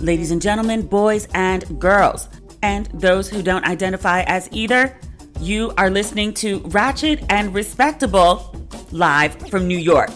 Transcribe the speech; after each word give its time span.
Ladies 0.00 0.32
and 0.32 0.42
gentlemen, 0.42 0.82
boys 0.82 1.28
and 1.34 1.80
girls, 1.80 2.28
and 2.62 2.86
those 2.86 3.28
who 3.28 3.42
don't 3.42 3.64
identify 3.64 4.22
as 4.22 4.48
either, 4.50 4.98
you 5.40 5.72
are 5.78 5.88
listening 5.88 6.34
to 6.34 6.58
Ratchet 6.66 7.24
and 7.30 7.54
Respectable 7.54 8.54
live 8.90 9.34
from 9.48 9.68
New 9.68 9.78
York. 9.78 10.10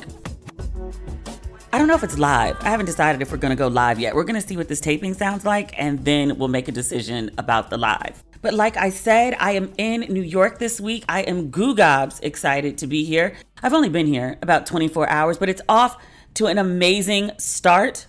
I 1.73 1.79
don't 1.79 1.87
know 1.87 1.95
if 1.95 2.03
it's 2.03 2.19
live. 2.19 2.57
I 2.61 2.71
haven't 2.71 2.87
decided 2.87 3.23
if 3.23 3.31
we're 3.31 3.39
going 3.39 3.57
to 3.57 3.57
go 3.57 3.69
live 3.69 4.01
yet. 4.01 4.17
We're 4.17 4.25
going 4.25 4.41
to 4.41 4.47
see 4.47 4.57
what 4.57 4.67
this 4.67 4.81
taping 4.81 5.15
sounds 5.15 5.45
like, 5.45 5.79
and 5.79 6.05
then 6.05 6.37
we'll 6.39 6.49
make 6.49 6.67
a 6.67 6.73
decision 6.73 7.31
about 7.39 7.71
the 7.71 7.79
live. 7.79 8.25
But 8.43 8.55
like 8.55 8.77
I 8.77 8.91
said, 8.91 9.37
I 9.39 9.53
am 9.53 9.73
in 9.79 10.01
New 10.13 10.23
York 10.23 10.59
this 10.59 10.81
week. 10.81 11.05
I 11.09 11.21
am 11.23 11.51
goo 11.51 11.77
gobs 11.77 12.19
excited 12.21 12.79
to 12.79 12.89
be 12.89 13.05
here. 13.05 13.37
I've 13.63 13.75
only 13.75 13.91
been 13.91 14.07
here 14.07 14.39
about 14.43 14.67
24 14.67 15.09
hours, 15.09 15.39
but 15.39 15.49
it's 15.49 15.63
off 15.69 16.03
to 16.35 16.47
an 16.47 16.59
amazing 16.59 17.31
start. 17.39 18.08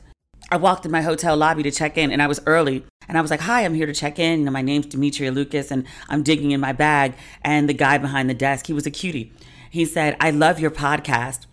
I 0.51 0.57
walked 0.57 0.83
in 0.83 0.91
my 0.91 1.01
hotel 1.01 1.37
lobby 1.37 1.61
to 1.63 1.71
check 1.71 1.95
in 1.95 2.11
and 2.11 2.23
I 2.23 2.27
was 2.27 2.39
early 2.47 2.83
and 3.07 3.17
I 3.17 3.21
was 3.21 3.29
like, 3.29 3.41
Hi, 3.41 3.63
I'm 3.63 3.75
here 3.75 3.85
to 3.85 3.93
check 3.93 4.17
in. 4.17 4.51
My 4.51 4.63
name's 4.63 4.87
Demetria 4.87 5.31
Lucas 5.31 5.69
and 5.69 5.85
I'm 6.07 6.23
digging 6.23 6.51
in 6.51 6.59
my 6.59 6.73
bag. 6.73 7.13
And 7.43 7.69
the 7.69 7.73
guy 7.73 7.99
behind 7.99 8.29
the 8.29 8.33
desk, 8.33 8.65
he 8.65 8.73
was 8.73 8.87
a 8.87 8.91
cutie. 8.91 9.31
He 9.69 9.85
said, 9.85 10.17
I 10.19 10.31
love 10.31 10.59
your 10.59 10.71
podcast. 10.71 11.45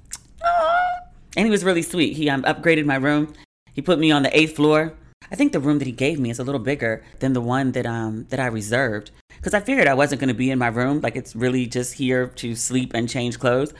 And 1.36 1.44
he 1.44 1.50
was 1.50 1.62
really 1.62 1.82
sweet. 1.82 2.16
He 2.16 2.30
um, 2.30 2.42
upgraded 2.44 2.86
my 2.86 2.94
room. 2.94 3.34
He 3.74 3.82
put 3.82 3.98
me 3.98 4.10
on 4.10 4.22
the 4.22 4.34
eighth 4.34 4.56
floor. 4.56 4.94
I 5.30 5.34
think 5.34 5.52
the 5.52 5.60
room 5.60 5.78
that 5.80 5.86
he 5.86 5.92
gave 5.92 6.18
me 6.18 6.30
is 6.30 6.38
a 6.38 6.44
little 6.44 6.60
bigger 6.60 7.04
than 7.18 7.34
the 7.34 7.40
one 7.42 7.72
that 7.72 7.84
um 7.84 8.26
that 8.30 8.40
I 8.40 8.46
reserved 8.46 9.10
because 9.36 9.52
I 9.52 9.60
figured 9.60 9.88
I 9.88 9.94
wasn't 9.94 10.20
going 10.20 10.28
to 10.28 10.34
be 10.34 10.50
in 10.50 10.58
my 10.58 10.68
room. 10.68 11.00
Like 11.00 11.16
it's 11.16 11.36
really 11.36 11.66
just 11.66 11.94
here 11.94 12.28
to 12.28 12.54
sleep 12.54 12.92
and 12.94 13.08
change 13.08 13.38
clothes. 13.38 13.74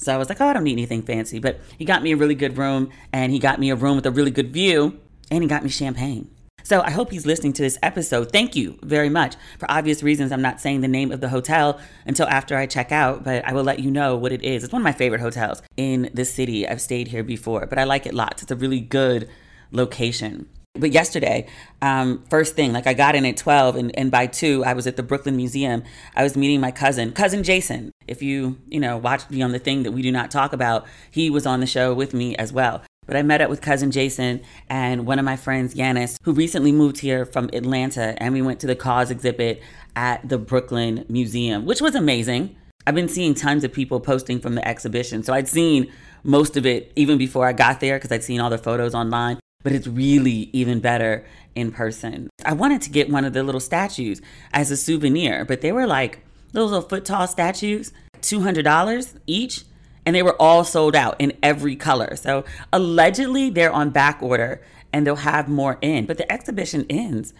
So 0.00 0.14
I 0.14 0.16
was 0.16 0.30
like, 0.30 0.40
oh, 0.40 0.46
I 0.46 0.54
don't 0.54 0.64
need 0.64 0.72
anything 0.72 1.02
fancy. 1.02 1.38
But 1.38 1.60
he 1.76 1.84
got 1.84 2.02
me 2.02 2.12
a 2.12 2.16
really 2.16 2.34
good 2.34 2.56
room 2.56 2.90
and 3.12 3.30
he 3.30 3.38
got 3.38 3.60
me 3.60 3.70
a 3.70 3.76
room 3.76 3.96
with 3.96 4.06
a 4.06 4.10
really 4.10 4.30
good 4.30 4.50
view 4.50 4.98
and 5.30 5.42
he 5.42 5.48
got 5.48 5.62
me 5.62 5.68
champagne. 5.68 6.30
So 6.62 6.80
I 6.80 6.90
hope 6.90 7.10
he's 7.10 7.26
listening 7.26 7.52
to 7.54 7.62
this 7.62 7.78
episode. 7.82 8.32
Thank 8.32 8.56
you 8.56 8.78
very 8.82 9.10
much. 9.10 9.34
For 9.58 9.70
obvious 9.70 10.02
reasons, 10.02 10.32
I'm 10.32 10.42
not 10.42 10.60
saying 10.60 10.80
the 10.80 10.88
name 10.88 11.12
of 11.12 11.20
the 11.20 11.28
hotel 11.28 11.80
until 12.06 12.26
after 12.28 12.56
I 12.56 12.66
check 12.66 12.92
out, 12.92 13.24
but 13.24 13.44
I 13.44 13.52
will 13.52 13.62
let 13.62 13.80
you 13.80 13.90
know 13.90 14.16
what 14.16 14.32
it 14.32 14.42
is. 14.42 14.64
It's 14.64 14.72
one 14.72 14.80
of 14.82 14.84
my 14.84 14.92
favorite 14.92 15.20
hotels 15.20 15.62
in 15.76 16.10
the 16.14 16.24
city. 16.24 16.66
I've 16.66 16.80
stayed 16.80 17.08
here 17.08 17.22
before, 17.22 17.66
but 17.66 17.78
I 17.78 17.84
like 17.84 18.06
it 18.06 18.14
lots. 18.14 18.42
It's 18.42 18.50
a 18.50 18.56
really 18.56 18.80
good 18.80 19.28
location. 19.70 20.48
But 20.74 20.92
yesterday, 20.92 21.48
um, 21.82 22.24
first 22.30 22.54
thing, 22.54 22.72
like 22.72 22.86
I 22.86 22.94
got 22.94 23.16
in 23.16 23.26
at 23.26 23.36
12 23.36 23.74
and, 23.74 23.98
and 23.98 24.10
by 24.10 24.26
2, 24.26 24.64
I 24.64 24.72
was 24.72 24.86
at 24.86 24.96
the 24.96 25.02
Brooklyn 25.02 25.36
Museum. 25.36 25.82
I 26.14 26.22
was 26.22 26.36
meeting 26.36 26.60
my 26.60 26.70
cousin, 26.70 27.10
cousin 27.10 27.42
Jason. 27.42 27.90
If 28.06 28.22
you, 28.22 28.56
you 28.68 28.78
know, 28.78 28.96
watched 28.96 29.30
me 29.30 29.42
on 29.42 29.50
the 29.50 29.58
thing 29.58 29.82
that 29.82 29.90
we 29.90 30.00
do 30.00 30.12
not 30.12 30.30
talk 30.30 30.52
about, 30.52 30.86
he 31.10 31.28
was 31.28 31.44
on 31.44 31.58
the 31.58 31.66
show 31.66 31.92
with 31.92 32.14
me 32.14 32.36
as 32.36 32.52
well. 32.52 32.82
But 33.04 33.16
I 33.16 33.22
met 33.22 33.40
up 33.40 33.50
with 33.50 33.60
cousin 33.60 33.90
Jason 33.90 34.42
and 34.68 35.06
one 35.06 35.18
of 35.18 35.24
my 35.24 35.34
friends, 35.34 35.74
Yanis, 35.74 36.16
who 36.22 36.32
recently 36.32 36.70
moved 36.70 37.00
here 37.00 37.26
from 37.26 37.50
Atlanta. 37.52 38.14
And 38.22 38.32
we 38.32 38.40
went 38.40 38.60
to 38.60 38.68
the 38.68 38.76
KAWS 38.76 39.10
exhibit 39.10 39.60
at 39.96 40.28
the 40.28 40.38
Brooklyn 40.38 41.04
Museum, 41.08 41.66
which 41.66 41.80
was 41.80 41.96
amazing. 41.96 42.56
I've 42.86 42.94
been 42.94 43.08
seeing 43.08 43.34
tons 43.34 43.64
of 43.64 43.72
people 43.72 43.98
posting 43.98 44.38
from 44.38 44.54
the 44.54 44.66
exhibition. 44.66 45.24
So 45.24 45.34
I'd 45.34 45.48
seen 45.48 45.92
most 46.22 46.56
of 46.56 46.64
it 46.64 46.92
even 46.94 47.18
before 47.18 47.46
I 47.48 47.52
got 47.52 47.80
there 47.80 47.96
because 47.96 48.12
I'd 48.12 48.22
seen 48.22 48.40
all 48.40 48.50
the 48.50 48.58
photos 48.58 48.94
online 48.94 49.39
but 49.62 49.72
it's 49.72 49.86
really 49.86 50.50
even 50.52 50.80
better 50.80 51.24
in 51.54 51.72
person. 51.72 52.30
I 52.44 52.52
wanted 52.52 52.82
to 52.82 52.90
get 52.90 53.10
one 53.10 53.24
of 53.24 53.32
the 53.32 53.42
little 53.42 53.60
statues 53.60 54.20
as 54.52 54.70
a 54.70 54.76
souvenir, 54.76 55.44
but 55.44 55.60
they 55.60 55.72
were 55.72 55.86
like 55.86 56.24
those 56.52 56.70
little 56.70 56.88
foot 56.88 57.04
tall 57.04 57.26
statues, 57.26 57.92
$200 58.22 59.18
each, 59.26 59.64
and 60.06 60.16
they 60.16 60.22
were 60.22 60.40
all 60.40 60.64
sold 60.64 60.96
out 60.96 61.16
in 61.18 61.36
every 61.42 61.76
color. 61.76 62.16
So 62.16 62.44
allegedly 62.72 63.50
they're 63.50 63.72
on 63.72 63.90
back 63.90 64.22
order 64.22 64.62
and 64.92 65.06
they'll 65.06 65.16
have 65.16 65.48
more 65.48 65.78
in, 65.80 66.06
but 66.06 66.18
the 66.18 66.30
exhibition 66.32 66.86
ends 66.88 67.32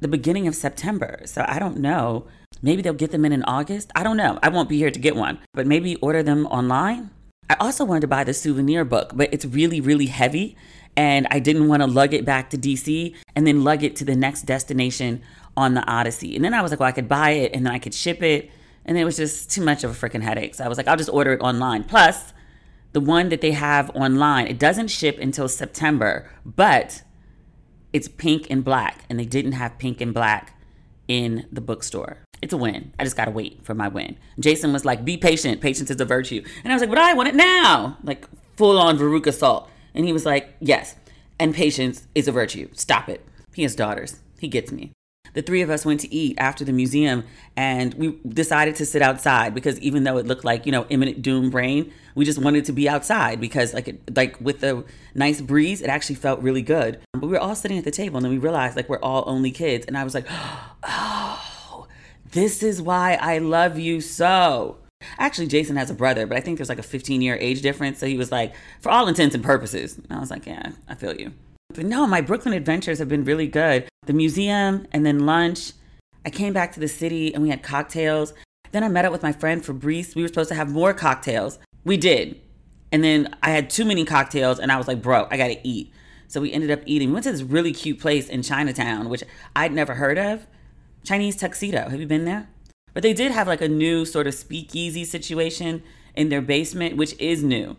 the 0.00 0.08
beginning 0.08 0.48
of 0.48 0.54
September. 0.54 1.20
So 1.26 1.44
I 1.46 1.58
don't 1.58 1.78
know. 1.78 2.26
Maybe 2.60 2.82
they'll 2.82 2.92
get 2.92 3.12
them 3.12 3.24
in 3.24 3.32
in 3.32 3.44
August. 3.44 3.92
I 3.94 4.02
don't 4.02 4.16
know. 4.16 4.38
I 4.42 4.48
won't 4.48 4.68
be 4.68 4.78
here 4.78 4.90
to 4.90 4.98
get 4.98 5.16
one, 5.16 5.38
but 5.54 5.66
maybe 5.66 5.96
order 5.96 6.22
them 6.22 6.46
online. 6.46 7.10
I 7.48 7.56
also 7.60 7.84
wanted 7.84 8.00
to 8.00 8.08
buy 8.08 8.24
the 8.24 8.34
souvenir 8.34 8.84
book, 8.84 9.12
but 9.14 9.32
it's 9.32 9.44
really, 9.44 9.80
really 9.80 10.06
heavy 10.06 10.56
and 10.96 11.26
I 11.30 11.38
didn't 11.38 11.68
want 11.68 11.82
to 11.82 11.86
lug 11.86 12.14
it 12.14 12.24
back 12.24 12.50
to 12.50 12.58
DC 12.58 13.14
and 13.34 13.46
then 13.46 13.64
lug 13.64 13.82
it 13.82 13.96
to 13.96 14.04
the 14.04 14.16
next 14.16 14.42
destination 14.42 15.22
on 15.56 15.74
the 15.74 15.84
Odyssey. 15.90 16.36
And 16.36 16.44
then 16.44 16.54
I 16.54 16.62
was 16.62 16.70
like, 16.70 16.80
well, 16.80 16.88
I 16.88 16.92
could 16.92 17.08
buy 17.08 17.30
it 17.30 17.52
and 17.54 17.66
then 17.66 17.72
I 17.72 17.78
could 17.78 17.94
ship 17.94 18.22
it. 18.22 18.50
And 18.84 18.98
it 18.98 19.04
was 19.04 19.16
just 19.16 19.50
too 19.50 19.62
much 19.62 19.84
of 19.84 19.90
a 19.90 19.94
freaking 19.94 20.22
headache. 20.22 20.54
So 20.54 20.64
I 20.64 20.68
was 20.68 20.76
like, 20.76 20.88
I'll 20.88 20.96
just 20.96 21.10
order 21.10 21.32
it 21.32 21.40
online. 21.40 21.84
Plus, 21.84 22.32
the 22.92 23.00
one 23.00 23.28
that 23.30 23.40
they 23.40 23.52
have 23.52 23.90
online, 23.94 24.48
it 24.48 24.58
doesn't 24.58 24.88
ship 24.88 25.18
until 25.18 25.48
September, 25.48 26.30
but 26.44 27.02
it's 27.92 28.08
pink 28.08 28.48
and 28.50 28.64
black. 28.64 29.04
And 29.08 29.18
they 29.18 29.24
didn't 29.24 29.52
have 29.52 29.78
pink 29.78 30.00
and 30.00 30.12
black 30.12 30.58
in 31.08 31.46
the 31.52 31.60
bookstore. 31.60 32.18
It's 32.40 32.52
a 32.52 32.56
win. 32.56 32.92
I 32.98 33.04
just 33.04 33.16
gotta 33.16 33.30
wait 33.30 33.64
for 33.64 33.74
my 33.74 33.88
win. 33.88 34.18
Jason 34.40 34.72
was 34.72 34.84
like, 34.84 35.04
be 35.04 35.16
patient. 35.16 35.60
Patience 35.60 35.90
is 35.90 36.00
a 36.00 36.04
virtue. 36.04 36.42
And 36.64 36.72
I 36.72 36.74
was 36.74 36.80
like, 36.80 36.90
but 36.90 36.98
I 36.98 37.14
want 37.14 37.28
it 37.28 37.36
now. 37.36 37.98
Like 38.02 38.26
full 38.56 38.78
on 38.78 38.98
Veruca 38.98 39.32
Salt. 39.32 39.68
And 39.94 40.04
he 40.04 40.12
was 40.12 40.26
like, 40.26 40.54
Yes, 40.60 40.96
and 41.38 41.54
patience 41.54 42.06
is 42.14 42.28
a 42.28 42.32
virtue. 42.32 42.68
Stop 42.72 43.08
it. 43.08 43.24
He 43.54 43.62
has 43.62 43.74
daughters. 43.74 44.20
He 44.38 44.48
gets 44.48 44.72
me. 44.72 44.92
The 45.34 45.42
three 45.42 45.62
of 45.62 45.70
us 45.70 45.86
went 45.86 46.00
to 46.00 46.14
eat 46.14 46.36
after 46.38 46.64
the 46.64 46.72
museum 46.72 47.24
and 47.56 47.94
we 47.94 48.18
decided 48.28 48.76
to 48.76 48.86
sit 48.86 49.00
outside 49.00 49.54
because 49.54 49.80
even 49.80 50.04
though 50.04 50.18
it 50.18 50.26
looked 50.26 50.44
like, 50.44 50.66
you 50.66 50.72
know, 50.72 50.86
imminent 50.90 51.22
doom 51.22 51.50
rain, 51.50 51.90
we 52.14 52.26
just 52.26 52.38
wanted 52.38 52.66
to 52.66 52.72
be 52.72 52.88
outside 52.88 53.40
because 53.40 53.72
like 53.72 53.88
it, 53.88 54.16
like 54.16 54.38
with 54.40 54.60
the 54.60 54.84
nice 55.14 55.40
breeze, 55.40 55.80
it 55.80 55.88
actually 55.88 56.16
felt 56.16 56.40
really 56.42 56.60
good. 56.60 57.00
But 57.14 57.22
we 57.22 57.28
were 57.28 57.40
all 57.40 57.54
sitting 57.54 57.78
at 57.78 57.84
the 57.84 57.90
table 57.90 58.18
and 58.18 58.24
then 58.24 58.32
we 58.32 58.38
realized 58.38 58.76
like 58.76 58.88
we're 58.90 58.98
all 58.98 59.24
only 59.26 59.50
kids 59.50 59.86
and 59.86 59.96
I 59.96 60.04
was 60.04 60.14
like, 60.14 60.26
"Oh, 60.82 61.86
this 62.32 62.62
is 62.62 62.82
why 62.82 63.14
I 63.14 63.38
love 63.38 63.78
you 63.78 64.02
so." 64.02 64.76
Actually, 65.18 65.46
Jason 65.46 65.76
has 65.76 65.90
a 65.90 65.94
brother, 65.94 66.26
but 66.26 66.36
I 66.36 66.40
think 66.40 66.58
there's 66.58 66.68
like 66.68 66.78
a 66.78 66.82
15 66.82 67.22
year 67.22 67.36
age 67.40 67.62
difference. 67.62 67.98
So 67.98 68.06
he 68.06 68.16
was 68.16 68.32
like, 68.32 68.54
for 68.80 68.90
all 68.90 69.08
intents 69.08 69.34
and 69.34 69.44
purposes. 69.44 69.96
And 69.96 70.12
I 70.12 70.20
was 70.20 70.30
like, 70.30 70.46
yeah, 70.46 70.72
I 70.88 70.94
feel 70.94 71.14
you. 71.14 71.32
But 71.74 71.86
no, 71.86 72.06
my 72.06 72.20
Brooklyn 72.20 72.54
adventures 72.54 72.98
have 72.98 73.08
been 73.08 73.24
really 73.24 73.46
good. 73.46 73.88
The 74.06 74.12
museum 74.12 74.86
and 74.92 75.06
then 75.06 75.26
lunch. 75.26 75.72
I 76.24 76.30
came 76.30 76.52
back 76.52 76.72
to 76.72 76.80
the 76.80 76.88
city 76.88 77.32
and 77.32 77.42
we 77.42 77.48
had 77.48 77.62
cocktails. 77.62 78.34
Then 78.72 78.84
I 78.84 78.88
met 78.88 79.04
up 79.04 79.12
with 79.12 79.22
my 79.22 79.32
friend 79.32 79.64
Fabrice. 79.64 80.14
We 80.14 80.22
were 80.22 80.28
supposed 80.28 80.48
to 80.50 80.54
have 80.54 80.70
more 80.70 80.92
cocktails. 80.92 81.58
We 81.84 81.96
did. 81.96 82.40
And 82.90 83.02
then 83.02 83.34
I 83.42 83.50
had 83.50 83.70
too 83.70 83.84
many 83.84 84.04
cocktails 84.04 84.58
and 84.58 84.70
I 84.70 84.76
was 84.76 84.86
like, 84.86 85.02
bro, 85.02 85.26
I 85.30 85.36
gotta 85.36 85.58
eat. 85.64 85.92
So 86.28 86.40
we 86.40 86.52
ended 86.52 86.70
up 86.70 86.80
eating. 86.86 87.08
We 87.08 87.14
went 87.14 87.24
to 87.24 87.32
this 87.32 87.42
really 87.42 87.72
cute 87.72 88.00
place 88.00 88.28
in 88.28 88.42
Chinatown, 88.42 89.08
which 89.08 89.24
I'd 89.56 89.72
never 89.72 89.94
heard 89.94 90.18
of. 90.18 90.46
Chinese 91.04 91.36
Tuxedo. 91.36 91.88
Have 91.88 92.00
you 92.00 92.06
been 92.06 92.24
there? 92.24 92.48
But 92.94 93.02
they 93.02 93.12
did 93.12 93.32
have 93.32 93.46
like 93.46 93.62
a 93.62 93.68
new 93.68 94.04
sort 94.04 94.26
of 94.26 94.34
speakeasy 94.34 95.04
situation 95.04 95.82
in 96.14 96.28
their 96.28 96.42
basement, 96.42 96.96
which 96.96 97.18
is 97.18 97.42
new. 97.42 97.76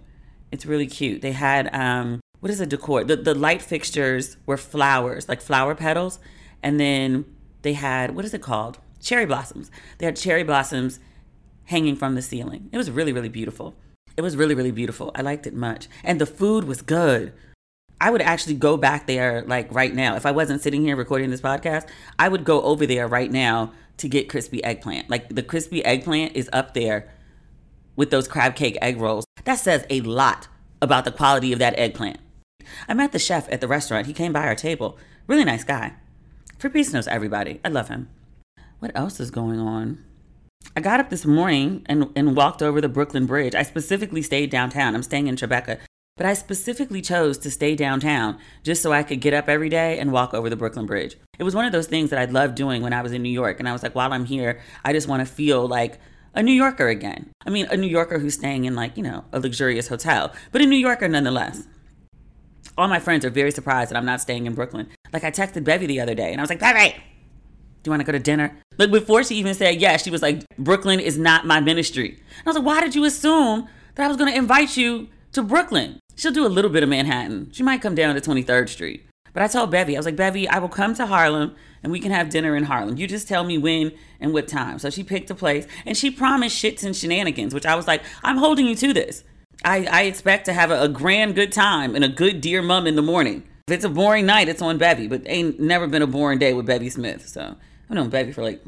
It's 0.51 0.65
really 0.65 0.87
cute. 0.87 1.21
They 1.21 1.31
had 1.31 1.73
um 1.73 2.19
what 2.39 2.51
is 2.51 2.59
a 2.59 2.65
decor? 2.65 3.03
The 3.03 3.15
the 3.15 3.35
light 3.35 3.61
fixtures 3.61 4.37
were 4.45 4.57
flowers, 4.57 5.29
like 5.29 5.41
flower 5.41 5.75
petals, 5.75 6.19
and 6.61 6.79
then 6.79 7.25
they 7.61 7.73
had 7.73 8.15
what 8.15 8.25
is 8.25 8.33
it 8.33 8.41
called? 8.41 8.79
Cherry 9.01 9.25
blossoms. 9.25 9.69
They 9.97 10.05
had 10.05 10.15
cherry 10.15 10.43
blossoms 10.43 10.99
hanging 11.65 11.95
from 11.95 12.15
the 12.15 12.21
ceiling. 12.21 12.69
It 12.71 12.77
was 12.77 12.91
really 12.91 13.13
really 13.13 13.29
beautiful. 13.29 13.75
It 14.17 14.21
was 14.21 14.35
really 14.35 14.55
really 14.55 14.71
beautiful. 14.71 15.11
I 15.15 15.21
liked 15.21 15.47
it 15.47 15.53
much. 15.53 15.87
And 16.03 16.19
the 16.19 16.25
food 16.25 16.65
was 16.65 16.81
good. 16.81 17.33
I 18.01 18.09
would 18.09 18.21
actually 18.21 18.55
go 18.55 18.75
back 18.75 19.07
there 19.07 19.43
like 19.47 19.73
right 19.73 19.93
now. 19.93 20.15
If 20.15 20.25
I 20.25 20.31
wasn't 20.31 20.61
sitting 20.61 20.81
here 20.81 20.97
recording 20.97 21.29
this 21.29 21.39
podcast, 21.39 21.87
I 22.19 22.27
would 22.27 22.43
go 22.43 22.61
over 22.63 22.85
there 22.85 23.07
right 23.07 23.31
now 23.31 23.71
to 23.97 24.07
get 24.07 24.29
crispy 24.29 24.63
eggplant. 24.63 25.09
Like 25.09 25.29
the 25.29 25.43
crispy 25.43 25.83
eggplant 25.83 26.35
is 26.35 26.49
up 26.53 26.73
there 26.73 27.11
with 27.95 28.11
those 28.11 28.27
crab 28.27 28.55
cake 28.55 28.77
egg 28.81 28.99
rolls. 28.99 29.25
That 29.43 29.55
says 29.55 29.85
a 29.89 30.01
lot 30.01 30.47
about 30.81 31.05
the 31.05 31.11
quality 31.11 31.53
of 31.53 31.59
that 31.59 31.77
eggplant. 31.77 32.19
I 32.87 32.93
met 32.93 33.11
the 33.11 33.19
chef 33.19 33.51
at 33.51 33.61
the 33.61 33.67
restaurant. 33.67 34.07
He 34.07 34.13
came 34.13 34.33
by 34.33 34.45
our 34.45 34.55
table. 34.55 34.97
Really 35.27 35.43
nice 35.43 35.63
guy. 35.63 35.93
Fabrice 36.57 36.93
knows 36.93 37.07
everybody. 37.07 37.59
I 37.63 37.69
love 37.69 37.89
him. 37.89 38.09
What 38.79 38.91
else 38.95 39.19
is 39.19 39.31
going 39.31 39.59
on? 39.59 40.03
I 40.75 40.81
got 40.81 40.99
up 40.99 41.09
this 41.09 41.25
morning 41.25 41.83
and, 41.87 42.09
and 42.15 42.35
walked 42.35 42.61
over 42.61 42.81
the 42.81 42.89
Brooklyn 42.89 43.25
Bridge. 43.25 43.53
I 43.53 43.63
specifically 43.63 44.21
stayed 44.21 44.49
downtown. 44.49 44.95
I'm 44.95 45.03
staying 45.03 45.27
in 45.27 45.35
Tribeca. 45.35 45.79
But 46.15 46.27
I 46.27 46.35
specifically 46.35 47.01
chose 47.01 47.39
to 47.39 47.49
stay 47.49 47.75
downtown 47.75 48.37
just 48.61 48.83
so 48.83 48.93
I 48.93 49.01
could 49.01 49.19
get 49.19 49.33
up 49.33 49.49
every 49.49 49.69
day 49.69 49.97
and 49.97 50.11
walk 50.11 50.33
over 50.33 50.47
the 50.47 50.55
Brooklyn 50.55 50.85
Bridge. 50.85 51.15
It 51.39 51.43
was 51.43 51.55
one 51.55 51.65
of 51.65 51.71
those 51.71 51.87
things 51.87 52.11
that 52.11 52.19
I 52.19 52.25
loved 52.25 52.53
doing 52.53 52.83
when 52.83 52.93
I 52.93 53.01
was 53.01 53.11
in 53.11 53.23
New 53.23 53.29
York. 53.29 53.59
And 53.59 53.67
I 53.67 53.73
was 53.73 53.81
like, 53.81 53.95
while 53.95 54.13
I'm 54.13 54.25
here, 54.25 54.61
I 54.85 54.93
just 54.93 55.07
want 55.07 55.27
to 55.27 55.33
feel 55.33 55.67
like 55.67 55.99
a 56.35 56.43
New 56.43 56.51
Yorker 56.53 56.87
again. 56.87 57.31
I 57.45 57.49
mean, 57.49 57.65
a 57.71 57.77
New 57.77 57.87
Yorker 57.87 58.19
who's 58.19 58.35
staying 58.35 58.65
in 58.65 58.75
like, 58.75 58.95
you 58.95 59.03
know, 59.03 59.25
a 59.31 59.39
luxurious 59.39 59.87
hotel, 59.87 60.31
but 60.51 60.61
a 60.61 60.65
New 60.67 60.77
Yorker 60.77 61.07
nonetheless. 61.07 61.67
All 62.77 62.87
my 62.87 62.99
friends 62.99 63.25
are 63.25 63.29
very 63.31 63.51
surprised 63.51 63.89
that 63.91 63.97
I'm 63.97 64.05
not 64.05 64.21
staying 64.21 64.45
in 64.45 64.53
Brooklyn. 64.53 64.89
Like 65.11 65.23
I 65.23 65.31
texted 65.31 65.63
Bevy 65.63 65.87
the 65.87 65.99
other 65.99 66.15
day 66.15 66.31
and 66.31 66.39
I 66.39 66.43
was 66.43 66.49
like, 66.49 66.59
Bevy, 66.59 66.91
do 66.91 67.89
you 67.89 67.91
want 67.91 68.01
to 68.01 68.05
go 68.05 68.11
to 68.11 68.19
dinner? 68.19 68.55
Like 68.77 68.91
before 68.91 69.23
she 69.23 69.35
even 69.35 69.53
said 69.53 69.81
yes, 69.81 70.03
she 70.03 70.11
was 70.11 70.21
like, 70.21 70.43
Brooklyn 70.57 70.99
is 70.99 71.17
not 71.17 71.45
my 71.45 71.59
ministry. 71.59 72.09
And 72.09 72.47
I 72.47 72.49
was 72.49 72.55
like, 72.55 72.65
why 72.65 72.81
did 72.81 72.95
you 72.95 73.03
assume 73.03 73.67
that 73.95 74.05
I 74.05 74.07
was 74.07 74.17
going 74.17 74.31
to 74.31 74.37
invite 74.37 74.77
you 74.77 75.09
to 75.33 75.43
Brooklyn? 75.43 75.99
She'll 76.15 76.31
do 76.31 76.45
a 76.45 76.47
little 76.47 76.69
bit 76.69 76.83
of 76.83 76.89
Manhattan. 76.89 77.51
She 77.51 77.63
might 77.63 77.81
come 77.81 77.95
down 77.95 78.15
to 78.15 78.21
23rd 78.21 78.69
Street. 78.69 79.05
But 79.33 79.41
I 79.41 79.47
told 79.47 79.71
Bevy, 79.71 79.95
I 79.95 79.99
was 79.99 80.05
like, 80.05 80.15
Bevy, 80.15 80.47
I 80.47 80.59
will 80.59 80.69
come 80.69 80.93
to 80.95 81.07
Harlem 81.07 81.55
and 81.81 81.91
we 81.91 81.99
can 81.99 82.11
have 82.11 82.29
dinner 82.29 82.55
in 82.55 82.65
Harlem. 82.65 82.97
You 82.97 83.07
just 83.07 83.27
tell 83.27 83.43
me 83.43 83.57
when 83.57 83.91
and 84.19 84.31
what 84.31 84.47
time. 84.47 84.77
So 84.79 84.89
she 84.89 85.03
picked 85.03 85.31
a 85.31 85.35
place 85.35 85.65
and 85.85 85.97
she 85.97 86.11
promised 86.11 86.61
shits 86.61 86.83
and 86.83 86.95
shenanigans, 86.95 87.53
which 87.53 87.65
I 87.65 87.75
was 87.75 87.87
like, 87.87 88.03
I'm 88.23 88.37
holding 88.37 88.67
you 88.67 88.75
to 88.75 88.93
this. 88.93 89.23
I, 89.65 89.87
I 89.91 90.01
expect 90.03 90.45
to 90.45 90.53
have 90.53 90.71
a, 90.71 90.83
a 90.83 90.87
grand 90.87 91.35
good 91.35 91.51
time 91.51 91.95
and 91.95 92.03
a 92.03 92.09
good 92.09 92.41
dear 92.41 92.61
mum 92.61 92.85
in 92.85 92.95
the 92.95 93.01
morning. 93.01 93.43
If 93.67 93.75
it's 93.75 93.85
a 93.85 93.89
boring 93.89 94.25
night, 94.25 94.49
it's 94.49 94.61
on 94.61 94.77
Bevy, 94.77 95.07
but 95.07 95.23
ain't 95.25 95.59
never 95.59 95.87
been 95.87 96.01
a 96.01 96.07
boring 96.07 96.37
day 96.37 96.53
with 96.53 96.65
Bevy 96.65 96.89
Smith. 96.89 97.27
So 97.27 97.55
I've 97.89 97.95
known 97.95 98.09
Bevy 98.09 98.33
for 98.33 98.43
like 98.43 98.61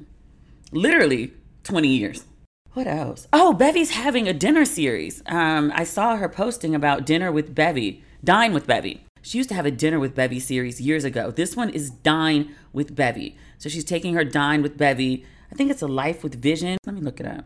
literally 0.72 1.34
20 1.64 1.88
years. 1.88 2.26
What 2.76 2.88
else? 2.88 3.26
Oh, 3.32 3.54
Bevy's 3.54 3.92
having 3.92 4.28
a 4.28 4.34
dinner 4.34 4.66
series. 4.66 5.24
Um, 5.28 5.72
I 5.74 5.86
saw 5.86 6.18
her 6.18 6.28
posting 6.28 6.76
about 6.76 7.06
dinner 7.06 7.32
with 7.32 7.56
Bevy, 7.56 8.04
dine 8.22 8.54
with 8.54 8.68
Bevy. 8.68 9.06
She 9.22 9.38
used 9.38 9.48
to 9.48 9.56
have 9.56 9.66
a 9.66 9.72
dinner 9.72 9.98
with 9.98 10.14
Bevy 10.14 10.42
series 10.42 10.82
years 10.82 11.06
ago. 11.06 11.32
This 11.32 11.56
one 11.56 11.70
is 11.70 11.90
Dine 11.90 12.54
with 12.74 12.94
Bevy. 12.94 13.38
So 13.58 13.70
she's 13.70 13.86
taking 13.86 14.14
her 14.14 14.26
Dine 14.26 14.62
with 14.62 14.78
Bevy. 14.78 15.26
I 15.50 15.56
think 15.56 15.72
it's 15.72 15.82
a 15.82 15.88
Life 15.88 16.22
with 16.22 16.36
Vision. 16.36 16.78
Let 16.86 16.96
me 16.96 17.02
look 17.02 17.22
it 17.22 17.26
up. 17.26 17.46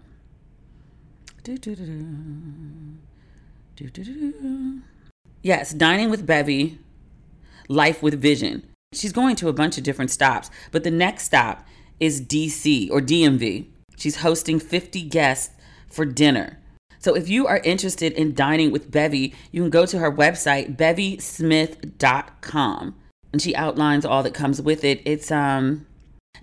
Yes, 5.44 5.74
Dining 5.76 6.10
with 6.10 6.26
Bevy, 6.26 6.80
Life 7.68 8.02
with 8.02 8.20
Vision. 8.20 8.68
She's 8.94 9.14
going 9.14 9.36
to 9.36 9.48
a 9.48 9.54
bunch 9.54 9.78
of 9.78 9.84
different 9.84 10.10
stops, 10.10 10.50
but 10.72 10.84
the 10.84 10.92
next 10.92 11.26
stop 11.26 11.68
is 12.00 12.20
DC 12.20 12.90
or 12.90 13.00
DMV. 13.00 13.68
She's 14.00 14.18
hosting 14.18 14.60
50 14.60 15.04
guests 15.04 15.54
for 15.88 16.04
dinner. 16.06 16.58
So 16.98 17.16
if 17.16 17.30
you 17.30 17.46
are 17.48 17.60
interested 17.60 18.12
in 18.14 18.34
dining 18.34 18.72
with 18.72 18.92
Bevy, 18.92 19.36
you 19.52 19.62
can 19.62 19.70
go 19.70 19.86
to 19.86 20.00
her 20.00 20.12
website, 20.12 20.76
bevysmith.com. 20.76 22.96
And 23.32 23.42
she 23.42 23.56
outlines 23.56 24.06
all 24.06 24.24
that 24.24 24.34
comes 24.34 24.62
with 24.62 24.84
it. 24.84 25.02
It's 25.06 25.32
um 25.32 25.86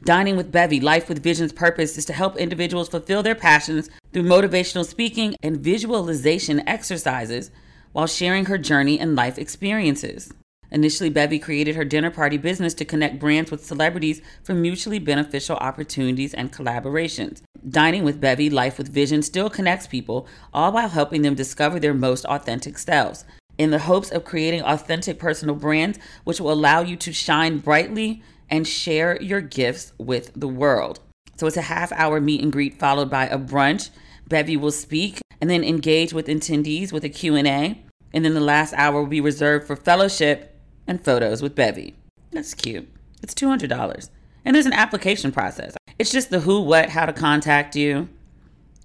Dining 0.05 0.37
with 0.37 0.53
Bevy, 0.53 0.79
Life 0.79 1.09
with 1.09 1.23
Vision's 1.23 1.53
purpose 1.53 1.97
is 1.97 2.05
to 2.05 2.13
help 2.13 2.37
individuals 2.37 2.89
fulfill 2.89 3.23
their 3.23 3.35
passions 3.35 3.89
through 4.13 4.25
motivational 4.25 4.85
speaking 4.85 5.35
and 5.43 5.57
visualization 5.57 6.67
exercises 6.69 7.51
while 7.93 8.07
sharing 8.07 8.45
her 8.45 8.59
journey 8.59 9.01
and 9.01 9.17
life 9.17 9.39
experiences. 9.39 10.33
Initially, 10.71 11.11
Bevy 11.11 11.39
created 11.39 11.77
her 11.77 11.85
dinner 11.85 12.11
party 12.11 12.37
business 12.37 12.75
to 12.75 12.85
connect 12.85 13.19
brands 13.19 13.51
with 13.51 13.65
celebrities 13.65 14.21
for 14.43 14.55
mutually 14.55 14.99
beneficial 14.99 15.57
opportunities 15.57 16.35
and 16.35 16.53
collaborations. 16.53 17.43
Dining 17.69 18.05
with 18.05 18.21
Bevy, 18.21 18.51
Life 18.51 18.79
with 18.79 18.93
Vision 18.93 19.23
still 19.23 19.51
connects 19.51 19.87
people, 19.87 20.27
all 20.53 20.73
while 20.73 20.89
helping 20.89 21.23
them 21.23 21.35
discover 21.35 21.79
their 21.79 21.95
most 21.95 22.25
authentic 22.27 22.79
selves. 22.79 23.25
In 23.59 23.71
the 23.71 23.81
hopes 23.81 24.11
of 24.11 24.25
creating 24.25 24.63
authentic 24.63 25.19
personal 25.19 25.55
brands, 25.55 25.99
which 26.25 26.41
will 26.41 26.53
allow 26.53 26.81
you 26.81 26.97
to 26.97 27.13
shine 27.13 27.59
brightly 27.59 28.23
and 28.51 28.67
share 28.67 29.21
your 29.23 29.41
gifts 29.41 29.93
with 29.99 30.31
the 30.37 30.49
world. 30.49 31.01
So 31.37 31.47
it's 31.47 31.57
a 31.57 31.63
half 31.63 31.93
hour 31.93 32.21
meet 32.21 32.43
and 32.43 32.53
greet 32.53 32.79
followed 32.79 33.11
by 33.11 33.27
a 33.27 33.39
brunch. 33.39 33.91
Bevy 34.29 34.57
will 34.57 34.73
speak 34.73 35.21
and 35.41 35.51
then 35.51 35.65
engage 35.65 36.13
with 36.13 36.27
attendees 36.27 36.93
with 36.93 37.05
a 37.05 37.09
Q&A. 37.09 37.83
And 38.13 38.25
then 38.25 38.35
the 38.35 38.41
last 38.41 38.73
hour 38.75 39.01
will 39.01 39.09
be 39.09 39.21
reserved 39.21 39.67
for 39.67 39.77
fellowship 39.77 40.56
and 40.87 41.05
photos 41.05 41.43
with 41.43 41.55
Bevy. 41.55 41.95
That's 42.31 42.55
cute. 42.55 42.89
It's 43.23 43.35
$200. 43.35 44.11
And 44.45 44.55
there's 44.55 44.67
an 44.67 44.73
application 44.73 45.33
process. 45.33 45.77
It's 45.99 46.13
just 46.13 46.31
the 46.31 46.41
who, 46.41 46.61
what, 46.61 46.91
how 46.91 47.07
to 47.07 47.13
contact 47.13 47.75
you, 47.75 48.09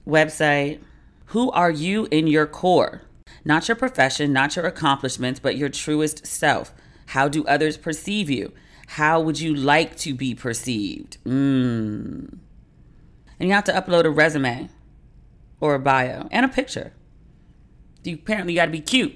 website. 0.08 0.80
Who 1.28 1.52
are 1.52 1.72
you 1.72 2.08
in 2.12 2.28
your 2.28 2.48
core? 2.48 3.04
Not 3.44 3.68
your 3.68 3.76
profession, 3.76 4.34
not 4.34 4.56
your 4.56 4.66
accomplishments, 4.66 5.40
but 5.40 5.58
your 5.58 5.70
truest 5.70 6.26
self. 6.26 6.74
How 7.08 7.28
do 7.28 7.46
others 7.46 7.78
perceive 7.78 8.30
you? 8.30 8.54
How 8.88 9.20
would 9.22 9.40
you 9.40 9.54
like 9.56 9.96
to 9.98 10.14
be 10.14 10.36
perceived? 10.36 11.18
Mm. 11.26 12.38
And 13.40 13.50
you 13.50 13.52
have 13.52 13.64
to 13.66 13.74
upload 13.74 14.06
a 14.06 14.10
resume 14.10 14.70
or 15.60 15.76
a 15.76 15.80
bio 15.80 16.28
and 16.32 16.46
a 16.46 16.50
picture. 16.50 16.94
You 18.04 18.16
apparently 18.16 18.56
got 18.56 18.66
to 18.66 18.72
be 18.72 18.82
cute 18.82 19.16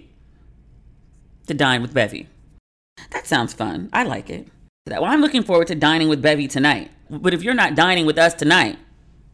to 1.47 1.53
dine 1.53 1.81
with 1.81 1.93
Bevy. 1.93 2.27
That 3.11 3.27
sounds 3.27 3.53
fun. 3.53 3.89
I 3.93 4.03
like 4.03 4.29
it. 4.29 4.47
Well, 4.87 5.05
I'm 5.05 5.21
looking 5.21 5.43
forward 5.43 5.67
to 5.67 5.75
dining 5.75 6.09
with 6.09 6.21
Bevy 6.21 6.47
tonight. 6.47 6.91
But 7.09 7.33
if 7.33 7.43
you're 7.43 7.53
not 7.53 7.75
dining 7.75 8.05
with 8.05 8.17
us 8.17 8.33
tonight, 8.33 8.77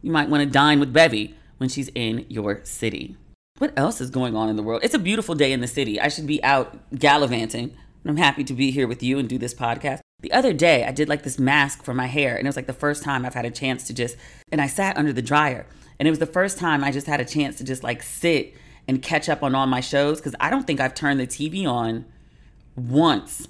you 0.00 0.10
might 0.10 0.28
want 0.28 0.42
to 0.42 0.50
dine 0.50 0.80
with 0.80 0.92
Bevy 0.92 1.34
when 1.58 1.68
she's 1.68 1.90
in 1.94 2.26
your 2.28 2.60
city. 2.64 3.16
What 3.58 3.72
else 3.76 4.00
is 4.00 4.10
going 4.10 4.34
on 4.34 4.48
in 4.48 4.56
the 4.56 4.62
world? 4.62 4.82
It's 4.82 4.94
a 4.94 4.98
beautiful 4.98 5.34
day 5.34 5.52
in 5.52 5.60
the 5.60 5.68
city. 5.68 6.00
I 6.00 6.08
should 6.08 6.26
be 6.26 6.42
out 6.42 6.78
gallivanting. 6.98 7.76
And 8.04 8.10
I'm 8.10 8.16
happy 8.16 8.44
to 8.44 8.54
be 8.54 8.70
here 8.70 8.88
with 8.88 9.02
you 9.02 9.18
and 9.18 9.28
do 9.28 9.38
this 9.38 9.54
podcast. 9.54 10.00
The 10.20 10.32
other 10.32 10.52
day, 10.52 10.84
I 10.84 10.92
did 10.92 11.08
like 11.08 11.22
this 11.22 11.38
mask 11.38 11.82
for 11.82 11.94
my 11.94 12.06
hair, 12.06 12.36
and 12.36 12.46
it 12.46 12.48
was 12.48 12.56
like 12.56 12.66
the 12.66 12.72
first 12.72 13.02
time 13.02 13.26
I've 13.26 13.34
had 13.34 13.44
a 13.44 13.50
chance 13.50 13.84
to 13.88 13.94
just, 13.94 14.16
and 14.50 14.60
I 14.60 14.68
sat 14.68 14.96
under 14.96 15.12
the 15.12 15.22
dryer, 15.22 15.66
and 15.98 16.06
it 16.06 16.10
was 16.10 16.20
the 16.20 16.26
first 16.26 16.58
time 16.58 16.84
I 16.84 16.92
just 16.92 17.06
had 17.06 17.20
a 17.20 17.24
chance 17.24 17.58
to 17.58 17.64
just 17.64 17.82
like 17.82 18.02
sit 18.02 18.54
and 18.88 19.02
catch 19.02 19.28
up 19.28 19.42
on 19.42 19.54
all 19.54 19.66
my 19.66 19.80
shows 19.80 20.18
because 20.18 20.34
I 20.40 20.50
don't 20.50 20.66
think 20.66 20.80
I've 20.80 20.94
turned 20.94 21.20
the 21.20 21.26
TV 21.26 21.66
on 21.66 22.04
once 22.76 23.48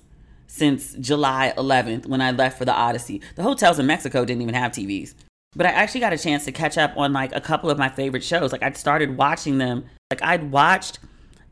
since 0.52 0.92
July 1.00 1.54
11th 1.56 2.04
when 2.04 2.20
I 2.20 2.30
left 2.30 2.58
for 2.58 2.66
the 2.66 2.74
Odyssey. 2.74 3.22
The 3.36 3.42
hotels 3.42 3.78
in 3.78 3.86
Mexico 3.86 4.22
didn't 4.26 4.42
even 4.42 4.54
have 4.54 4.72
TVs. 4.72 5.14
But 5.56 5.64
I 5.64 5.70
actually 5.70 6.00
got 6.00 6.12
a 6.12 6.18
chance 6.18 6.44
to 6.44 6.52
catch 6.52 6.76
up 6.76 6.94
on 6.94 7.14
like 7.14 7.34
a 7.34 7.40
couple 7.40 7.70
of 7.70 7.78
my 7.78 7.88
favorite 7.88 8.22
shows. 8.22 8.52
Like 8.52 8.62
I'd 8.62 8.76
started 8.76 9.16
watching 9.16 9.56
them. 9.56 9.86
Like 10.10 10.22
I'd 10.22 10.50
watched 10.50 10.98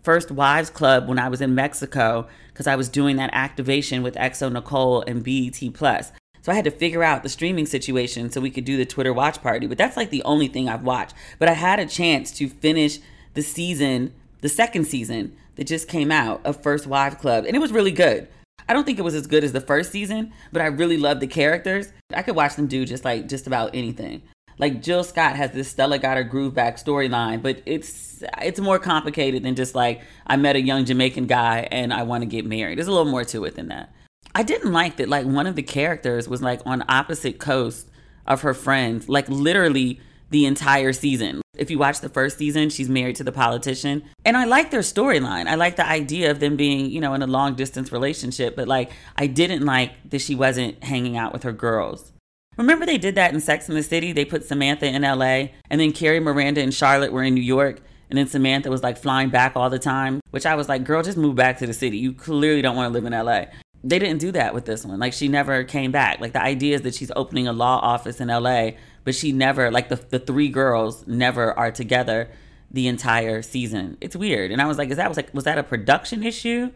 First 0.03 0.31
Wives 0.31 0.69
Club 0.69 1.09
when 1.09 1.19
I 1.19 1.31
was 1.31 1.41
in 1.41 1.55
Mexico 1.55 2.29
because 2.49 2.67
I 2.67 2.77
was 2.77 2.91
doing 2.91 3.17
that 3.17 3.31
activation 3.33 4.03
with 4.03 4.17
Exo 4.17 4.53
Nicole 4.53 5.01
and 5.01 5.25
BET 5.25 5.73
Plus. 5.73 6.13
So 6.43 6.53
I 6.53 6.55
had 6.55 6.67
to 6.67 6.71
figure 6.71 7.03
out 7.03 7.23
the 7.23 7.31
streaming 7.31 7.65
situation 7.65 8.31
so 8.31 8.43
we 8.43 8.51
could 8.51 8.67
do 8.67 8.77
the 8.77 8.85
Twitter 8.85 9.15
watch 9.15 9.41
party. 9.41 9.67
But 9.67 9.79
that's 9.79 9.97
like 9.97 10.11
the 10.11 10.23
only 10.25 10.49
thing 10.49 10.69
I've 10.69 10.85
watched. 10.85 11.15
But 11.39 11.49
I 11.49 11.55
had 11.55 11.81
a 11.81 11.87
chance 11.87 12.31
to 12.33 12.51
finish 12.51 12.99
the 13.33 13.43
season, 13.43 14.13
the 14.43 14.51
second 14.51 14.85
season 14.85 15.35
that 15.57 15.67
just 15.67 15.89
came 15.89 16.13
out 16.13 16.45
of 16.45 16.63
First 16.63 16.87
Wives 16.87 17.17
Club, 17.17 17.47
and 17.47 17.57
it 17.57 17.61
was 17.61 17.73
really 17.73 17.93
good. 17.93 18.29
I 18.69 18.73
don't 18.73 18.85
think 18.85 18.99
it 18.99 19.03
was 19.03 19.15
as 19.15 19.27
good 19.27 19.45
as 19.45 19.53
the 19.53 19.61
first 19.61 19.93
season, 19.93 20.33
but 20.53 20.63
I 20.63 20.67
really 20.67 20.97
love 20.97 21.21
the 21.21 21.27
characters. 21.27 21.93
I 22.15 22.23
could 22.23 22.37
watch 22.37 22.57
them 22.57 22.67
do 22.67 22.85
just 22.85 23.05
like 23.05 23.29
just 23.29 23.47
about 23.47 23.75
anything. 23.75 24.23
Like 24.59 24.83
Jill 24.83 25.05
Scott 25.05 25.37
has 25.37 25.53
this 25.53 25.71
Stella 25.71 25.99
got 25.99 26.19
her 26.19 26.23
groove 26.23 26.53
back 26.53 26.77
storyline, 26.77 27.43
but 27.43 27.63
it's 27.65 28.23
it's 28.43 28.61
more 28.61 28.79
complicated 28.79 29.43
than 29.43 29.57
just 29.57 29.75
like 29.75 30.03
I 30.27 30.37
met 30.37 30.55
a 30.55 30.61
young 30.61 30.85
Jamaican 30.85 31.27
guy 31.27 31.67
and 31.71 31.95
I 31.95 32.03
want 32.03 32.23
to 32.23 32.27
get 32.27 32.45
married. 32.45 32.77
There's 32.77 32.87
a 32.87 32.93
little 32.93 33.11
more 33.11 33.25
to 33.25 33.45
it 33.47 33.55
than 33.55 33.69
that. 33.69 33.91
I 34.35 34.43
didn't 34.43 34.73
like 34.73 34.97
that 34.97 35.09
like 35.09 35.27
one 35.27 35.47
of 35.47 35.57
the 35.57 35.63
characters 35.63 36.29
was 36.29 36.43
like 36.43 36.61
on 36.67 36.85
opposite 36.89 37.39
coast 37.39 37.89
of 38.27 38.43
her 38.43 38.55
friends, 38.55 39.09
like 39.09 39.29
literally 39.29 39.99
the 40.29 40.45
entire 40.45 40.93
season. 40.93 41.41
If 41.61 41.71
you 41.71 41.79
watch 41.79 42.01
the 42.01 42.09
first 42.09 42.39
season, 42.39 42.71
she's 42.71 42.89
married 42.89 43.17
to 43.17 43.25
the 43.25 43.33
politician. 43.33 44.03
And 44.25 44.35
I 44.35 44.47
like 44.47 44.71
their 44.71 44.81
storyline. 44.81 45.47
I 45.47 45.57
like 45.57 45.77
the 45.77 45.87
idea 45.87 46.31
of 46.31 46.41
them 46.41 46.57
being, 46.57 46.91
you 46.91 47.03
know, 47.03 47.13
in 47.13 47.21
a 47.21 47.27
long 47.27 47.55
distance 47.55 47.93
relationship, 47.93 48.57
but 48.57 48.67
like 48.67 48.91
I 49.17 49.27
didn't 49.27 49.67
like 49.67 49.93
that 50.09 50.23
she 50.23 50.35
wasn't 50.35 50.83
hanging 50.83 51.19
out 51.19 51.35
with 51.35 51.43
her 51.43 51.53
girls. 51.53 52.13
Remember 52.57 52.87
they 52.87 52.97
did 52.97 53.15
that 53.17 53.35
in 53.35 53.41
Sex 53.41 53.69
in 53.69 53.75
the 53.75 53.83
City? 53.83 54.13
They 54.13 54.25
put 54.25 54.47
Samantha 54.47 54.87
in 54.87 55.03
LA 55.03 55.49
and 55.69 55.79
then 55.79 55.93
Carrie, 55.93 56.19
Miranda, 56.19 56.63
and 56.63 56.73
Charlotte 56.73 57.13
were 57.13 57.23
in 57.23 57.35
New 57.35 57.43
York. 57.43 57.83
And 58.09 58.19
then 58.19 58.27
Samantha 58.27 58.71
was 58.71 58.83
like 58.83 58.97
flying 58.97 59.29
back 59.29 59.55
all 59.55 59.69
the 59.69 59.79
time, 59.79 60.21
which 60.31 60.47
I 60.47 60.55
was 60.55 60.67
like, 60.67 60.83
girl, 60.83 61.03
just 61.03 61.19
move 61.19 61.37
back 61.37 61.59
to 61.59 61.67
the 61.67 61.75
city. 61.75 61.99
You 61.99 62.15
clearly 62.15 62.63
don't 62.63 62.75
want 62.75 62.91
to 62.91 62.99
live 62.99 63.05
in 63.05 63.13
LA. 63.13 63.45
They 63.85 63.99
didn't 63.99 64.19
do 64.19 64.33
that 64.33 64.55
with 64.55 64.65
this 64.65 64.85
one. 64.85 64.99
Like 64.99 65.13
she 65.13 65.29
never 65.29 65.63
came 65.65 65.93
back. 65.93 66.21
Like 66.21 66.33
the 66.33 66.43
idea 66.43 66.75
is 66.75 66.83
that 66.83 66.95
she's 66.95 67.13
opening 67.15 67.49
a 67.49 67.53
law 67.53 67.79
office 67.79 68.21
in 68.21 68.29
LA 68.29 68.71
but 69.05 69.15
she 69.15 69.33
never 69.33 69.71
like 69.71 69.89
the 69.89 69.97
the 69.97 70.19
three 70.19 70.49
girls 70.49 71.07
never 71.07 71.57
are 71.59 71.71
together 71.71 72.31
the 72.71 72.87
entire 72.87 73.43
season. 73.43 73.97
It's 74.01 74.15
weird. 74.15 74.51
And 74.51 74.63
I 74.63 74.67
was 74.67 74.79
like, 74.79 74.91
is 74.91 74.97
that 74.97 75.09
was 75.09 75.17
like 75.17 75.33
was 75.35 75.45
that 75.45 75.59
a 75.59 75.63
production 75.63 76.23
issue? 76.23 76.71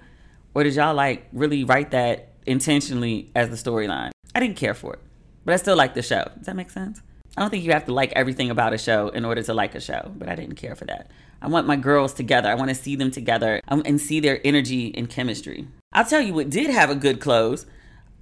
Or 0.55 0.63
did 0.65 0.75
y'all 0.75 0.95
like 0.95 1.29
really 1.33 1.65
write 1.65 1.91
that 1.93 2.29
intentionally 2.47 3.31
as 3.35 3.51
the 3.51 3.57
storyline? 3.57 4.11
I 4.35 4.41
didn't 4.41 4.57
care 4.57 4.75
for 4.75 4.95
it. 4.95 5.01
But 5.45 5.55
I 5.55 5.57
still 5.59 5.77
like 5.77 5.95
the 5.95 6.03
show. 6.03 6.31
Does 6.37 6.47
that 6.47 6.57
make 6.57 6.71
sense? 6.71 7.03
I 7.37 7.41
don't 7.41 7.51
think 7.51 7.65
you 7.65 7.73
have 7.73 7.87
to 7.87 7.93
like 7.93 8.13
everything 8.13 8.51
about 8.51 8.73
a 8.73 8.79
show 8.79 9.09
in 9.09 9.25
order 9.25 9.43
to 9.43 9.55
like 9.55 9.75
a 9.75 9.81
show, 9.81 10.13
but 10.17 10.29
I 10.29 10.37
didn't 10.37 10.55
care 10.55 10.77
for 10.77 10.85
that. 10.87 11.11
I 11.43 11.49
want 11.49 11.67
my 11.67 11.77
girls 11.77 12.15
together. 12.15 12.49
I 12.49 12.55
want 12.55 12.71
to 12.71 12.75
see 12.75 12.97
them 12.97 13.11
together 13.11 13.61
um, 13.69 13.83
and 13.85 14.01
see 14.01 14.21
their 14.21 14.41
energy 14.45 14.95
and 14.97 15.11
chemistry. 15.11 15.67
I'll 15.93 16.05
tell 16.05 16.21
you 16.21 16.33
what 16.33 16.49
did 16.49 16.71
have 16.71 16.91
a 16.91 16.95
good 16.95 17.21
close. 17.21 17.67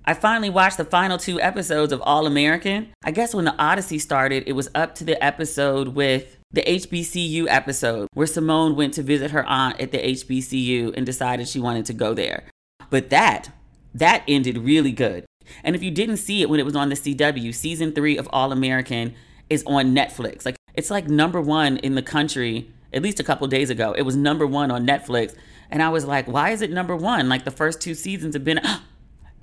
I 0.04 0.14
finally 0.14 0.50
watched 0.50 0.78
the 0.78 0.84
final 0.84 1.16
two 1.16 1.40
episodes 1.40 1.92
of 1.92 2.02
All 2.02 2.26
American. 2.26 2.92
I 3.04 3.12
guess 3.12 3.34
when 3.34 3.44
the 3.44 3.54
Odyssey 3.56 4.00
started, 4.00 4.42
it 4.48 4.52
was 4.52 4.68
up 4.74 4.96
to 4.96 5.04
the 5.04 5.22
episode 5.22 5.88
with 5.88 6.38
the 6.50 6.62
HBCU 6.62 7.46
episode 7.48 8.08
where 8.12 8.26
Simone 8.26 8.74
went 8.74 8.94
to 8.94 9.02
visit 9.04 9.30
her 9.30 9.44
aunt 9.44 9.80
at 9.80 9.92
the 9.92 9.98
HBCU 9.98 10.92
and 10.96 11.06
decided 11.06 11.46
she 11.46 11.60
wanted 11.60 11.86
to 11.86 11.92
go 11.92 12.14
there. 12.14 12.44
But 12.90 13.10
that, 13.10 13.52
that 13.94 14.24
ended 14.26 14.58
really 14.58 14.90
good. 14.90 15.24
And 15.62 15.76
if 15.76 15.84
you 15.84 15.92
didn't 15.92 16.16
see 16.16 16.42
it 16.42 16.50
when 16.50 16.58
it 16.58 16.66
was 16.66 16.76
on 16.76 16.88
the 16.88 16.96
CW, 16.96 17.54
season 17.54 17.92
three 17.92 18.18
of 18.18 18.28
All 18.32 18.50
American 18.50 19.14
is 19.48 19.62
on 19.68 19.94
Netflix. 19.94 20.44
Like 20.44 20.56
it's 20.74 20.90
like 20.90 21.06
number 21.06 21.40
one 21.40 21.76
in 21.76 21.94
the 21.94 22.02
country, 22.02 22.72
at 22.92 23.02
least 23.02 23.20
a 23.20 23.24
couple 23.24 23.46
days 23.46 23.70
ago. 23.70 23.92
It 23.92 24.02
was 24.02 24.16
number 24.16 24.48
one 24.48 24.72
on 24.72 24.84
Netflix. 24.84 25.36
And 25.70 25.80
I 25.80 25.90
was 25.90 26.04
like, 26.04 26.26
why 26.26 26.50
is 26.50 26.60
it 26.60 26.72
number 26.72 26.96
one? 26.96 27.28
Like 27.28 27.44
the 27.44 27.52
first 27.52 27.80
two 27.80 27.94
seasons 27.94 28.34
have 28.34 28.44
been, 28.44 28.60
oh, 28.64 28.82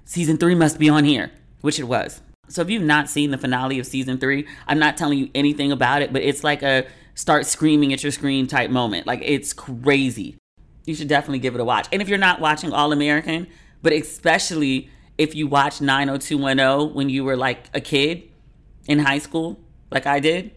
season 0.10 0.38
three 0.38 0.56
must 0.56 0.80
be 0.80 0.90
on 0.90 1.04
here, 1.04 1.32
which 1.62 1.80
it 1.80 1.84
was. 1.84 2.20
So 2.48 2.64
if 2.64 2.70
you've 2.72 2.82
not 2.82 3.10
seen 3.10 3.30
the 3.30 3.38
finale 3.38 3.78
of 3.78 3.86
season 3.86 4.18
three, 4.18 4.48
I'm 4.68 4.80
not 4.80 4.98
telling 4.98 5.20
you 5.20 5.30
anything 5.36 5.72
about 5.72 6.02
it, 6.02 6.12
but 6.12 6.24
it's 6.24 6.44
like 6.44 6.64
a 6.64 6.88
start 7.14 7.46
screaming 7.46 7.94
at 7.94 8.02
your 8.02 8.12
screen 8.12 8.48
type 8.48 8.72
moment. 8.72 9.06
Like 9.06 9.22
it's 9.24 9.54
crazy. 9.54 10.36
You 10.88 10.96
should 10.96 11.10
definitely 11.10 11.38
give 11.38 11.54
it 11.54 11.62
a 11.62 11.64
watch. 11.64 11.88
And 11.92 12.02
if 12.02 12.10
you're 12.10 12.18
not 12.18 12.42
watching 12.42 12.74
All 12.74 12.92
American, 12.92 13.46
but 13.84 13.94
especially 13.94 14.90
if 15.20 15.36
you 15.36 15.46
watch 15.46 15.80
90210 15.80 16.96
when 16.96 17.10
you 17.10 17.24
were 17.24 17.38
like 17.38 17.70
a 17.76 17.80
kid 17.80 18.24
in 18.88 18.98
high 18.98 19.20
school, 19.20 19.60
like 19.92 20.08
I 20.08 20.20
did, 20.20 20.52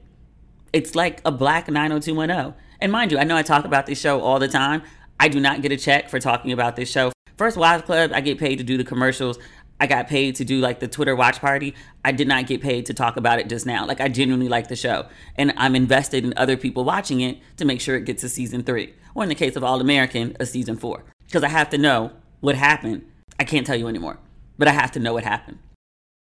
it's 0.73 0.95
like 0.95 1.21
a 1.27 1.31
black 1.31 1.69
90210. 1.69 2.55
And 2.81 2.91
mind 2.91 3.13
you, 3.13 3.19
I 3.19 3.25
know 3.25 3.37
I 3.37 3.43
talk 3.43 3.67
about 3.67 3.85
this 3.85 4.01
show 4.01 4.23
all 4.23 4.39
the 4.39 4.49
time. 4.49 4.83
I 5.21 5.29
do 5.29 5.41
not 5.41 5.61
get 5.61 5.73
a 5.73 5.77
check 5.77 6.09
for 6.09 6.19
talking 6.19 6.53
about 6.53 6.75
this 6.75 6.91
show. 6.91 7.13
First 7.43 7.57
Wives 7.57 7.83
Club, 7.83 8.13
I 8.15 8.21
get 8.21 8.39
paid 8.39 8.59
to 8.59 8.65
do 8.65 8.77
the 8.77 8.85
commercials. 8.85 9.37
I 9.81 9.89
got 9.89 10.07
paid 10.07 10.37
to 10.37 10.45
do 10.45 10.61
like 10.61 10.79
the 10.79 10.87
Twitter 10.87 11.17
watch 11.17 11.41
party. 11.41 11.75
I 12.05 12.13
did 12.13 12.29
not 12.29 12.47
get 12.47 12.63
paid 12.63 12.87
to 12.87 12.95
talk 12.95 13.17
about 13.17 13.41
it 13.41 13.49
just 13.49 13.67
now. 13.67 13.85
Like 13.85 14.01
I 14.01 14.07
genuinely 14.07 14.49
like 14.49 14.69
the 14.69 14.77
show. 14.77 15.07
And 15.35 15.53
I'm 15.57 15.75
invested 15.75 16.25
in 16.25 16.35
other 16.37 16.57
people 16.57 16.85
watching 16.85 17.21
it 17.21 17.41
to 17.57 17.65
make 17.65 17.81
sure 17.81 17.97
it 17.97 18.05
gets 18.05 18.21
to 18.21 18.29
season 18.29 18.63
three. 18.63 18.95
Or 19.17 19.25
in 19.25 19.29
the 19.29 19.35
case 19.35 19.57
of 19.57 19.65
All 19.65 19.81
American, 19.81 20.37
a 20.39 20.47
season 20.47 20.77
four. 20.77 21.03
Because 21.27 21.43
I 21.43 21.49
have 21.49 21.69
to 21.71 21.79
know 21.79 22.13
what 22.39 22.55
happened. 22.55 23.05
I 23.41 23.43
can't 23.43 23.67
tell 23.67 23.75
you 23.75 23.89
anymore. 23.89 24.21
But 24.57 24.69
I 24.69 24.71
have 24.71 24.93
to 24.93 25.01
know 25.01 25.15
what 25.15 25.25
happened. 25.25 25.59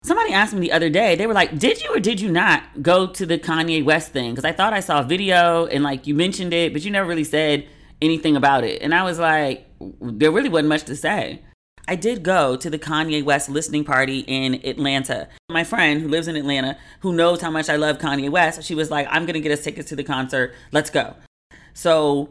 Somebody 0.04 0.32
asked 0.32 0.54
me 0.54 0.60
the 0.60 0.70
other 0.70 0.88
day, 0.88 1.16
they 1.16 1.26
were 1.26 1.34
like, 1.34 1.58
Did 1.58 1.82
you 1.82 1.96
or 1.96 1.98
did 1.98 2.20
you 2.20 2.30
not 2.30 2.80
go 2.80 3.08
to 3.08 3.26
the 3.26 3.40
Kanye 3.40 3.84
West 3.84 4.12
thing? 4.12 4.30
Because 4.30 4.44
I 4.44 4.52
thought 4.52 4.72
I 4.72 4.78
saw 4.78 5.00
a 5.00 5.04
video 5.04 5.66
and 5.66 5.82
like 5.82 6.06
you 6.06 6.14
mentioned 6.14 6.54
it, 6.54 6.72
but 6.72 6.84
you 6.84 6.92
never 6.92 7.08
really 7.08 7.24
said 7.24 7.66
anything 8.00 8.36
about 8.36 8.64
it. 8.64 8.82
And 8.82 8.94
I 8.94 9.02
was 9.02 9.18
like, 9.18 9.66
There 10.00 10.30
really 10.30 10.48
wasn't 10.48 10.68
much 10.68 10.84
to 10.84 10.96
say. 10.96 11.42
I 11.88 11.96
did 11.96 12.22
go 12.22 12.54
to 12.54 12.68
the 12.68 12.78
Kanye 12.78 13.24
West 13.24 13.48
listening 13.48 13.82
party 13.82 14.20
in 14.20 14.56
Atlanta. 14.66 15.26
My 15.48 15.64
friend 15.64 16.02
who 16.02 16.08
lives 16.08 16.28
in 16.28 16.36
Atlanta, 16.36 16.76
who 17.00 17.14
knows 17.14 17.40
how 17.40 17.50
much 17.50 17.70
I 17.70 17.76
love 17.76 17.96
Kanye 17.96 18.30
West, 18.30 18.62
she 18.62 18.74
was 18.74 18.90
like, 18.90 19.08
I'm 19.10 19.24
going 19.24 19.34
to 19.34 19.40
get 19.40 19.52
us 19.52 19.64
tickets 19.64 19.88
to 19.88 19.96
the 19.96 20.04
concert. 20.04 20.54
Let's 20.70 20.90
go. 20.90 21.14
So 21.72 22.28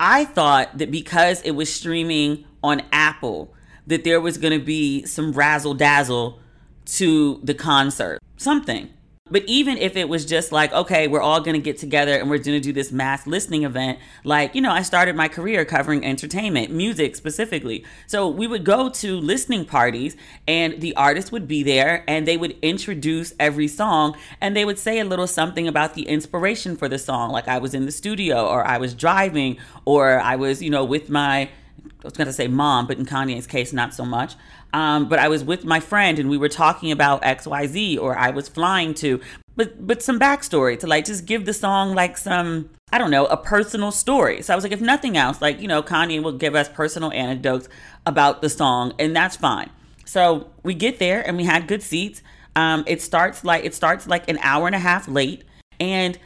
I 0.00 0.24
thought 0.24 0.78
that 0.78 0.90
because 0.90 1.42
it 1.42 1.50
was 1.50 1.70
streaming 1.70 2.46
on 2.64 2.82
Apple, 2.90 3.54
that 3.86 4.02
there 4.02 4.20
was 4.20 4.38
going 4.38 4.58
to 4.58 4.64
be 4.64 5.04
some 5.04 5.32
razzle 5.32 5.74
dazzle 5.74 6.40
to 6.86 7.38
the 7.42 7.54
concert. 7.54 8.18
Something. 8.38 8.88
But 9.32 9.44
even 9.46 9.78
if 9.78 9.96
it 9.96 10.10
was 10.10 10.26
just 10.26 10.52
like, 10.52 10.74
okay, 10.74 11.08
we're 11.08 11.22
all 11.22 11.40
going 11.40 11.54
to 11.54 11.60
get 11.60 11.78
together 11.78 12.12
and 12.12 12.28
we're 12.28 12.36
going 12.36 12.58
to 12.58 12.60
do 12.60 12.70
this 12.72 12.92
mass 12.92 13.26
listening 13.26 13.64
event, 13.64 13.98
like, 14.24 14.54
you 14.54 14.60
know, 14.60 14.70
I 14.70 14.82
started 14.82 15.16
my 15.16 15.26
career 15.26 15.64
covering 15.64 16.04
entertainment, 16.04 16.70
music 16.70 17.16
specifically. 17.16 17.82
So 18.06 18.28
we 18.28 18.46
would 18.46 18.62
go 18.62 18.90
to 18.90 19.16
listening 19.18 19.64
parties 19.64 20.18
and 20.46 20.82
the 20.82 20.94
artist 20.96 21.32
would 21.32 21.48
be 21.48 21.62
there 21.62 22.04
and 22.06 22.28
they 22.28 22.36
would 22.36 22.58
introduce 22.60 23.32
every 23.40 23.68
song 23.68 24.16
and 24.38 24.54
they 24.54 24.66
would 24.66 24.78
say 24.78 24.98
a 24.98 25.04
little 25.04 25.26
something 25.26 25.66
about 25.66 25.94
the 25.94 26.02
inspiration 26.02 26.76
for 26.76 26.86
the 26.86 26.98
song. 26.98 27.30
Like 27.30 27.48
I 27.48 27.56
was 27.56 27.72
in 27.72 27.86
the 27.86 27.92
studio 27.92 28.46
or 28.46 28.66
I 28.66 28.76
was 28.76 28.92
driving 28.92 29.56
or 29.86 30.20
I 30.20 30.36
was, 30.36 30.62
you 30.62 30.68
know, 30.68 30.84
with 30.84 31.08
my 31.08 31.48
I 31.84 32.08
was 32.08 32.14
going 32.14 32.26
to 32.26 32.32
say 32.32 32.48
mom, 32.48 32.86
but 32.86 32.98
in 32.98 33.06
Kanye's 33.06 33.46
case, 33.46 33.72
not 33.72 33.94
so 33.94 34.04
much. 34.04 34.34
Um, 34.72 35.08
but 35.08 35.18
I 35.18 35.28
was 35.28 35.44
with 35.44 35.64
my 35.64 35.80
friend 35.80 36.18
and 36.18 36.30
we 36.30 36.38
were 36.38 36.48
talking 36.48 36.92
about 36.92 37.22
XYZ 37.22 37.98
or 37.98 38.16
I 38.16 38.30
was 38.30 38.48
flying 38.48 38.94
to, 38.94 39.20
but, 39.54 39.86
but 39.86 40.02
some 40.02 40.18
backstory 40.18 40.78
to 40.80 40.86
like 40.86 41.04
just 41.04 41.26
give 41.26 41.44
the 41.44 41.52
song 41.52 41.94
like 41.94 42.16
some, 42.16 42.70
I 42.90 42.98
don't 42.98 43.10
know, 43.10 43.26
a 43.26 43.36
personal 43.36 43.92
story. 43.92 44.40
So 44.42 44.52
I 44.52 44.56
was 44.56 44.64
like, 44.64 44.72
if 44.72 44.80
nothing 44.80 45.16
else, 45.16 45.42
like, 45.42 45.60
you 45.60 45.68
know, 45.68 45.82
Kanye 45.82 46.22
will 46.22 46.32
give 46.32 46.54
us 46.54 46.68
personal 46.68 47.12
anecdotes 47.12 47.68
about 48.06 48.40
the 48.40 48.48
song 48.48 48.94
and 48.98 49.14
that's 49.14 49.36
fine. 49.36 49.70
So 50.04 50.50
we 50.62 50.74
get 50.74 50.98
there 50.98 51.26
and 51.26 51.36
we 51.36 51.44
had 51.44 51.66
good 51.66 51.82
seats. 51.82 52.22
Um, 52.56 52.84
it 52.86 53.02
starts 53.02 53.44
like, 53.44 53.64
it 53.64 53.74
starts 53.74 54.06
like 54.06 54.28
an 54.28 54.38
hour 54.38 54.66
and 54.66 54.74
a 54.74 54.78
half 54.78 55.06
late 55.06 55.44
and 55.80 56.18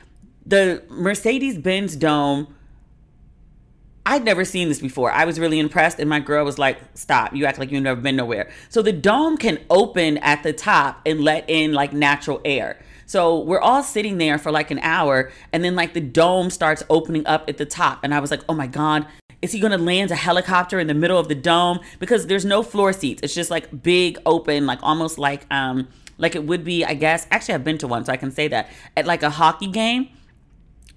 the 0.44 0.82
Mercedes 0.88 1.58
Benz 1.58 1.96
Dome 1.96 2.54
I'd 4.08 4.24
never 4.24 4.44
seen 4.44 4.68
this 4.68 4.78
before. 4.78 5.10
I 5.10 5.24
was 5.24 5.40
really 5.40 5.58
impressed, 5.58 5.98
and 5.98 6.08
my 6.08 6.20
girl 6.20 6.44
was 6.44 6.58
like, 6.58 6.78
Stop, 6.94 7.34
you 7.34 7.44
act 7.44 7.58
like 7.58 7.72
you've 7.72 7.82
never 7.82 8.00
been 8.00 8.14
nowhere. 8.14 8.48
So 8.68 8.80
the 8.80 8.92
dome 8.92 9.36
can 9.36 9.58
open 9.68 10.18
at 10.18 10.44
the 10.44 10.52
top 10.52 11.00
and 11.04 11.22
let 11.22 11.50
in 11.50 11.72
like 11.72 11.92
natural 11.92 12.40
air. 12.44 12.80
So 13.06 13.40
we're 13.40 13.60
all 13.60 13.82
sitting 13.82 14.18
there 14.18 14.38
for 14.38 14.52
like 14.52 14.70
an 14.70 14.78
hour, 14.78 15.32
and 15.52 15.64
then 15.64 15.74
like 15.74 15.92
the 15.92 16.00
dome 16.00 16.50
starts 16.50 16.84
opening 16.88 17.26
up 17.26 17.48
at 17.48 17.58
the 17.58 17.66
top. 17.66 18.00
And 18.04 18.14
I 18.14 18.20
was 18.20 18.30
like, 18.30 18.42
Oh 18.48 18.54
my 18.54 18.68
God, 18.68 19.06
is 19.42 19.50
he 19.50 19.58
gonna 19.58 19.76
land 19.76 20.12
a 20.12 20.16
helicopter 20.16 20.78
in 20.78 20.86
the 20.86 20.94
middle 20.94 21.18
of 21.18 21.26
the 21.26 21.34
dome? 21.34 21.80
Because 21.98 22.28
there's 22.28 22.44
no 22.44 22.62
floor 22.62 22.92
seats. 22.92 23.20
It's 23.24 23.34
just 23.34 23.50
like 23.50 23.82
big 23.82 24.18
open, 24.24 24.66
like 24.66 24.78
almost 24.84 25.18
like 25.18 25.46
um 25.50 25.88
like 26.16 26.36
it 26.36 26.44
would 26.44 26.62
be, 26.62 26.84
I 26.84 26.94
guess. 26.94 27.26
Actually, 27.32 27.54
I've 27.54 27.64
been 27.64 27.78
to 27.78 27.88
one, 27.88 28.04
so 28.04 28.12
I 28.12 28.16
can 28.16 28.30
say 28.30 28.46
that 28.48 28.70
at 28.96 29.04
like 29.04 29.24
a 29.24 29.30
hockey 29.30 29.66
game 29.66 30.10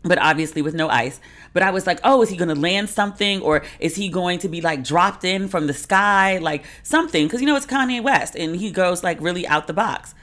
but 0.03 0.17
obviously 0.17 0.61
with 0.61 0.73
no 0.73 0.89
ice. 0.89 1.19
But 1.53 1.63
I 1.63 1.71
was 1.71 1.85
like, 1.85 1.99
oh, 2.03 2.21
is 2.21 2.29
he 2.29 2.37
going 2.37 2.49
to 2.49 2.59
land 2.59 2.89
something 2.89 3.41
or 3.41 3.63
is 3.79 3.95
he 3.95 4.09
going 4.09 4.39
to 4.39 4.49
be 4.49 4.61
like 4.61 4.83
dropped 4.83 5.23
in 5.23 5.47
from 5.47 5.67
the 5.67 5.73
sky, 5.73 6.37
like 6.37 6.65
something? 6.83 7.25
Because 7.25 7.41
you 7.41 7.47
know 7.47 7.55
it's 7.55 7.65
Kanye 7.65 8.01
West 8.01 8.35
and 8.35 8.55
he 8.55 8.71
goes 8.71 9.03
like 9.03 9.19
really 9.19 9.45
out 9.47 9.67
the 9.67 9.73
box. 9.73 10.13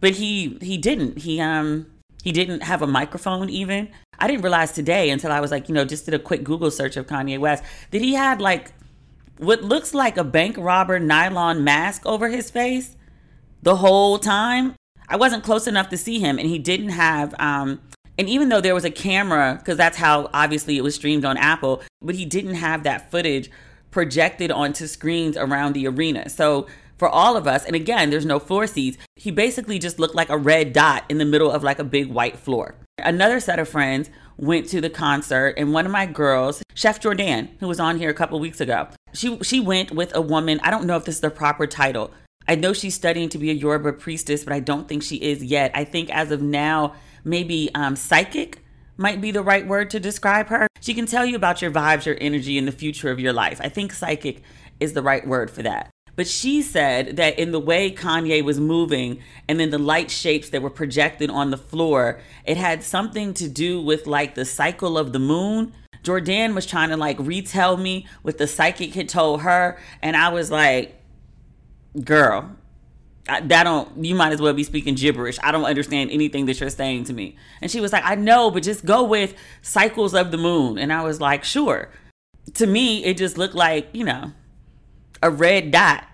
But 0.00 0.12
he 0.12 0.58
he 0.60 0.76
didn't. 0.78 1.18
He 1.18 1.40
um 1.40 1.86
he 2.22 2.32
didn't 2.32 2.62
have 2.62 2.82
a 2.82 2.86
microphone 2.86 3.48
even. 3.48 3.90
I 4.18 4.26
didn't 4.26 4.42
realize 4.42 4.72
today 4.72 5.08
until 5.10 5.32
I 5.32 5.40
was 5.40 5.50
like, 5.50 5.68
you 5.68 5.74
know, 5.74 5.84
just 5.84 6.04
did 6.04 6.14
a 6.14 6.18
quick 6.18 6.44
Google 6.44 6.70
search 6.70 6.96
of 6.96 7.06
Kanye 7.06 7.38
West 7.38 7.64
that 7.90 8.02
he 8.02 8.14
had 8.14 8.40
like 8.40 8.72
what 9.38 9.62
looks 9.62 9.94
like 9.94 10.18
a 10.18 10.24
bank 10.24 10.56
robber 10.58 10.98
nylon 10.98 11.64
mask 11.64 12.04
over 12.04 12.28
his 12.28 12.50
face 12.50 12.96
the 13.62 13.76
whole 13.76 14.18
time. 14.18 14.74
I 15.08 15.16
wasn't 15.16 15.42
close 15.42 15.66
enough 15.66 15.88
to 15.88 15.96
see 15.96 16.20
him 16.20 16.38
and 16.38 16.48
he 16.48 16.58
didn't 16.58 16.90
have 16.90 17.34
um 17.38 17.80
and 18.20 18.28
even 18.28 18.50
though 18.50 18.60
there 18.60 18.74
was 18.74 18.84
a 18.84 18.90
camera, 18.90 19.56
because 19.58 19.78
that's 19.78 19.96
how 19.96 20.28
obviously 20.34 20.76
it 20.76 20.82
was 20.82 20.94
streamed 20.94 21.24
on 21.24 21.38
Apple, 21.38 21.80
but 22.02 22.14
he 22.14 22.26
didn't 22.26 22.56
have 22.56 22.82
that 22.82 23.10
footage 23.10 23.50
projected 23.90 24.50
onto 24.50 24.86
screens 24.86 25.38
around 25.38 25.72
the 25.72 25.88
arena. 25.88 26.28
So 26.28 26.66
for 26.98 27.08
all 27.08 27.34
of 27.34 27.46
us, 27.46 27.64
and 27.64 27.74
again, 27.74 28.10
there's 28.10 28.26
no 28.26 28.38
floor 28.38 28.66
seats, 28.66 28.98
he 29.16 29.30
basically 29.30 29.78
just 29.78 29.98
looked 29.98 30.14
like 30.14 30.28
a 30.28 30.36
red 30.36 30.74
dot 30.74 31.06
in 31.08 31.16
the 31.16 31.24
middle 31.24 31.50
of 31.50 31.62
like 31.62 31.78
a 31.78 31.84
big 31.84 32.08
white 32.08 32.38
floor. 32.38 32.74
Another 32.98 33.40
set 33.40 33.58
of 33.58 33.70
friends 33.70 34.10
went 34.36 34.68
to 34.68 34.82
the 34.82 34.90
concert, 34.90 35.54
and 35.56 35.72
one 35.72 35.86
of 35.86 35.92
my 35.92 36.04
girls, 36.04 36.62
Chef 36.74 37.00
Jordan, 37.00 37.48
who 37.60 37.68
was 37.68 37.80
on 37.80 37.96
here 37.98 38.10
a 38.10 38.14
couple 38.14 38.38
weeks 38.38 38.60
ago, 38.60 38.88
she 39.14 39.38
she 39.42 39.60
went 39.60 39.92
with 39.92 40.14
a 40.14 40.20
woman. 40.20 40.60
I 40.62 40.70
don't 40.70 40.84
know 40.84 40.98
if 40.98 41.06
this 41.06 41.14
is 41.14 41.20
the 41.22 41.30
proper 41.30 41.66
title. 41.66 42.10
I 42.46 42.54
know 42.54 42.74
she's 42.74 42.94
studying 42.94 43.30
to 43.30 43.38
be 43.38 43.48
a 43.50 43.54
Yoruba 43.54 43.94
priestess, 43.94 44.44
but 44.44 44.52
I 44.52 44.60
don't 44.60 44.86
think 44.86 45.02
she 45.02 45.16
is 45.16 45.42
yet. 45.42 45.70
I 45.72 45.84
think 45.84 46.10
as 46.10 46.30
of 46.30 46.42
now, 46.42 46.96
maybe 47.24 47.70
um, 47.74 47.96
psychic 47.96 48.62
might 48.96 49.20
be 49.20 49.30
the 49.30 49.42
right 49.42 49.66
word 49.66 49.90
to 49.90 50.00
describe 50.00 50.48
her. 50.48 50.66
She 50.80 50.94
can 50.94 51.06
tell 51.06 51.24
you 51.24 51.36
about 51.36 51.62
your 51.62 51.70
vibes, 51.70 52.04
your 52.04 52.18
energy, 52.20 52.58
and 52.58 52.68
the 52.68 52.72
future 52.72 53.10
of 53.10 53.18
your 53.18 53.32
life. 53.32 53.60
I 53.62 53.68
think 53.68 53.92
psychic 53.92 54.42
is 54.78 54.92
the 54.92 55.02
right 55.02 55.26
word 55.26 55.50
for 55.50 55.62
that. 55.62 55.90
But 56.16 56.26
she 56.26 56.60
said 56.60 57.16
that 57.16 57.38
in 57.38 57.52
the 57.52 57.60
way 57.60 57.90
Kanye 57.90 58.42
was 58.42 58.60
moving 58.60 59.20
and 59.48 59.58
then 59.58 59.70
the 59.70 59.78
light 59.78 60.10
shapes 60.10 60.50
that 60.50 60.60
were 60.60 60.70
projected 60.70 61.30
on 61.30 61.50
the 61.50 61.56
floor, 61.56 62.20
it 62.44 62.58
had 62.58 62.82
something 62.82 63.32
to 63.34 63.48
do 63.48 63.80
with 63.80 64.06
like 64.06 64.34
the 64.34 64.44
cycle 64.44 64.98
of 64.98 65.12
the 65.14 65.18
moon. 65.18 65.72
Jordan 66.02 66.54
was 66.54 66.66
trying 66.66 66.90
to 66.90 66.96
like 66.98 67.18
retell 67.18 67.76
me 67.76 68.06
what 68.20 68.36
the 68.36 68.46
psychic 68.46 68.94
had 68.94 69.08
told 69.08 69.42
her. 69.42 69.78
And 70.02 70.14
I 70.14 70.28
was 70.30 70.50
like, 70.50 71.00
girl, 72.04 72.50
I, 73.28 73.40
that 73.40 73.64
don't 73.64 74.04
you 74.04 74.14
might 74.14 74.32
as 74.32 74.40
well 74.40 74.52
be 74.52 74.64
speaking 74.64 74.94
gibberish. 74.94 75.38
I 75.42 75.52
don't 75.52 75.64
understand 75.64 76.10
anything 76.10 76.46
that 76.46 76.60
you're 76.60 76.70
saying 76.70 77.04
to 77.04 77.12
me. 77.12 77.36
And 77.60 77.70
she 77.70 77.80
was 77.80 77.92
like 77.92 78.04
i 78.04 78.14
know 78.14 78.50
but 78.50 78.62
just 78.62 78.84
go 78.84 79.02
with 79.02 79.34
cycles 79.62 80.14
of 80.14 80.30
the 80.30 80.38
moon. 80.38 80.78
And 80.78 80.92
i 80.92 81.02
was 81.02 81.20
like 81.20 81.44
sure. 81.44 81.90
To 82.54 82.66
me 82.66 83.04
it 83.04 83.16
just 83.16 83.38
looked 83.38 83.54
like 83.54 83.88
you 83.92 84.04
know 84.04 84.32
a 85.22 85.30
red 85.30 85.70
dot 85.70 86.04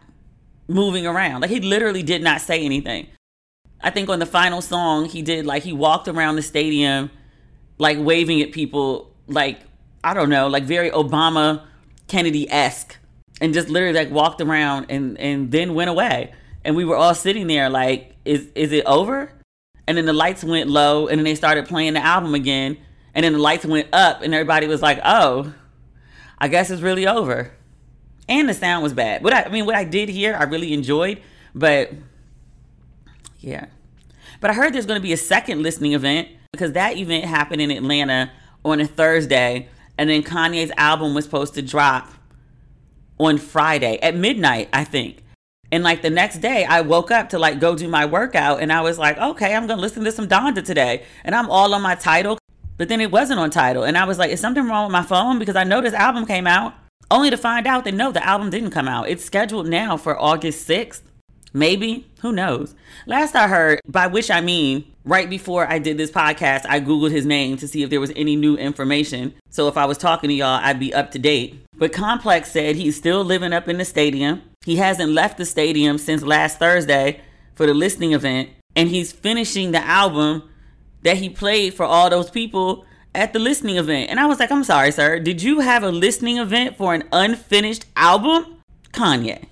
moving 0.69 1.07
around. 1.07 1.43
Like 1.43 1.51
he 1.51 1.61
literally 1.61 2.03
did 2.03 2.23
not 2.23 2.41
say 2.41 2.65
anything. 2.65 3.07
I 3.81 3.91
think 3.91 4.09
on 4.09 4.19
the 4.19 4.27
final 4.27 4.61
song 4.61 5.07
he 5.07 5.23
did 5.23 5.47
like 5.47 5.63
he 5.63 5.73
walked 5.73 6.09
around 6.09 6.37
the 6.37 6.43
stadium 6.43 7.11
like 7.79 7.99
waving 8.01 8.41
at 8.43 8.53
people 8.53 9.11
like 9.29 9.61
I 10.03 10.15
don't 10.15 10.29
know, 10.29 10.47
like 10.47 10.65
very 10.65 10.91
Obama 10.91 11.65
Kennedy 12.07 12.51
esque, 12.51 12.97
and 13.41 13.53
just 13.53 13.69
literally 13.69 13.99
like 13.99 14.11
walked 14.11 14.41
around 14.41 14.87
and 14.89 15.19
and 15.19 15.51
then 15.51 15.75
went 15.75 15.91
away. 15.91 16.33
And 16.67 16.75
we 16.75 16.85
were 16.85 16.97
all 16.97 17.15
sitting 17.15 17.47
there 17.47 17.71
like, 17.71 18.17
is 18.25 18.49
is 18.57 18.73
it 18.73 18.85
over? 18.87 19.31
And 19.87 19.97
then 19.97 20.05
the 20.05 20.13
lights 20.13 20.43
went 20.43 20.69
low, 20.69 21.07
and 21.07 21.17
then 21.17 21.25
they 21.25 21.37
started 21.37 21.67
playing 21.67 21.95
the 21.95 22.05
album 22.05 22.35
again, 22.35 22.77
and 23.15 23.25
then 23.25 23.35
the 23.35 23.39
lights 23.39 23.65
went 23.65 23.87
up, 23.93 24.23
and 24.23 24.35
everybody 24.35 24.67
was 24.67 24.83
like, 24.83 24.99
oh, 25.05 25.55
I 26.39 26.49
guess 26.49 26.69
it's 26.69 26.83
really 26.83 27.07
over. 27.07 27.53
And 28.29 28.49
the 28.49 28.55
sound 28.55 28.83
was 28.83 28.93
bad. 28.93 29.23
What 29.23 29.33
I, 29.33 29.45
I 29.45 29.49
mean, 29.49 29.65
what 29.65 29.77
I 29.77 29.85
did 29.85 30.09
hear, 30.09 30.35
I 30.35 30.43
really 30.43 30.73
enjoyed, 30.73 31.23
but 31.55 31.93
yeah. 33.39 33.67
But 34.41 34.51
I 34.51 34.55
heard 34.55 34.75
there's 34.75 34.87
going 34.87 35.01
to 35.01 35.03
be 35.03 35.13
a 35.13 35.17
second 35.17 35.63
listening 35.63 35.93
event 35.93 36.27
because 36.51 36.73
that 36.73 36.97
event 36.97 37.27
happened 37.27 37.63
in 37.63 37.71
Atlanta 37.71 38.33
on 38.65 38.81
a 38.81 38.89
Thursday, 38.89 39.69
and 39.97 40.11
then 40.11 40.25
Kanye's 40.25 40.73
album 40.77 41.15
was 41.15 41.25
supposed 41.25 41.55
to 41.55 41.63
drop 41.63 42.11
on 43.19 43.39
Friday 43.39 44.01
at 44.03 44.17
midnight, 44.17 44.69
I 44.73 44.83
think. 44.83 45.23
And 45.73 45.83
like 45.83 46.03
the 46.03 46.11
next 46.11 46.39
day, 46.39 46.65
I 46.65 46.81
woke 46.81 47.11
up 47.11 47.31
to 47.31 47.39
like 47.39 47.61
go 47.61 47.75
do 47.75 47.89
my 47.89 48.07
workout, 48.07 48.61
and 48.61 48.73
I 48.73 48.81
was 48.83 48.99
like, 48.99 49.19
okay, 49.19 49.55
I'm 49.55 49.67
gonna 49.67 49.81
listen 49.81 50.05
to 50.05 50.13
some 50.13 50.29
Donda 50.29 50.65
today, 50.65 51.05
and 51.25 51.35
I'm 51.35 51.51
all 51.51 51.75
on 51.75 51.83
my 51.83 51.95
Tidal. 51.95 52.39
But 52.77 52.89
then 52.89 53.01
it 53.01 53.11
wasn't 53.11 53.41
on 53.41 53.51
Tidal, 53.51 53.85
and 53.85 53.97
I 53.97 54.05
was 54.05 54.19
like, 54.19 54.31
is 54.31 54.41
something 54.41 54.67
wrong 54.67 54.87
with 54.87 54.93
my 54.93 55.03
phone? 55.03 55.39
Because 55.39 55.57
I 55.57 55.65
know 55.65 55.81
this 55.81 55.95
album 55.95 56.27
came 56.27 56.47
out, 56.47 56.75
only 57.11 57.31
to 57.31 57.37
find 57.37 57.67
out 57.67 57.85
that 57.85 57.95
no, 57.95 58.13
the 58.13 58.25
album 58.25 58.51
didn't 58.51 58.71
come 58.71 58.89
out. 58.89 59.09
It's 59.09 59.25
scheduled 59.25 59.67
now 59.67 59.97
for 59.97 60.21
August 60.21 60.69
6th. 60.69 61.03
Maybe. 61.53 62.07
Who 62.21 62.33
knows? 62.33 62.75
Last 63.07 63.35
I 63.35 63.49
heard, 63.49 63.81
by 63.87 64.07
which 64.07 64.31
I 64.31 64.41
mean, 64.41 64.93
right 65.05 65.31
before 65.31 65.67
I 65.71 65.79
did 65.79 65.97
this 65.97 66.11
podcast, 66.11 66.67
I 66.69 66.81
Googled 66.81 67.13
his 67.13 67.25
name 67.25 67.57
to 67.59 67.69
see 67.69 67.83
if 67.83 67.91
there 67.91 68.01
was 68.01 68.13
any 68.17 68.37
new 68.37 68.57
information. 68.57 69.35
So 69.51 69.69
if 69.69 69.77
I 69.77 69.87
was 69.87 69.99
talking 69.99 70.29
to 70.29 70.35
y'all, 70.35 70.61
I'd 70.63 70.81
be 70.81 70.93
up 70.93 71.11
to 71.13 71.19
date. 71.19 71.65
But 71.77 71.93
Complex 71.93 72.51
said 72.51 72.77
he's 72.77 72.97
still 72.97 73.25
living 73.25 73.53
up 73.53 73.69
in 73.69 73.79
the 73.79 73.85
stadium. 73.85 74.43
He 74.65 74.77
hasn't 74.77 75.13
left 75.13 75.39
the 75.39 75.47
stadium 75.47 75.99
since 75.99 76.23
last 76.23 76.59
Thursday 76.59 77.21
for 77.55 77.67
the 77.67 77.75
listening 77.75 78.13
event. 78.13 78.51
And 78.75 78.89
he's 78.89 79.13
finishing 79.13 79.73
the 79.73 79.85
album 79.85 80.43
that 81.03 81.17
he 81.19 81.31
played 81.31 81.73
for 81.73 81.85
all 81.85 82.11
those 82.11 82.31
people 82.31 82.85
at 83.15 83.33
the 83.33 83.39
listening 83.39 83.79
event. 83.79 84.11
And 84.11 84.21
I 84.21 84.27
was 84.27 84.39
like, 84.39 84.53
I'm 84.53 84.65
sorry, 84.65 84.93
sir. 84.93 85.19
Did 85.19 85.41
you 85.43 85.61
have 85.61 85.83
a 85.83 85.91
listening 85.91 86.37
event 86.37 86.77
for 86.77 86.93
an 86.93 87.05
unfinished 87.13 87.87
album? 87.97 88.59
Kanye. 88.93 89.47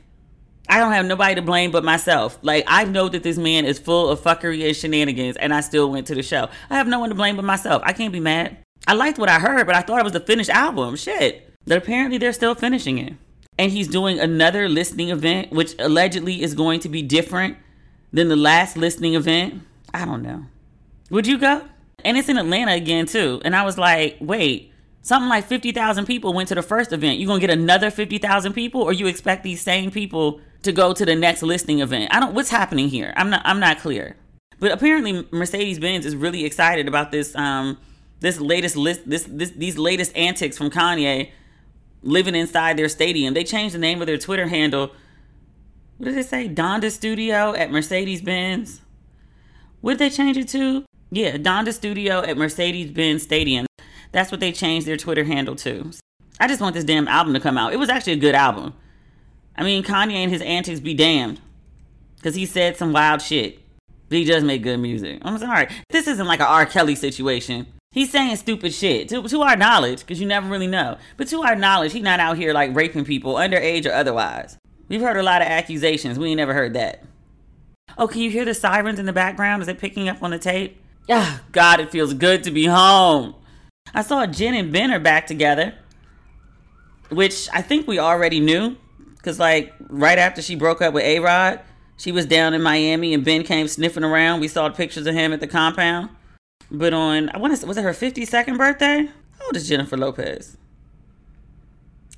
I 0.69 0.79
don't 0.79 0.93
have 0.93 1.07
nobody 1.07 1.35
to 1.35 1.43
blame 1.43 1.71
but 1.71 1.85
myself. 1.85 2.39
Like 2.43 2.65
I 2.67 2.85
know 2.85 3.09
that 3.09 3.23
this 3.23 3.39
man 3.39 3.65
is 3.65 3.79
full 3.79 4.09
of 4.09 4.21
fuckery 4.21 4.67
and 4.67 4.77
shenanigans, 4.77 5.37
and 5.37 5.53
I 5.53 5.61
still 5.61 5.91
went 5.91 6.07
to 6.09 6.15
the 6.15 6.23
show. 6.23 6.49
I 6.71 6.77
have 6.77 6.89
no 6.89 6.99
one 6.99 7.11
to 7.11 7.15
blame 7.15 7.37
but 7.37 7.45
myself. 7.45 7.83
I 7.85 7.93
can't 7.93 8.13
be 8.13 8.21
mad. 8.21 8.57
I 8.87 8.95
liked 8.95 9.19
what 9.19 9.29
I 9.29 9.39
heard, 9.39 9.67
but 9.67 9.77
I 9.77 9.81
thought 9.81 10.01
it 10.01 10.05
was 10.05 10.13
the 10.13 10.21
finished 10.21 10.51
album. 10.51 10.97
Shit. 10.97 11.51
But 11.67 11.79
apparently 11.79 12.19
they're 12.19 12.33
still 12.33 12.55
finishing 12.55 12.99
it. 12.99 13.15
And 13.59 13.71
he's 13.71 13.89
doing 13.89 14.19
another 14.19 14.69
listening 14.69 15.11
event, 15.11 15.53
which 15.53 15.75
allegedly 15.79 16.43
is 16.43 16.55
going 16.55 16.81
to 16.81 16.89
be 16.89 17.03
different 17.03 17.57
than 18.13 18.29
the 18.29 18.37
last 18.37 18.77
listening 18.77 19.15
event. 19.15 19.63
I 19.93 20.05
don't 20.05 20.23
know. 20.23 20.45
Would 21.11 21.27
you 21.27 21.39
go? 21.39 21.63
And 22.05 22.17
it's 22.17 22.29
in 22.29 22.37
Atlanta 22.37 22.73
again 22.73 23.07
too. 23.07 23.41
And 23.45 23.55
I 23.55 23.65
was 23.65 23.79
like, 23.79 24.17
wait, 24.21 24.73
something 25.03 25.29
like 25.29 25.47
50,000 25.47 26.05
people 26.05 26.33
went 26.33 26.49
to 26.49 26.55
the 26.55 26.63
first 26.63 26.93
event. 26.93 27.19
You 27.19 27.27
going 27.27 27.41
to 27.41 27.47
get 27.47 27.57
another 27.57 27.91
50,000 27.91 28.53
people 28.53 28.83
or 28.83 28.93
you 28.93 29.07
expect 29.07 29.45
these 29.45 29.63
same 29.63 29.91
people 29.91 30.41
to 30.65 30.73
go 30.73 30.93
to 30.93 31.05
the 31.05 31.15
next 31.15 31.43
listing 31.43 31.81
event. 31.81 32.15
I 32.15 32.21
don't 32.21 32.35
what's 32.35 32.51
happening 32.51 32.89
here. 32.89 33.13
I'm 33.17 33.31
not 33.31 33.43
I'm 33.45 33.61
not 33.61 33.79
clear. 33.79 34.17
But 34.59 34.73
apparently 34.73 35.27
Mercedes 35.31 35.79
Benz 35.79 36.07
is 36.07 36.17
really 36.17 36.45
excited 36.45 36.89
about 36.89 37.13
this 37.13 37.35
um 37.37 37.79
this 38.21 38.41
latest 38.41 38.77
list 38.77 39.09
this 39.09 39.25
this 39.25 39.51
these 39.51 39.79
latest 39.79 40.17
antics 40.17 40.59
from 40.59 40.71
Kanye 40.71 41.31
living 42.03 42.35
inside 42.35 42.77
their 42.77 42.89
stadium. 42.89 43.35
They 43.35 43.45
changed 43.45 43.75
the 43.75 43.79
name 43.79 44.01
of 44.01 44.07
their 44.07 44.19
Twitter 44.19 44.49
handle. 44.49 44.93
What 45.99 46.07
did 46.07 46.19
it 46.19 46.27
say? 46.27 46.49
Donda 46.49 46.91
Studio 46.91 47.55
at 47.55 47.71
Mercedes 47.71 48.21
Benz. 48.21 48.81
What 49.81 49.93
did 49.93 49.99
they 49.99 50.11
change 50.11 50.37
it 50.37 50.49
to? 50.49 50.85
Yeah, 51.11 51.37
Donda 51.37 51.73
Studio 51.73 52.23
at 52.23 52.37
Mercedes 52.37 52.91
Benz 52.91 53.23
Stadium. 53.23 53.67
That's 54.13 54.31
what 54.31 54.41
they 54.41 54.53
changed 54.53 54.87
their 54.87 54.97
Twitter 54.97 55.25
handle 55.25 55.57
to. 55.57 55.93
I 56.41 56.49
just 56.49 56.61
want 56.61 56.75
this 56.75 56.85
damn 56.85 57.07
album 57.07 57.35
to 57.35 57.41
come 57.41 57.57
out. 57.57 57.73
It 57.73 57.79
was 57.79 57.89
actually 57.89 58.15
a 58.15 58.17
good 58.17 58.35
album. 58.35 58.75
I 59.57 59.65
mean, 59.65 59.83
Kanye 59.83 60.15
and 60.15 60.31
his 60.31 60.43
antics 60.43 60.81
be 60.81 60.95
damned. 60.95 61.41
Because 62.17 62.35
he 62.35 62.47
said 62.47 62.77
some 62.77 62.93
wild 62.93 63.23
shit. 63.23 63.61
But 64.09 64.19
he 64.19 64.25
does 64.25 64.45
make 64.45 64.63
good 64.63 64.79
music. 64.79 65.21
I'm 65.23 65.39
sorry. 65.39 65.69
This 65.91 66.07
isn't 66.07 66.27
like 66.27 66.41
a 66.41 66.47
R. 66.47 66.67
Kelly 66.67 66.95
situation. 66.95 67.67
He's 67.93 68.11
saying 68.11 68.37
stupid 68.37 68.75
shit. 68.75 69.09
To, 69.11 69.23
to 69.23 69.43
our 69.43 69.57
knowledge, 69.57 70.01
because 70.01 70.21
you 70.21 70.27
never 70.27 70.49
really 70.49 70.67
know. 70.67 70.99
But 71.17 71.29
to 71.29 71.43
our 71.43 71.55
knowledge, 71.55 71.93
he's 71.93 72.03
not 72.03 72.21
out 72.21 72.37
here 72.37 72.53
like 72.53 72.75
raping 72.75 73.05
people, 73.05 73.35
underage 73.35 73.87
or 73.87 73.93
otherwise. 73.93 74.59
We've 74.89 75.01
heard 75.01 75.17
a 75.17 75.23
lot 75.23 75.43
of 75.43 75.49
accusations. 75.49 76.19
We 76.19 76.31
ain't 76.31 76.39
never 76.39 76.55
heard 76.55 76.75
that. 76.75 77.05
Oh, 77.97 78.09
can 78.09 78.21
you 78.21 78.31
hear 78.31 78.45
the 78.45 78.55
sirens 78.55 78.99
in 78.99 79.07
the 79.07 79.13
background? 79.13 79.63
Is 79.63 79.69
it 79.69 79.79
picking 79.79 80.09
up 80.09 80.23
on 80.23 80.31
the 80.31 80.39
tape? 80.39 80.81
Oh, 81.09 81.41
God, 81.53 81.81
it 81.81 81.91
feels 81.91 82.15
good 82.15 82.43
to 82.45 82.51
be 82.51 82.67
home. 82.67 83.35
I 83.95 84.03
saw 84.03 84.27
Jen 84.27 84.55
and 84.55 84.73
Ben 84.73 84.91
are 84.91 84.99
back 84.99 85.27
together, 85.27 85.75
which 87.11 87.49
I 87.53 87.63
think 87.63 87.87
we 87.87 87.99
already 87.99 88.41
knew 88.41 88.77
Cause 89.25 89.39
like 89.39 89.73
right 89.89 90.19
after 90.19 90.43
she 90.43 90.55
broke 90.55 90.83
up 90.83 90.93
with 90.93 91.05
A 91.05 91.19
Rod, 91.19 91.61
she 91.97 92.13
was 92.13 92.27
down 92.27 92.53
in 92.53 92.61
Miami 92.61 93.15
and 93.15 93.25
Ben 93.25 93.43
came 93.43 93.67
sniffing 93.69 94.05
around. 94.05 94.41
We 94.41 94.49
saw 94.49 94.69
pictures 94.69 95.07
of 95.07 95.15
him 95.15 95.33
at 95.33 95.41
the 95.41 95.47
compound. 95.47 96.11
But 96.71 96.93
on 96.93 97.31
I 97.31 97.39
want 97.39 97.59
to 97.59 97.67
was 97.67 97.79
it 97.79 97.85
her 97.85 97.93
52nd 97.93 98.59
birthday? 98.59 99.07
How 99.39 99.47
old 99.47 99.57
is 99.57 99.67
Jennifer 99.67 99.97
Lopez? 99.97 100.59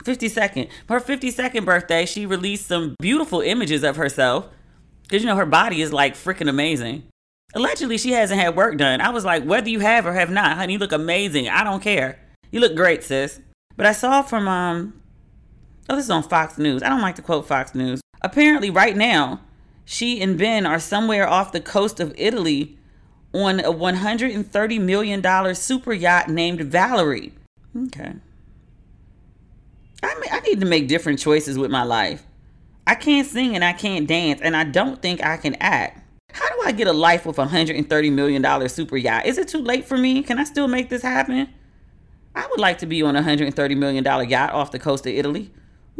52nd. 0.02 0.68
Her 0.88 1.00
52nd 1.00 1.64
birthday, 1.64 2.06
she 2.06 2.26
released 2.26 2.66
some 2.66 2.96
beautiful 3.00 3.40
images 3.40 3.84
of 3.84 3.96
herself. 3.96 4.48
Cause 5.08 5.20
you 5.20 5.26
know 5.26 5.36
her 5.36 5.46
body 5.46 5.82
is 5.82 5.92
like 5.92 6.14
freaking 6.14 6.48
amazing. 6.48 7.04
Allegedly, 7.54 7.98
she 7.98 8.10
hasn't 8.10 8.40
had 8.40 8.56
work 8.56 8.76
done. 8.76 9.00
I 9.00 9.10
was 9.10 9.24
like, 9.24 9.44
whether 9.44 9.68
you 9.68 9.78
have 9.78 10.06
or 10.06 10.12
have 10.12 10.30
not, 10.30 10.56
honey, 10.56 10.74
you 10.74 10.78
look 10.80 10.92
amazing. 10.92 11.48
I 11.48 11.62
don't 11.62 11.82
care. 11.82 12.18
You 12.50 12.58
look 12.58 12.74
great, 12.74 13.04
sis. 13.04 13.40
But 13.76 13.86
I 13.86 13.92
saw 13.92 14.22
from 14.22 14.48
um 14.48 15.00
Oh, 15.88 15.94
this 15.94 16.06
is 16.06 16.10
on 16.10 16.24
Fox 16.24 16.58
News. 16.58 16.82
I 16.82 16.88
don't 16.88 17.00
like 17.00 17.14
to 17.16 17.22
quote 17.22 17.46
Fox 17.46 17.74
News. 17.74 18.00
Apparently, 18.20 18.70
right 18.70 18.96
now, 18.96 19.40
she 19.84 20.20
and 20.20 20.36
Ben 20.36 20.66
are 20.66 20.80
somewhere 20.80 21.28
off 21.28 21.52
the 21.52 21.60
coast 21.60 22.00
of 22.00 22.12
Italy 22.18 22.76
on 23.32 23.60
a 23.60 23.72
$130 23.72 24.80
million 24.80 25.54
super 25.54 25.92
yacht 25.92 26.28
named 26.28 26.60
Valerie. 26.62 27.32
Okay. 27.76 28.14
I, 30.02 30.14
mean, 30.14 30.30
I 30.32 30.40
need 30.40 30.60
to 30.60 30.66
make 30.66 30.88
different 30.88 31.20
choices 31.20 31.56
with 31.56 31.70
my 31.70 31.84
life. 31.84 32.26
I 32.86 32.96
can't 32.96 33.26
sing 33.26 33.54
and 33.54 33.64
I 33.64 33.72
can't 33.72 34.08
dance, 34.08 34.40
and 34.42 34.56
I 34.56 34.64
don't 34.64 35.00
think 35.00 35.24
I 35.24 35.36
can 35.36 35.54
act. 35.56 36.02
How 36.32 36.48
do 36.48 36.62
I 36.64 36.72
get 36.72 36.88
a 36.88 36.92
life 36.92 37.24
with 37.24 37.38
a 37.38 37.46
$130 37.46 38.12
million 38.12 38.68
super 38.68 38.96
yacht? 38.96 39.26
Is 39.26 39.38
it 39.38 39.48
too 39.48 39.62
late 39.62 39.84
for 39.84 39.96
me? 39.96 40.22
Can 40.22 40.38
I 40.38 40.44
still 40.44 40.66
make 40.66 40.88
this 40.88 41.02
happen? 41.02 41.48
I 42.34 42.46
would 42.48 42.60
like 42.60 42.78
to 42.78 42.86
be 42.86 43.02
on 43.02 43.14
a 43.14 43.22
$130 43.22 43.76
million 43.76 44.04
yacht 44.04 44.52
off 44.52 44.72
the 44.72 44.78
coast 44.78 45.06
of 45.06 45.12
Italy 45.12 45.52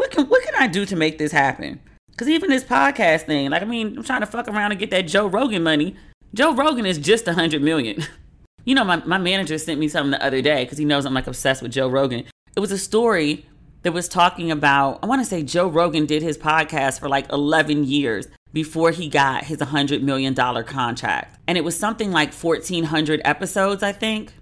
what 0.06 0.14
can 0.14 0.26
what 0.26 0.42
can 0.44 0.54
I 0.54 0.66
do 0.68 0.86
to 0.86 0.96
make 0.96 1.18
this 1.18 1.32
happen? 1.32 1.80
Because 2.10 2.28
even 2.28 2.48
this 2.48 2.64
podcast 2.64 3.22
thing, 3.22 3.50
like 3.50 3.62
I 3.62 3.64
mean, 3.64 3.98
I'm 3.98 4.04
trying 4.04 4.20
to 4.20 4.26
fuck 4.26 4.46
around 4.48 4.70
and 4.70 4.78
get 4.78 4.90
that 4.90 5.02
Joe 5.02 5.26
Rogan 5.26 5.62
money. 5.62 5.96
Joe 6.32 6.54
Rogan 6.54 6.86
is 6.86 6.98
just 6.98 7.26
a 7.26 7.34
hundred 7.34 7.62
million. 7.62 8.04
you 8.64 8.74
know, 8.74 8.84
my, 8.84 8.96
my 9.04 9.18
manager 9.18 9.58
sent 9.58 9.80
me 9.80 9.88
something 9.88 10.12
the 10.12 10.24
other 10.24 10.40
day 10.40 10.64
because 10.64 10.78
he 10.78 10.84
knows 10.84 11.04
I'm 11.04 11.14
like 11.14 11.26
obsessed 11.26 11.62
with 11.62 11.72
Joe 11.72 11.88
Rogan. 11.88 12.24
It 12.56 12.60
was 12.60 12.70
a 12.70 12.78
story 12.78 13.46
that 13.82 13.92
was 13.92 14.08
talking 14.08 14.50
about, 14.50 15.00
I 15.02 15.06
want 15.06 15.20
to 15.20 15.24
say 15.24 15.42
Joe 15.42 15.68
Rogan 15.68 16.06
did 16.06 16.22
his 16.22 16.38
podcast 16.38 17.00
for 17.00 17.08
like 17.08 17.30
11 17.30 17.84
years 17.84 18.28
before 18.52 18.90
he 18.90 19.08
got 19.08 19.44
his 19.44 19.58
$100 19.58 20.02
million 20.02 20.34
contract. 20.34 21.38
And 21.46 21.58
it 21.58 21.64
was 21.64 21.78
something 21.78 22.10
like 22.10 22.32
1,400 22.32 23.20
episodes, 23.24 23.82
I 23.82 23.92
think. 23.92 24.32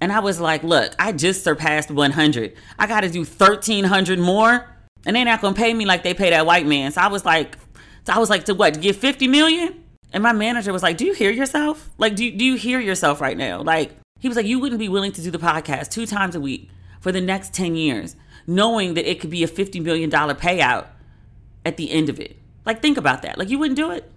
And 0.00 0.12
I 0.12 0.20
was 0.20 0.40
like, 0.40 0.64
look, 0.64 0.94
I 0.98 1.12
just 1.12 1.44
surpassed 1.44 1.90
100. 1.90 2.54
I 2.78 2.86
got 2.86 3.02
to 3.02 3.08
do 3.08 3.20
1,300 3.20 4.18
more 4.18 4.71
and 5.06 5.16
they're 5.16 5.24
not 5.24 5.40
gonna 5.40 5.56
pay 5.56 5.72
me 5.74 5.84
like 5.84 6.02
they 6.02 6.14
pay 6.14 6.30
that 6.30 6.46
white 6.46 6.66
man. 6.66 6.92
So 6.92 7.00
I 7.00 7.08
was 7.08 7.24
like, 7.24 7.56
so 8.06 8.12
I 8.12 8.18
was 8.18 8.30
like, 8.30 8.44
to 8.44 8.54
what? 8.54 8.80
Give 8.80 8.96
fifty 8.96 9.28
million? 9.28 9.82
And 10.12 10.22
my 10.22 10.32
manager 10.32 10.72
was 10.72 10.82
like, 10.82 10.98
"Do 10.98 11.06
you 11.06 11.14
hear 11.14 11.30
yourself? 11.30 11.88
Like, 11.98 12.16
do 12.16 12.30
do 12.30 12.44
you 12.44 12.56
hear 12.56 12.80
yourself 12.80 13.20
right 13.20 13.36
now? 13.36 13.62
Like." 13.62 13.92
He 14.22 14.28
was 14.28 14.36
like, 14.36 14.46
You 14.46 14.60
wouldn't 14.60 14.78
be 14.78 14.88
willing 14.88 15.10
to 15.12 15.20
do 15.20 15.32
the 15.32 15.38
podcast 15.38 15.90
two 15.90 16.06
times 16.06 16.36
a 16.36 16.40
week 16.40 16.70
for 17.00 17.10
the 17.10 17.20
next 17.20 17.52
10 17.54 17.74
years, 17.74 18.14
knowing 18.46 18.94
that 18.94 19.10
it 19.10 19.18
could 19.18 19.30
be 19.30 19.42
a 19.42 19.48
$50 19.48 19.82
million 19.82 20.08
payout 20.08 20.86
at 21.66 21.76
the 21.76 21.90
end 21.90 22.08
of 22.08 22.20
it. 22.20 22.36
Like, 22.64 22.80
think 22.80 22.96
about 22.96 23.22
that. 23.22 23.36
Like, 23.36 23.50
you 23.50 23.58
wouldn't 23.58 23.76
do 23.76 23.90
it? 23.90 24.08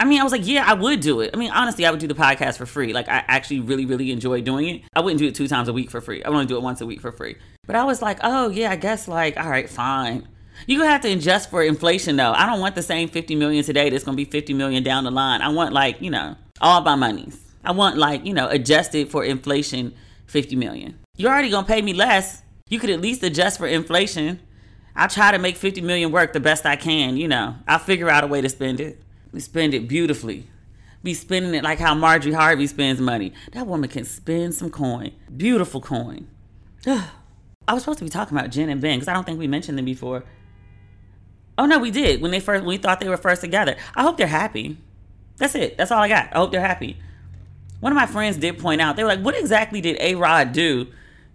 I 0.00 0.06
mean, 0.06 0.18
I 0.18 0.24
was 0.24 0.32
like, 0.32 0.46
yeah, 0.46 0.64
I 0.66 0.72
would 0.72 1.00
do 1.00 1.20
it. 1.20 1.30
I 1.34 1.36
mean, 1.36 1.50
honestly, 1.50 1.84
I 1.84 1.90
would 1.90 2.00
do 2.00 2.06
the 2.08 2.14
podcast 2.14 2.56
for 2.56 2.64
free. 2.64 2.94
Like, 2.94 3.06
I 3.06 3.22
actually 3.28 3.60
really, 3.60 3.84
really 3.84 4.10
enjoy 4.10 4.40
doing 4.40 4.66
it. 4.68 4.82
I 4.94 5.00
wouldn't 5.00 5.18
do 5.18 5.26
it 5.26 5.34
two 5.34 5.46
times 5.46 5.68
a 5.68 5.74
week 5.74 5.90
for 5.90 6.00
free. 6.00 6.24
I 6.24 6.30
want 6.30 6.48
to 6.48 6.52
do 6.52 6.56
it 6.56 6.62
once 6.62 6.80
a 6.80 6.86
week 6.86 7.02
for 7.02 7.12
free. 7.12 7.36
But 7.66 7.76
I 7.76 7.84
was 7.84 8.00
like, 8.00 8.18
oh, 8.22 8.48
yeah, 8.48 8.70
I 8.70 8.76
guess, 8.76 9.06
like, 9.08 9.36
all 9.36 9.50
right, 9.50 9.68
fine. 9.68 10.26
You 10.66 10.78
gonna 10.78 10.90
have 10.90 11.02
to 11.02 11.12
adjust 11.12 11.50
for 11.50 11.62
inflation 11.62 12.16
though. 12.16 12.32
I 12.32 12.46
don't 12.46 12.60
want 12.60 12.74
the 12.74 12.82
same 12.82 13.08
50 13.08 13.34
million 13.34 13.64
today 13.64 13.88
that's 13.88 14.04
gonna 14.04 14.16
be 14.16 14.26
50 14.26 14.52
million 14.54 14.82
down 14.82 15.04
the 15.04 15.10
line. 15.10 15.40
I 15.40 15.48
want 15.48 15.72
like, 15.72 16.02
you 16.02 16.10
know, 16.10 16.36
all 16.60 16.82
my 16.82 16.96
monies. 16.96 17.40
I 17.64 17.72
want 17.72 17.96
like, 17.96 18.26
you 18.26 18.34
know, 18.34 18.48
adjusted 18.48 19.10
for 19.10 19.24
inflation 19.24 19.94
50 20.26 20.56
million. 20.56 20.98
You're 21.16 21.30
already 21.30 21.50
gonna 21.50 21.66
pay 21.66 21.80
me 21.80 21.92
less. 21.94 22.42
You 22.68 22.78
could 22.78 22.90
at 22.90 23.00
least 23.00 23.22
adjust 23.22 23.58
for 23.58 23.66
inflation. 23.66 24.40
I'll 24.94 25.08
try 25.08 25.30
to 25.30 25.38
make 25.38 25.56
50 25.56 25.80
million 25.80 26.12
work 26.12 26.32
the 26.32 26.40
best 26.40 26.66
I 26.66 26.76
can, 26.76 27.16
you 27.16 27.28
know. 27.28 27.54
I'll 27.66 27.78
figure 27.78 28.10
out 28.10 28.24
a 28.24 28.26
way 28.26 28.40
to 28.40 28.48
spend 28.48 28.80
it. 28.80 29.00
We 29.32 29.40
spend 29.40 29.74
it 29.74 29.88
beautifully. 29.88 30.48
Be 31.02 31.14
spending 31.14 31.54
it 31.54 31.64
like 31.64 31.78
how 31.78 31.94
Marjorie 31.94 32.32
Harvey 32.32 32.66
spends 32.66 33.00
money. 33.00 33.32
That 33.52 33.66
woman 33.66 33.88
can 33.88 34.04
spend 34.04 34.54
some 34.54 34.70
coin. 34.70 35.12
Beautiful 35.34 35.80
coin. 35.80 36.28
I 36.86 37.74
was 37.74 37.82
supposed 37.82 37.98
to 38.00 38.04
be 38.04 38.10
talking 38.10 38.36
about 38.36 38.50
Jen 38.50 38.68
and 38.68 38.80
Ben 38.80 38.98
because 38.98 39.08
I 39.08 39.14
don't 39.14 39.24
think 39.24 39.38
we 39.38 39.46
mentioned 39.46 39.78
them 39.78 39.84
before. 39.84 40.24
Oh 41.56 41.66
no, 41.66 41.78
we 41.78 41.90
did 41.90 42.20
when 42.20 42.30
they 42.30 42.40
first 42.40 42.62
when 42.62 42.68
we 42.68 42.78
thought 42.78 43.00
they 43.00 43.08
were 43.08 43.16
first 43.16 43.40
together. 43.42 43.76
I 43.94 44.02
hope 44.02 44.16
they're 44.16 44.26
happy. 44.26 44.78
That's 45.36 45.54
it. 45.54 45.76
That's 45.78 45.90
all 45.90 46.02
I 46.02 46.08
got. 46.08 46.28
I 46.32 46.38
hope 46.38 46.52
they're 46.52 46.60
happy. 46.60 46.98
One 47.80 47.92
of 47.92 47.96
my 47.96 48.06
friends 48.06 48.36
did 48.36 48.58
point 48.58 48.80
out 48.80 48.96
they 48.96 49.02
were 49.02 49.08
like, 49.08 49.20
"What 49.20 49.38
exactly 49.38 49.80
did 49.80 49.96
A 50.00 50.14
Rod 50.14 50.52
do 50.52 50.88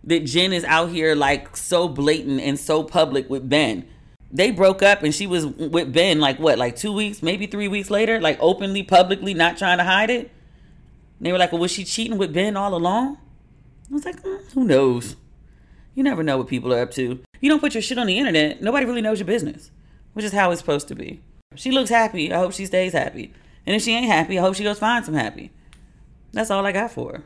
that 0.03 0.25
Jen 0.25 0.53
is 0.53 0.63
out 0.63 0.89
here 0.89 1.15
like 1.15 1.55
so 1.57 1.87
blatant 1.87 2.41
and 2.41 2.59
so 2.59 2.83
public 2.83 3.29
with 3.29 3.49
Ben?" 3.49 3.87
They 4.31 4.51
broke 4.51 4.81
up 4.81 5.03
and 5.03 5.13
she 5.13 5.27
was 5.27 5.45
with 5.45 5.93
Ben 5.93 6.19
like 6.19 6.39
what, 6.39 6.57
like 6.57 6.75
two 6.75 6.91
weeks, 6.91 7.23
maybe 7.23 7.47
three 7.47 7.67
weeks 7.67 7.89
later, 7.89 8.19
like 8.19 8.37
openly, 8.41 8.83
publicly, 8.83 9.33
not 9.33 9.57
trying 9.57 9.77
to 9.77 9.83
hide 9.83 10.09
it. 10.09 10.31
And 11.19 11.25
they 11.27 11.31
were 11.31 11.37
like, 11.37 11.51
"Well, 11.51 11.61
was 11.61 11.71
she 11.71 11.83
cheating 11.85 12.17
with 12.17 12.33
Ben 12.33 12.57
all 12.57 12.75
along?" 12.75 13.17
I 13.89 13.93
was 13.93 14.05
like, 14.05 14.21
mm, 14.23 14.51
"Who 14.51 14.65
knows? 14.65 15.15
You 15.93 16.03
never 16.03 16.23
know 16.23 16.37
what 16.37 16.47
people 16.47 16.73
are 16.73 16.81
up 16.81 16.91
to. 16.91 17.19
You 17.39 17.49
don't 17.49 17.61
put 17.61 17.73
your 17.73 17.81
shit 17.81 17.97
on 17.97 18.07
the 18.07 18.17
internet. 18.17 18.61
Nobody 18.61 18.85
really 18.85 19.01
knows 19.01 19.19
your 19.19 19.27
business." 19.27 19.71
which 20.15 20.25
is 20.25 20.31
how 20.31 20.49
it's 20.49 20.61
supposed 20.61 20.87
to 20.87 20.95
be. 20.95 21.21
She 21.55 21.71
looks 21.71 21.89
happy. 21.89 22.31
I 22.33 22.37
hope 22.37 22.53
she 22.53 22.65
stays 22.65 22.93
happy. 22.93 23.33
And 23.65 23.75
if 23.75 23.81
she 23.81 23.91
ain't 23.91 24.07
happy, 24.07 24.39
I 24.39 24.41
hope 24.41 24.55
she 24.55 24.63
goes 24.63 24.79
find 24.79 25.03
some 25.03 25.13
happy. 25.13 25.51
That's 26.31 26.49
all 26.49 26.65
I 26.65 26.71
got 26.71 26.91
for 26.91 27.11
her. 27.11 27.23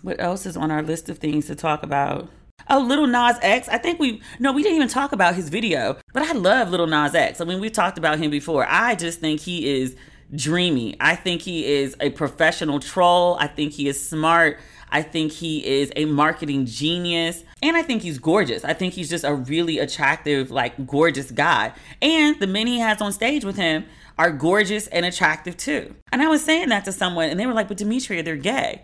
What 0.00 0.20
else 0.20 0.46
is 0.46 0.56
on 0.56 0.70
our 0.70 0.82
list 0.82 1.08
of 1.10 1.18
things 1.18 1.46
to 1.46 1.54
talk 1.54 1.82
about? 1.82 2.30
Oh, 2.70 2.80
Little 2.80 3.06
Nas 3.06 3.36
X. 3.42 3.68
I 3.68 3.78
think 3.78 4.00
we 4.00 4.22
no, 4.38 4.52
we 4.52 4.62
didn't 4.62 4.76
even 4.76 4.88
talk 4.88 5.12
about 5.12 5.34
his 5.34 5.48
video, 5.48 5.96
but 6.12 6.22
I 6.22 6.32
love 6.32 6.70
Little 6.70 6.86
Nas 6.86 7.14
X. 7.14 7.40
I 7.40 7.44
mean, 7.44 7.60
we've 7.60 7.72
talked 7.72 7.98
about 7.98 8.18
him 8.18 8.30
before. 8.30 8.66
I 8.68 8.94
just 8.94 9.20
think 9.20 9.40
he 9.40 9.80
is 9.80 9.96
dreamy. 10.34 10.96
I 10.98 11.14
think 11.14 11.42
he 11.42 11.66
is 11.66 11.94
a 12.00 12.10
professional 12.10 12.80
troll. 12.80 13.36
I 13.38 13.46
think 13.48 13.74
he 13.74 13.86
is 13.86 14.08
smart. 14.08 14.58
I 14.90 15.02
think 15.02 15.32
he 15.32 15.64
is 15.64 15.92
a 15.96 16.04
marketing 16.06 16.66
genius. 16.66 17.44
And 17.62 17.76
I 17.76 17.82
think 17.82 18.02
he's 18.02 18.18
gorgeous. 18.18 18.64
I 18.64 18.72
think 18.72 18.94
he's 18.94 19.10
just 19.10 19.24
a 19.24 19.34
really 19.34 19.78
attractive, 19.78 20.50
like, 20.50 20.86
gorgeous 20.86 21.30
guy. 21.30 21.72
And 22.00 22.38
the 22.38 22.46
men 22.46 22.66
he 22.66 22.78
has 22.78 23.00
on 23.02 23.12
stage 23.12 23.44
with 23.44 23.56
him 23.56 23.86
are 24.18 24.30
gorgeous 24.30 24.86
and 24.88 25.04
attractive 25.04 25.56
too. 25.56 25.94
And 26.12 26.22
I 26.22 26.28
was 26.28 26.44
saying 26.44 26.68
that 26.68 26.84
to 26.86 26.92
someone, 26.92 27.28
and 27.28 27.38
they 27.38 27.46
were 27.46 27.54
like, 27.54 27.68
But 27.68 27.76
Demetria, 27.76 28.22
they're 28.22 28.36
gay. 28.36 28.82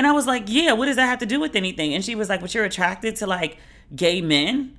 And 0.00 0.06
I 0.06 0.12
was 0.12 0.26
like, 0.26 0.44
Yeah, 0.46 0.72
what 0.72 0.86
does 0.86 0.96
that 0.96 1.04
have 1.04 1.18
to 1.18 1.26
do 1.26 1.38
with 1.38 1.54
anything? 1.54 1.92
And 1.92 2.02
she 2.02 2.14
was 2.14 2.30
like, 2.30 2.40
But 2.40 2.54
you're 2.54 2.64
attracted 2.64 3.16
to 3.16 3.26
like 3.26 3.58
gay 3.94 4.22
men? 4.22 4.78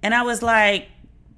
And 0.00 0.14
I 0.14 0.22
was 0.22 0.44
like, 0.44 0.86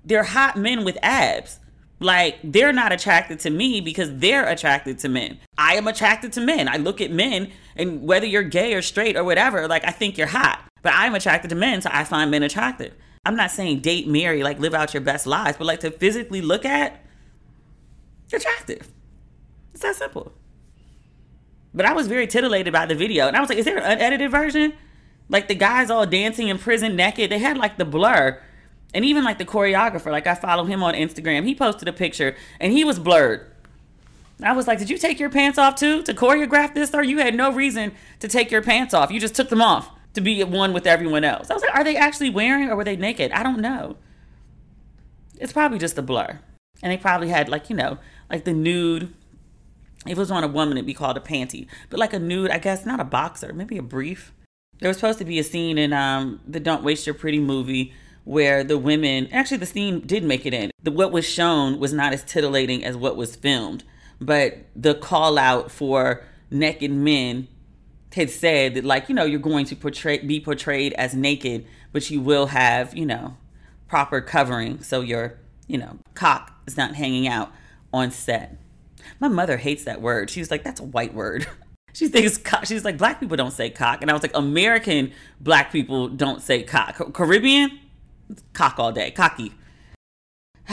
They're 0.05 0.23
hot 0.23 0.59
men 0.59 0.85
with 0.85 0.99
abs. 1.03 1.59
Like 1.99 2.41
they're 2.45 2.75
not 2.75 2.93
attracted 2.93 3.41
to 3.41 3.49
me 3.49 3.81
because 3.81 4.15
they're 4.19 4.47
attracted 4.47 4.99
to 4.99 5.09
men. 5.09 5.39
I 5.57 5.77
am 5.77 5.89
attracted 5.89 6.35
to 6.35 6.43
men. 6.43 6.69
I 6.69 6.77
look 6.77 7.01
at 7.01 7.11
men 7.11 7.51
and 7.75 8.03
whether 8.03 8.27
you're 8.27 8.43
gay 8.43 8.75
or 8.75 8.83
straight 8.83 9.17
or 9.17 9.25
whatever, 9.25 9.67
like 9.67 9.87
I 9.87 9.93
think 9.93 10.19
you're 10.19 10.27
hot. 10.27 10.63
But 10.83 10.93
I'm 10.95 11.15
attracted 11.15 11.49
to 11.49 11.55
men, 11.55 11.81
so 11.81 11.89
I 11.91 12.05
find 12.05 12.31
men 12.31 12.43
attractive. 12.43 12.93
I'm 13.25 13.37
not 13.37 13.51
saying 13.51 13.81
date, 13.81 14.07
marry, 14.07 14.43
like 14.43 14.59
live 14.59 14.75
out 14.75 14.93
your 14.93 15.01
best 15.01 15.27
lives, 15.27 15.57
but 15.57 15.65
like 15.65 15.81
to 15.81 15.91
physically 15.91 16.43
look 16.43 16.67
at, 16.67 17.03
attractive. 18.31 18.91
It's 19.73 19.81
that 19.81 19.97
simple. 19.97 20.33
But 21.75 21.87
I 21.87 21.93
was 21.93 22.07
very 22.07 22.27
titillated 22.27 22.73
by 22.73 22.87
the 22.87 22.95
video. 22.95 23.27
And 23.27 23.37
I 23.37 23.41
was 23.41 23.49
like, 23.49 23.59
is 23.59 23.65
there 23.65 23.79
an 23.79 23.85
unedited 23.85 24.31
version? 24.31 24.75
Like 25.29 25.49
the 25.49 25.55
guys 25.55 25.91
all 25.91 26.07
dancing 26.07 26.49
in 26.49 26.59
prison 26.59 26.97
naked. 26.97 27.31
They 27.31 27.39
had 27.39 27.57
like 27.57 27.79
the 27.79 27.85
blur 27.85 28.41
and 28.95 29.05
even 29.05 29.25
like 29.25 29.39
the 29.39 29.45
choreographer, 29.45 30.11
like 30.11 30.27
I 30.27 30.35
follow 30.35 30.65
him 30.65 30.83
on 30.83 30.95
Instagram, 30.95 31.45
he 31.45 31.55
posted 31.55 31.89
a 31.89 31.93
picture 31.93 32.37
and 32.61 32.73
he 32.73 32.85
was 32.85 32.99
blurred. 32.99 33.47
I 34.43 34.53
was 34.53 34.67
like, 34.67 34.79
Did 34.79 34.91
you 34.91 34.99
take 34.99 35.21
your 35.21 35.31
pants 35.31 35.59
off 35.59 35.77
too 35.77 36.03
to 36.03 36.15
choreograph 36.15 36.75
this, 36.75 36.95
or 36.95 37.03
You 37.03 37.19
had 37.19 37.35
no 37.35 37.53
reason 37.53 37.93
to 38.21 38.29
take 38.29 38.51
your 38.51 38.63
pants 38.63 38.93
off. 38.93 39.11
You 39.11 39.21
just 39.21 39.35
took 39.35 39.49
them 39.49 39.63
off 39.63 39.91
to 40.15 40.21
be 40.21 40.41
at 40.41 40.49
one 40.49 40.73
with 40.73 40.87
everyone 40.87 41.25
else. 41.25 41.51
I 41.51 41.55
was 41.55 41.63
like, 41.63 41.75
Are 41.75 41.85
they 41.85 41.97
actually 41.97 42.31
wearing 42.31 42.69
or 42.69 42.77
were 42.77 42.85
they 42.85 42.97
naked? 42.97 43.33
I 43.33 43.43
don't 43.43 43.61
know. 43.61 43.97
It's 45.39 45.53
probably 45.53 45.79
just 45.79 45.97
a 45.97 46.03
blur. 46.03 46.41
And 46.83 46.93
they 46.93 46.97
probably 46.97 47.29
had 47.29 47.49
like, 47.49 47.71
you 47.71 47.77
know, 47.77 47.99
like 48.31 48.45
the 48.45 48.53
nude. 48.53 49.15
If 50.07 50.13
it 50.13 50.19
was 50.19 50.31
on 50.31 50.45
a 50.45 50.49
woman, 50.49 50.77
it'd 50.77 50.87
be 50.87 50.95
called 50.95 51.17
a 51.17 51.21
panty. 51.21 51.67
But 51.91 52.01
like 52.01 52.13
a 52.13 52.19
nude, 52.19 52.51
I 52.51 52.59
guess, 52.59 52.85
not 52.85 53.01
a 53.01 53.05
boxer, 53.05 53.53
maybe 53.53 53.79
a 53.79 53.83
brief. 53.83 54.33
There 54.81 54.89
was 54.89 54.97
supposed 54.97 55.19
to 55.21 55.25
be 55.25 55.39
a 55.39 55.45
scene 55.45 55.79
in 55.79 55.93
um, 55.93 56.41
the 56.47 56.59
Don't 56.59 56.83
Waste 56.83 57.07
Your 57.07 57.15
Pretty 57.15 57.39
movie 57.39 57.93
where 58.25 58.63
the 58.63 58.79
women 58.79 59.29
actually 59.33 59.57
the 59.57 59.67
scene 59.67 60.01
did 60.01 60.23
make 60.25 60.47
it 60.47 60.55
in. 60.55 60.71
The, 60.83 60.91
what 60.91 61.13
was 61.13 61.29
shown 61.29 61.79
was 61.79 61.93
not 61.93 62.13
as 62.13 62.23
titillating 62.23 62.85
as 62.85 62.97
what 62.97 63.17
was 63.17 63.37
filmed, 63.37 63.85
but 64.21 64.59
the 64.77 64.95
call 64.95 65.39
out 65.39 65.71
for 65.71 66.25
naked 66.51 66.91
men 66.91 67.49
had 68.15 68.31
said 68.31 68.75
that 68.75 68.85
like 68.85 69.09
you 69.09 69.15
know 69.15 69.25
you're 69.25 69.41
going 69.41 69.67
to 69.67 69.77
portray 69.77 70.19
be 70.19 70.41
portrayed 70.41 70.93
as 70.95 71.15
naked, 71.15 71.67
but 71.93 72.11
you 72.11 72.21
will 72.21 72.47
have 72.47 72.97
you 72.97 73.07
know 73.07 73.37
proper 73.89 74.21
covering 74.21 74.83
so 74.83 75.01
your 75.01 75.39
you 75.67 75.79
know 75.79 75.99
cock 76.15 76.61
is 76.67 76.77
not 76.77 76.95
hanging 76.95 77.27
out 77.27 77.53
on 77.93 78.11
set. 78.11 78.57
My 79.21 79.29
mother 79.29 79.57
hates 79.57 79.85
that 79.85 80.01
word. 80.01 80.31
She's 80.31 80.51
like 80.51 80.65
that's 80.65 80.81
a 80.81 80.85
white 80.85 81.15
word. 81.15 81.47
She 81.95 82.09
thinks 82.09 82.39
cock. 82.39 82.65
She's 82.65 82.87
like 82.87 82.97
black 82.97 83.21
people 83.21 83.37
don't 83.37 83.53
say 83.53 83.69
cock, 83.69 84.01
and 84.01 84.11
I 84.11 84.15
was 84.15 84.23
like 84.23 84.35
American 84.35 85.13
black 85.43 85.71
people 85.71 86.09
don't 86.09 86.41
say 86.41 86.63
cock. 86.63 87.13
Caribbean 87.13 87.79
cock 88.55 88.79
all 88.79 88.93
day, 88.93 89.11
cocky. 89.11 89.53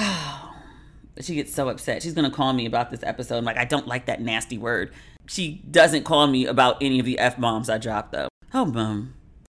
she 1.20 1.36
gets 1.36 1.54
so 1.54 1.68
upset. 1.68 2.02
She's 2.02 2.14
gonna 2.14 2.32
call 2.32 2.54
me 2.54 2.66
about 2.66 2.90
this 2.90 3.04
episode. 3.04 3.38
I'm 3.38 3.44
like, 3.44 3.58
I 3.58 3.66
don't 3.66 3.86
like 3.86 4.06
that 4.06 4.22
nasty 4.22 4.58
word. 4.58 4.94
She 5.28 5.62
doesn't 5.70 6.06
call 6.06 6.26
me 6.28 6.46
about 6.46 6.78
any 6.82 7.00
of 7.00 7.06
the 7.06 7.20
f 7.20 7.38
bombs 7.38 7.70
I 7.70 7.78
dropped 7.78 8.14
though. 8.14 8.30
Oh, 8.54 8.66
bum. 8.66 9.14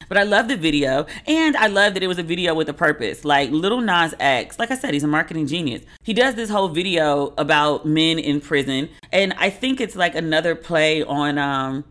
But 0.08 0.18
I 0.18 0.22
love 0.22 0.48
the 0.48 0.56
video, 0.56 1.06
and 1.26 1.56
I 1.56 1.66
love 1.66 1.94
that 1.94 2.02
it 2.02 2.06
was 2.06 2.18
a 2.18 2.22
video 2.22 2.54
with 2.54 2.68
a 2.68 2.74
purpose. 2.74 3.24
Like 3.24 3.50
Little 3.50 3.80
Nas 3.80 4.14
X, 4.18 4.58
like 4.58 4.70
I 4.70 4.76
said, 4.76 4.94
he's 4.94 5.04
a 5.04 5.08
marketing 5.08 5.46
genius. 5.46 5.82
He 6.02 6.14
does 6.14 6.34
this 6.34 6.50
whole 6.50 6.68
video 6.68 7.32
about 7.38 7.86
men 7.86 8.18
in 8.18 8.40
prison, 8.40 8.88
and 9.12 9.34
I 9.38 9.50
think 9.50 9.80
it's 9.80 9.96
like 9.96 10.14
another 10.14 10.54
play 10.54 11.02
on 11.02 11.38
um, 11.38 11.84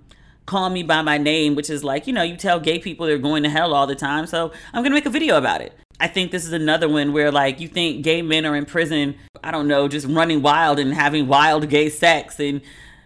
"Call 0.45 0.69
Me 0.69 0.83
by 0.83 1.01
My 1.01 1.17
Name," 1.17 1.55
which 1.55 1.69
is 1.69 1.83
like 1.83 2.07
you 2.07 2.13
know 2.13 2.23
you 2.23 2.37
tell 2.37 2.59
gay 2.59 2.79
people 2.79 3.05
they're 3.05 3.17
going 3.17 3.43
to 3.43 3.49
hell 3.49 3.73
all 3.73 3.87
the 3.87 3.95
time, 3.95 4.27
so 4.27 4.51
I'm 4.73 4.83
gonna 4.83 4.95
make 4.95 5.05
a 5.05 5.11
video 5.11 5.37
about 5.37 5.61
it. 5.61 5.73
I 5.99 6.07
think 6.07 6.31
this 6.31 6.45
is 6.45 6.53
another 6.53 6.89
one 6.89 7.13
where 7.13 7.31
like 7.31 7.59
you 7.59 7.67
think 7.67 8.03
gay 8.03 8.21
men 8.21 8.45
are 8.45 8.55
in 8.55 8.65
prison, 8.65 9.15
I 9.43 9.51
don't 9.51 9.67
know, 9.67 9.87
just 9.87 10.07
running 10.07 10.41
wild 10.41 10.79
and 10.79 10.93
having 10.93 11.27
wild 11.27 11.69
gay 11.69 11.89
sex 11.89 12.39
and 12.39 12.61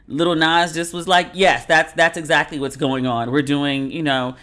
Little 0.08 0.36
Nas 0.36 0.74
just 0.74 0.94
was 0.94 1.08
like, 1.08 1.32
"Yes, 1.34 1.66
that's 1.66 1.92
that's 1.94 2.18
exactly 2.18 2.60
what's 2.60 2.78
going 2.78 3.08
on. 3.08 3.32
We're 3.32 3.42
doing, 3.42 3.92
you 3.92 4.04
know, 4.04 4.36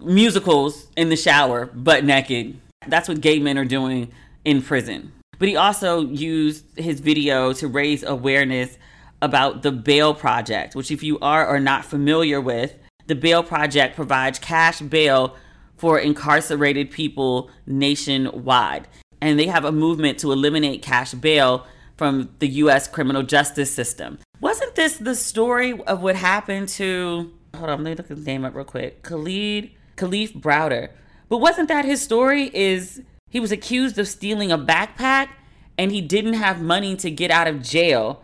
musicals 0.00 0.86
in 0.96 1.08
the 1.08 1.16
shower, 1.16 1.66
butt 1.66 2.04
naked. 2.04 2.58
That's 2.86 3.08
what 3.08 3.20
gay 3.20 3.38
men 3.38 3.58
are 3.58 3.64
doing 3.64 4.12
in 4.44 4.62
prison." 4.62 5.12
But 5.38 5.48
he 5.48 5.56
also 5.56 6.00
used 6.00 6.64
his 6.76 7.00
video 7.00 7.52
to 7.54 7.68
raise 7.68 8.02
awareness 8.02 8.76
about 9.22 9.62
the 9.62 9.72
Bail 9.72 10.14
Project, 10.14 10.74
which 10.74 10.90
if 10.90 11.02
you 11.02 11.18
are 11.20 11.46
or 11.46 11.60
not 11.60 11.84
familiar 11.84 12.40
with, 12.40 12.76
the 13.06 13.14
Bail 13.14 13.42
Project 13.42 13.96
provides 13.96 14.38
cash 14.38 14.80
bail 14.80 15.36
for 15.76 15.98
incarcerated 15.98 16.90
people 16.90 17.50
nationwide. 17.66 18.88
And 19.20 19.38
they 19.38 19.46
have 19.46 19.64
a 19.64 19.72
movement 19.72 20.18
to 20.18 20.32
eliminate 20.32 20.82
cash 20.82 21.14
bail 21.14 21.66
from 21.96 22.30
the 22.38 22.48
US 22.48 22.86
criminal 22.86 23.22
justice 23.22 23.72
system. 23.72 24.18
Wasn't 24.40 24.74
this 24.76 24.96
the 24.96 25.14
story 25.14 25.80
of 25.82 26.02
what 26.02 26.16
happened 26.16 26.68
to 26.70 27.32
hold 27.56 27.70
on, 27.70 27.82
let 27.82 27.90
me 27.90 27.94
look 27.96 28.08
his 28.08 28.24
name 28.24 28.44
up 28.44 28.54
real 28.54 28.64
quick. 28.64 29.02
Khalid 29.02 29.70
Kalief 29.98 30.40
Browder. 30.40 30.90
But 31.28 31.38
wasn't 31.38 31.68
that 31.68 31.84
his 31.84 32.00
story? 32.00 32.50
Is 32.54 33.02
he 33.28 33.40
was 33.40 33.52
accused 33.52 33.98
of 33.98 34.08
stealing 34.08 34.50
a 34.50 34.58
backpack 34.58 35.28
and 35.76 35.92
he 35.92 36.00
didn't 36.00 36.34
have 36.34 36.62
money 36.62 36.96
to 36.96 37.10
get 37.10 37.30
out 37.30 37.46
of 37.46 37.62
jail. 37.62 38.22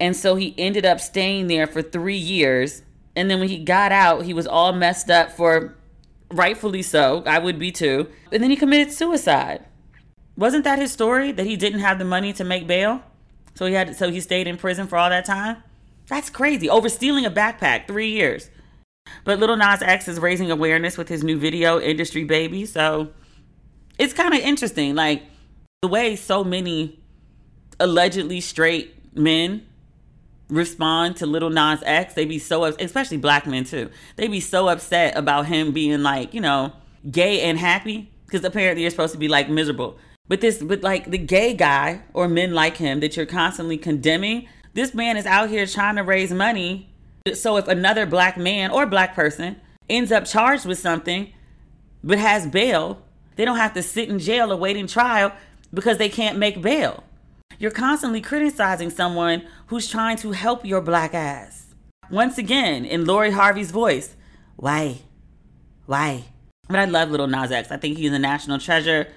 And 0.00 0.16
so 0.16 0.36
he 0.36 0.54
ended 0.58 0.84
up 0.84 1.00
staying 1.00 1.46
there 1.46 1.66
for 1.66 1.82
three 1.82 2.16
years. 2.16 2.82
And 3.14 3.30
then 3.30 3.40
when 3.40 3.48
he 3.48 3.58
got 3.58 3.92
out, 3.92 4.24
he 4.24 4.34
was 4.34 4.46
all 4.46 4.72
messed 4.72 5.10
up 5.10 5.32
for 5.32 5.76
rightfully 6.30 6.82
so. 6.82 7.22
I 7.26 7.38
would 7.38 7.58
be 7.58 7.70
too. 7.70 8.08
And 8.32 8.42
then 8.42 8.50
he 8.50 8.56
committed 8.56 8.92
suicide. 8.92 9.64
Wasn't 10.36 10.64
that 10.64 10.78
his 10.78 10.92
story 10.92 11.32
that 11.32 11.46
he 11.46 11.56
didn't 11.56 11.80
have 11.80 11.98
the 11.98 12.04
money 12.04 12.32
to 12.34 12.44
make 12.44 12.66
bail? 12.66 13.02
So 13.54 13.64
he 13.64 13.72
had 13.72 13.96
so 13.96 14.10
he 14.10 14.20
stayed 14.20 14.46
in 14.46 14.58
prison 14.58 14.86
for 14.86 14.98
all 14.98 15.08
that 15.08 15.24
time? 15.24 15.62
That's 16.08 16.28
crazy. 16.28 16.68
Over 16.68 16.88
stealing 16.90 17.24
a 17.24 17.30
backpack, 17.30 17.86
3 17.86 18.08
years. 18.08 18.50
But 19.24 19.38
Lil 19.38 19.56
Nas 19.56 19.82
X 19.82 20.08
is 20.08 20.18
raising 20.18 20.50
awareness 20.50 20.96
with 20.96 21.08
his 21.08 21.22
new 21.22 21.38
video 21.38 21.80
Industry 21.80 22.24
Baby, 22.24 22.66
so 22.66 23.08
it's 23.98 24.12
kind 24.12 24.34
of 24.34 24.40
interesting 24.40 24.94
like 24.94 25.22
The 25.82 25.88
way 25.88 26.16
so 26.16 26.44
many 26.44 27.00
allegedly 27.78 28.40
straight 28.40 29.16
men 29.16 29.66
respond 30.48 31.16
to 31.16 31.26
Little 31.26 31.50
Nas 31.50 31.82
X, 31.84 32.14
they 32.14 32.24
be 32.24 32.38
so, 32.38 32.64
especially 32.64 33.16
black 33.16 33.46
men 33.46 33.64
too, 33.64 33.90
they 34.16 34.28
be 34.28 34.40
so 34.40 34.68
upset 34.68 35.16
about 35.16 35.46
him 35.46 35.72
being 35.72 36.02
like, 36.02 36.34
you 36.34 36.40
know, 36.40 36.72
gay 37.10 37.40
and 37.42 37.58
happy 37.58 38.10
because 38.26 38.44
apparently 38.44 38.82
you're 38.82 38.90
supposed 38.90 39.12
to 39.12 39.18
be 39.18 39.28
like 39.28 39.48
miserable. 39.48 39.98
But 40.28 40.40
this, 40.40 40.62
but 40.62 40.82
like 40.82 41.10
the 41.10 41.18
gay 41.18 41.54
guy 41.54 42.02
or 42.12 42.28
men 42.28 42.52
like 42.52 42.76
him 42.76 43.00
that 43.00 43.16
you're 43.16 43.26
constantly 43.26 43.78
condemning, 43.78 44.48
this 44.74 44.94
man 44.94 45.16
is 45.16 45.26
out 45.26 45.48
here 45.48 45.66
trying 45.66 45.96
to 45.96 46.02
raise 46.02 46.32
money. 46.32 46.90
So 47.34 47.56
if 47.56 47.68
another 47.68 48.06
black 48.06 48.36
man 48.36 48.70
or 48.70 48.86
black 48.86 49.14
person 49.14 49.60
ends 49.88 50.12
up 50.12 50.24
charged 50.24 50.66
with 50.66 50.78
something 50.78 51.32
but 52.04 52.18
has 52.18 52.46
bail, 52.46 53.02
they 53.36 53.44
don't 53.44 53.56
have 53.56 53.74
to 53.74 53.82
sit 53.82 54.08
in 54.08 54.18
jail 54.18 54.52
awaiting 54.52 54.86
trial 54.86 55.32
because 55.72 55.98
they 55.98 56.08
can't 56.08 56.38
make 56.38 56.62
bail. 56.62 57.04
You're 57.58 57.70
constantly 57.70 58.20
criticizing 58.20 58.90
someone 58.90 59.42
who's 59.68 59.88
trying 59.88 60.18
to 60.18 60.32
help 60.32 60.64
your 60.64 60.80
black 60.80 61.14
ass. 61.14 61.74
Once 62.10 62.38
again, 62.38 62.84
in 62.84 63.04
Lori 63.04 63.30
Harvey's 63.30 63.70
voice, 63.70 64.14
why? 64.56 64.98
Why? 65.86 66.24
But 66.68 66.78
I 66.78 66.84
love 66.84 67.10
Little 67.10 67.26
Nas 67.26 67.50
X. 67.50 67.70
I 67.70 67.76
think 67.76 67.96
he's 67.96 68.12
a 68.12 68.18
national 68.18 68.58
treasure. 68.58 69.08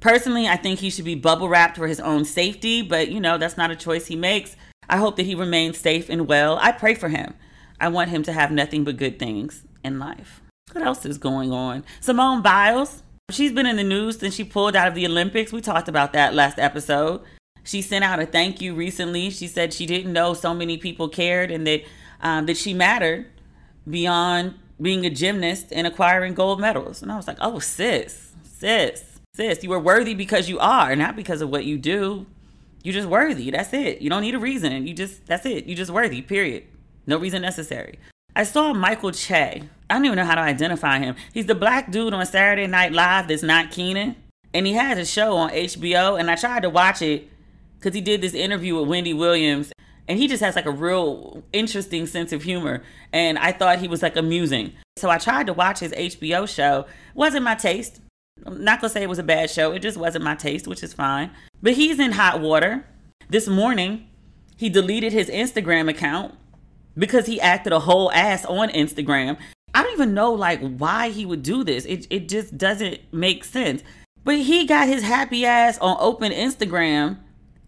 Personally, 0.00 0.48
I 0.48 0.56
think 0.56 0.78
he 0.78 0.90
should 0.90 1.04
be 1.04 1.14
bubble 1.14 1.48
wrapped 1.48 1.76
for 1.76 1.86
his 1.86 2.00
own 2.00 2.24
safety, 2.24 2.82
but 2.82 3.08
you 3.08 3.20
know, 3.20 3.38
that's 3.38 3.56
not 3.56 3.70
a 3.70 3.76
choice 3.76 4.06
he 4.06 4.16
makes. 4.16 4.56
I 4.88 4.96
hope 4.98 5.16
that 5.16 5.26
he 5.26 5.34
remains 5.34 5.78
safe 5.78 6.08
and 6.08 6.26
well. 6.26 6.58
I 6.60 6.72
pray 6.72 6.94
for 6.94 7.08
him. 7.08 7.34
I 7.80 7.88
want 7.88 8.10
him 8.10 8.22
to 8.24 8.32
have 8.32 8.50
nothing 8.50 8.84
but 8.84 8.96
good 8.96 9.18
things 9.18 9.64
in 9.84 9.98
life. 9.98 10.40
What 10.72 10.84
else 10.84 11.04
is 11.04 11.18
going 11.18 11.52
on? 11.52 11.84
Simone 12.00 12.42
Biles, 12.42 13.02
she's 13.30 13.52
been 13.52 13.66
in 13.66 13.76
the 13.76 13.84
news 13.84 14.18
since 14.18 14.34
she 14.34 14.44
pulled 14.44 14.76
out 14.76 14.88
of 14.88 14.94
the 14.94 15.06
Olympics. 15.06 15.52
We 15.52 15.60
talked 15.60 15.88
about 15.88 16.12
that 16.12 16.34
last 16.34 16.58
episode. 16.58 17.22
She 17.64 17.82
sent 17.82 18.04
out 18.04 18.20
a 18.20 18.26
thank 18.26 18.60
you 18.60 18.74
recently. 18.74 19.30
She 19.30 19.46
said 19.46 19.72
she 19.72 19.86
didn't 19.86 20.12
know 20.12 20.34
so 20.34 20.54
many 20.54 20.76
people 20.78 21.08
cared 21.08 21.50
and 21.50 21.66
that 21.66 21.82
um, 22.20 22.46
that 22.46 22.56
she 22.56 22.72
mattered 22.72 23.26
beyond 23.88 24.54
being 24.80 25.04
a 25.04 25.10
gymnast 25.10 25.68
and 25.72 25.86
acquiring 25.86 26.34
gold 26.34 26.60
medals. 26.60 27.02
And 27.02 27.10
I 27.10 27.16
was 27.16 27.26
like, 27.26 27.38
oh, 27.40 27.58
sis, 27.58 28.32
sis 28.44 29.12
sis, 29.34 29.64
you 29.64 29.72
are 29.72 29.80
worthy 29.80 30.12
because 30.12 30.50
you 30.50 30.58
are, 30.58 30.94
not 30.94 31.16
because 31.16 31.40
of 31.40 31.48
what 31.48 31.64
you 31.64 31.78
do. 31.78 32.26
You're 32.82 32.94
just 32.94 33.08
worthy. 33.08 33.50
That's 33.50 33.72
it. 33.72 34.02
You 34.02 34.10
don't 34.10 34.22
need 34.22 34.34
a 34.34 34.38
reason. 34.38 34.86
You 34.86 34.94
just, 34.94 35.26
that's 35.26 35.46
it. 35.46 35.66
You 35.66 35.74
just 35.74 35.90
worthy, 35.90 36.22
period. 36.22 36.64
No 37.06 37.18
reason 37.18 37.42
necessary. 37.42 37.98
I 38.34 38.44
saw 38.44 38.72
Michael 38.72 39.12
Che. 39.12 39.62
I 39.90 39.94
don't 39.94 40.04
even 40.04 40.16
know 40.16 40.24
how 40.24 40.34
to 40.34 40.40
identify 40.40 40.98
him. 40.98 41.16
He's 41.34 41.46
the 41.46 41.54
black 41.54 41.90
dude 41.90 42.14
on 42.14 42.24
Saturday 42.24 42.66
Night 42.66 42.92
Live 42.92 43.28
that's 43.28 43.42
not 43.42 43.70
Kenan. 43.70 44.16
And 44.54 44.66
he 44.66 44.72
had 44.72 44.98
a 44.98 45.04
show 45.04 45.36
on 45.36 45.50
HBO, 45.50 46.18
and 46.18 46.30
I 46.30 46.36
tried 46.36 46.62
to 46.62 46.70
watch 46.70 47.02
it 47.02 47.28
because 47.78 47.94
he 47.94 48.00
did 48.00 48.20
this 48.20 48.34
interview 48.34 48.78
with 48.78 48.88
Wendy 48.88 49.14
Williams. 49.14 49.72
And 50.08 50.18
he 50.18 50.28
just 50.28 50.42
has 50.42 50.56
like 50.56 50.66
a 50.66 50.70
real 50.70 51.42
interesting 51.52 52.06
sense 52.06 52.32
of 52.32 52.42
humor. 52.42 52.82
And 53.12 53.38
I 53.38 53.52
thought 53.52 53.78
he 53.78 53.88
was 53.88 54.02
like 54.02 54.16
amusing. 54.16 54.72
So 54.96 55.08
I 55.10 55.18
tried 55.18 55.46
to 55.46 55.52
watch 55.52 55.80
his 55.80 55.92
HBO 55.92 56.48
show. 56.48 56.86
Wasn't 57.14 57.44
my 57.44 57.54
taste. 57.54 58.00
Not 58.46 58.80
gonna 58.80 58.90
say 58.90 59.02
it 59.02 59.08
was 59.08 59.18
a 59.18 59.24
bad 59.24 59.50
show. 59.50 59.72
It 59.72 59.80
just 59.80 59.96
wasn't 59.96 60.24
my 60.24 60.34
taste, 60.34 60.66
which 60.66 60.82
is 60.82 60.92
fine. 60.92 61.30
But 61.62 61.74
he's 61.74 61.98
in 61.98 62.12
hot 62.12 62.40
water. 62.40 62.84
This 63.28 63.48
morning, 63.48 64.08
he 64.56 64.68
deleted 64.68 65.12
his 65.12 65.28
Instagram 65.28 65.88
account 65.88 66.34
because 66.96 67.26
he 67.26 67.40
acted 67.40 67.72
a 67.72 67.80
whole 67.80 68.10
ass 68.12 68.44
on 68.44 68.68
Instagram. 68.70 69.38
I 69.74 69.82
don't 69.82 69.92
even 69.92 70.14
know 70.14 70.32
like 70.32 70.60
why 70.60 71.10
he 71.10 71.24
would 71.24 71.42
do 71.42 71.64
this. 71.64 71.84
It 71.86 72.06
it 72.10 72.28
just 72.28 72.58
doesn't 72.58 73.00
make 73.12 73.44
sense. 73.44 73.82
But 74.24 74.38
he 74.38 74.66
got 74.66 74.86
his 74.88 75.02
happy 75.02 75.44
ass 75.44 75.78
on 75.78 75.96
open 75.98 76.30
Instagram 76.30 77.18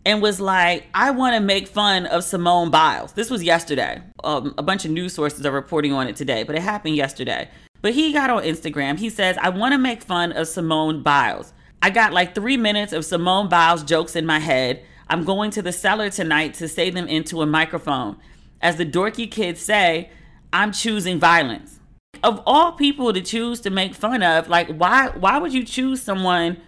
and 0.07 0.21
was 0.23 0.41
like, 0.41 0.85
I 0.95 1.11
want 1.11 1.35
to 1.35 1.41
make 1.41 1.67
fun 1.67 2.07
of 2.07 2.25
Simone 2.25 2.71
Biles. 2.71 3.13
This 3.13 3.31
was 3.31 3.43
yesterday. 3.43 4.03
Um, 4.23 4.55
a 4.59 4.63
bunch 4.63 4.85
of 4.85 4.91
news 4.91 5.15
sources 5.15 5.45
are 5.47 5.51
reporting 5.51 5.93
on 5.93 6.09
it 6.09 6.17
today, 6.17 6.43
but 6.43 6.55
it 6.55 6.63
happened 6.63 6.97
yesterday. 6.97 7.49
But 7.85 7.93
he 7.93 8.15
got 8.15 8.31
on 8.31 8.45
Instagram. 8.45 8.99
He 8.99 9.11
says, 9.11 9.37
I 9.37 9.51
want 9.51 9.73
to 9.73 9.79
make 9.79 10.03
fun 10.03 10.33
of 10.33 10.49
Simone 10.49 11.03
Biles. 11.03 11.53
I 11.83 11.91
got 11.91 12.15
like 12.15 12.35
three 12.35 12.57
minutes 12.57 12.95
of 12.95 13.05
Simone 13.05 13.51
Biles 13.51 13.85
jokes 13.85 14.17
in 14.17 14.25
my 14.25 14.39
head. 14.39 14.83
I'm 15.07 15.23
going 15.23 15.51
to 15.51 15.61
the 15.61 15.71
cellar 15.71 16.09
tonight 16.09 16.55
to 16.55 16.67
say 16.67 16.89
them 16.89 17.07
into 17.07 17.43
a 17.43 17.47
microphone. 17.47 18.17
As 18.63 18.77
the 18.77 18.87
dorky 18.87 19.31
kids 19.31 19.61
say, 19.61 20.09
I'm 20.51 20.73
choosing 20.73 21.21
violence. 21.21 21.79
Of 22.23 22.43
all 22.47 22.73
people 22.73 23.13
to 23.13 23.21
choose 23.21 23.61
to 23.61 23.69
make 23.69 23.95
fun 23.95 24.23
of, 24.23 24.49
like 24.49 24.75
why 24.75 25.09
why 25.09 25.37
would 25.37 25.53
you 25.53 25.63
choose 25.63 26.01
someone 26.01 26.63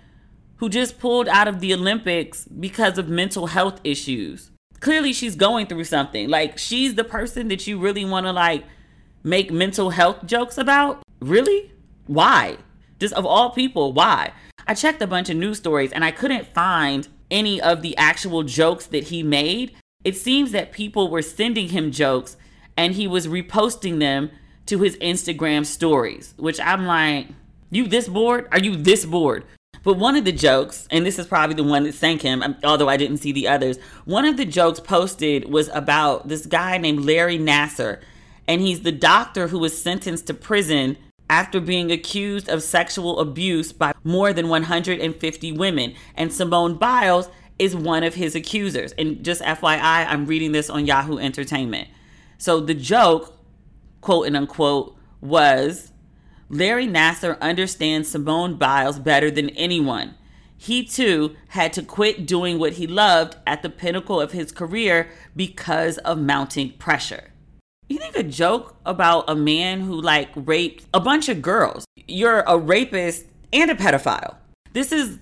who 0.57 0.69
just 0.69 0.99
pulled 0.99 1.29
out 1.29 1.49
of 1.49 1.61
the 1.61 1.73
Olympics 1.73 2.45
because 2.45 2.99
of 2.99 3.09
mental 3.09 3.47
health 3.47 3.81
issues? 3.85 4.51
Clearly 4.81 5.15
she's 5.15 5.35
going 5.35 5.67
through 5.67 5.85
something. 5.85 6.29
Like 6.29 6.59
she's 6.59 6.95
the 6.95 7.05
person 7.05 7.49
that 7.49 7.67
you 7.67 7.79
really 7.79 8.05
want 8.05 8.27
to 8.27 8.33
like 8.33 8.65
make 9.25 9.51
mental 9.51 9.91
health 9.91 10.27
jokes 10.27 10.59
about? 10.59 11.06
Really? 11.21 11.73
Why? 12.07 12.59
Just 12.99 13.15
of 13.15 13.27
all 13.27 13.51
people, 13.51 13.93
why? 13.93 14.33
I 14.67 14.75
checked 14.75 15.03
a 15.03 15.07
bunch 15.07 15.29
of 15.29 15.37
news 15.37 15.59
stories 15.59 15.93
and 15.93 16.05
I 16.05 16.11
couldn't 16.11 16.53
find 16.55 17.09
any 17.31 17.61
of 17.61 17.83
the 17.83 17.97
actual 17.97 18.43
jokes 18.43 18.87
that 18.87 19.05
he 19.05 19.23
made. 19.23 19.75
It 20.05 20.17
seems 20.17 20.53
that 20.53 20.73
people 20.73 21.09
were 21.09 21.23
sending 21.23 21.69
him 21.71 21.91
jokes 21.91 22.37
and 22.77 22.95
he 22.95 23.07
was 23.07 23.27
reposting 23.27 23.99
them 23.99 24.31
to 24.67 24.79
his 24.79 24.97
Instagram 24.97 25.65
stories, 25.65 26.35
which 26.37 26.61
I'm 26.61 26.87
like, 26.87 27.29
you 27.71 27.87
this 27.87 28.09
bored? 28.09 28.49
Are 28.53 28.59
you 28.59 28.77
this 28.77 29.05
bored? 29.05 29.45
But 29.83 29.99
one 29.99 30.17
of 30.17 30.25
the 30.25 30.33
jokes, 30.33 30.89
and 30.91 31.07
this 31.07 31.19
is 31.19 31.29
probably 31.29 31.55
the 31.55 31.63
one 31.63 31.85
that 31.85 31.95
sank 31.95 32.23
him, 32.23 32.43
um, 32.43 32.57
although 32.65 32.89
I 32.89 32.97
didn't 32.97 33.19
see 33.19 33.31
the 33.31 33.47
others, 33.47 33.79
one 34.05 34.25
of 34.25 34.37
the 34.37 34.45
jokes 34.45 34.81
posted 34.81 35.49
was 35.49 35.69
about 35.73 36.27
this 36.27 36.45
guy 36.45 36.77
named 36.79 37.05
Larry 37.05 37.39
Nassar. 37.39 38.01
And 38.49 38.61
he's 38.61 38.83
the 38.83 38.93
doctor 38.93 39.49
who 39.49 39.59
was 39.59 39.81
sentenced 39.81 40.27
to 40.29 40.35
prison 40.35 40.97
after 41.29 41.61
being 41.61 41.91
accused 41.91 42.49
of 42.49 42.63
sexual 42.63 43.19
abuse 43.19 43.73
by 43.73 43.93
more 44.05 44.33
than 44.33 44.49
150 44.49 45.53
women. 45.53 45.95
And 46.15 46.33
Simone 46.33 46.77
Biles 46.77 47.29
is 47.59 47.75
one 47.75 48.05
of 48.05 48.15
his 48.15 48.35
accusers. 48.35 48.93
And 48.93 49.25
just 49.25 49.43
FYI, 49.43 49.81
I'm 49.81 50.27
reading 50.27 50.53
this 50.53 50.71
on 50.71 50.87
Yahoo 50.87 51.19
Entertainment. 51.19 51.89
So 52.39 52.61
the 52.61 52.75
joke, 52.75 53.37
quote 54.01 54.27
and 54.27 54.37
unquote, 54.37 54.97
was 55.21 55.93
Larry 56.49 56.87
Nassar 56.87 57.41
understands 57.41 58.09
Simone 58.09 58.57
Biles 58.57 58.99
better 58.99 59.31
than 59.31 59.51
anyone. 59.51 60.15
He 60.57 60.85
too 60.85 61.35
had 61.49 61.73
to 61.75 61.83
quit 61.83 62.27
doing 62.27 62.59
what 62.59 62.75
he 62.75 62.87
loved 62.87 63.37
at 63.47 63.63
the 63.63 63.71
pinnacle 63.71 64.21
of 64.21 64.33
his 64.33 64.53
career 64.53 65.11
because 65.35 65.99
of 65.99 66.19
mounting 66.19 66.73
pressure. 66.75 67.33
You 67.89 67.99
think 67.99 68.17
a 68.17 68.25
joke 68.25 68.75
about 68.85 69.31
a 69.31 69.37
man 69.37 69.81
who 69.81 70.01
like 70.01 70.31
raped 70.35 70.87
a 70.93 70.99
bunch 70.99 71.29
of 71.29 71.41
girls, 71.41 71.85
you're 72.09 72.41
a 72.41 72.59
rapist 72.59 73.27
and 73.53 73.71
a 73.71 73.77
pedophile. 73.77 74.37
This 74.73 74.91
is 74.91 75.19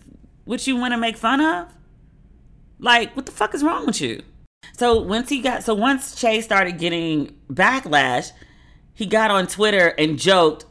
what 0.47 0.67
you 0.67 0.77
want 0.77 0.93
to 0.93 0.99
make 0.99 1.17
fun 1.17 1.41
of? 1.41 1.69
Like, 2.79 3.15
what 3.15 3.27
the 3.27 3.33
fuck 3.33 3.55
is 3.55 3.63
wrong 3.63 3.87
with 3.87 4.01
you? 4.01 4.23
So 4.73 4.99
once 4.99 5.29
he 5.29 5.41
got, 5.41 5.63
so 5.63 5.75
once 5.75 6.15
Che 6.15 6.41
started 6.41 6.79
getting 6.79 7.35
backlash, 7.53 8.33
he 8.95 9.07
got 9.07 9.31
on 9.31 9.47
Twitter 9.47 9.89
and 9.99 10.19
joked, 10.19 10.65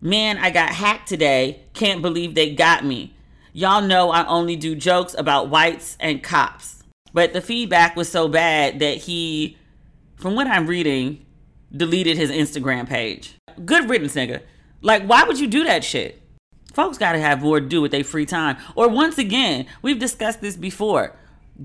"Man, 0.00 0.38
I 0.38 0.50
got 0.50 0.70
hacked 0.70 1.08
today. 1.08 1.62
Can't 1.74 2.00
believe 2.00 2.34
they 2.34 2.54
got 2.54 2.84
me. 2.84 3.14
Y'all 3.52 3.82
know 3.82 4.10
I 4.10 4.26
only 4.26 4.56
do 4.56 4.74
jokes 4.74 5.14
about 5.16 5.50
whites 5.50 5.96
and 6.00 6.22
cops." 6.22 6.82
But 7.12 7.32
the 7.32 7.40
feedback 7.40 7.96
was 7.96 8.08
so 8.08 8.28
bad 8.28 8.78
that 8.80 8.96
he, 8.96 9.56
from 10.16 10.34
what 10.34 10.46
I'm 10.46 10.66
reading, 10.66 11.24
deleted 11.76 12.16
his 12.16 12.30
Instagram 12.30 12.88
page. 12.88 13.36
Good 13.64 13.88
riddance, 13.88 14.14
nigga. 14.14 14.42
Like, 14.80 15.04
why 15.04 15.24
would 15.24 15.38
you 15.38 15.46
do 15.46 15.64
that 15.64 15.84
shit? 15.84 16.20
Folks 16.72 16.98
gotta 16.98 17.18
have 17.18 17.42
more 17.42 17.60
to 17.60 17.66
do 17.66 17.80
with 17.80 17.92
their 17.92 18.04
free 18.04 18.26
time. 18.26 18.56
Or 18.74 18.88
once 18.88 19.16
again, 19.16 19.66
we've 19.80 19.98
discussed 19.98 20.40
this 20.40 20.56
before. 20.56 21.16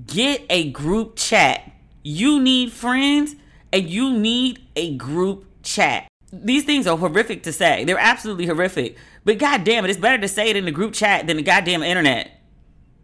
Get 0.06 0.44
a 0.48 0.70
group 0.70 1.16
chat. 1.16 1.70
You 2.02 2.40
need 2.40 2.72
friends 2.72 3.34
and 3.72 3.88
you 3.88 4.16
need 4.16 4.60
a 4.76 4.96
group 4.96 5.46
chat. 5.62 6.06
These 6.32 6.64
things 6.64 6.86
are 6.86 6.96
horrific 6.96 7.42
to 7.42 7.52
say. 7.52 7.84
They're 7.84 7.98
absolutely 7.98 8.46
horrific. 8.46 8.96
But 9.24 9.38
god 9.38 9.64
damn 9.64 9.84
it, 9.84 9.90
it's 9.90 9.98
better 9.98 10.18
to 10.18 10.28
say 10.28 10.50
it 10.50 10.56
in 10.56 10.64
the 10.64 10.70
group 10.70 10.94
chat 10.94 11.26
than 11.26 11.36
the 11.36 11.42
goddamn 11.42 11.82
internet. 11.82 12.30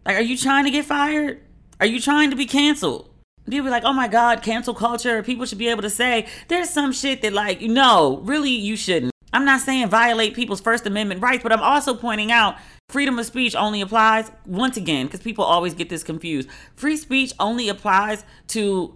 Like, 0.05 0.15
are 0.15 0.21
you 0.21 0.37
trying 0.37 0.63
to 0.63 0.71
get 0.71 0.85
fired? 0.85 1.41
Are 1.81 1.85
you 1.85 1.99
trying 1.99 2.29
to 2.29 2.37
be 2.37 2.45
canceled? 2.45 3.09
People 3.49 3.65
be 3.65 3.71
like, 3.71 3.83
oh 3.83 3.93
my 3.93 4.07
God, 4.07 4.41
cancel 4.41 4.73
culture. 4.73 5.23
People 5.23 5.45
should 5.45 5.57
be 5.57 5.69
able 5.69 5.81
to 5.81 5.89
say 5.89 6.27
there's 6.47 6.69
some 6.69 6.91
shit 6.91 7.21
that, 7.21 7.33
like, 7.33 7.61
no, 7.61 8.17
really, 8.23 8.51
you 8.51 8.75
shouldn't. 8.75 9.11
I'm 9.33 9.45
not 9.45 9.61
saying 9.61 9.89
violate 9.89 10.33
people's 10.33 10.61
First 10.61 10.85
Amendment 10.87 11.21
rights, 11.21 11.43
but 11.43 11.51
I'm 11.51 11.61
also 11.61 11.93
pointing 11.93 12.31
out 12.31 12.55
freedom 12.89 13.19
of 13.19 13.25
speech 13.25 13.55
only 13.55 13.81
applies, 13.81 14.31
once 14.45 14.77
again, 14.77 15.05
because 15.05 15.19
people 15.19 15.43
always 15.43 15.73
get 15.73 15.89
this 15.89 16.03
confused. 16.03 16.49
Free 16.75 16.97
speech 16.97 17.33
only 17.39 17.69
applies 17.69 18.23
to 18.47 18.93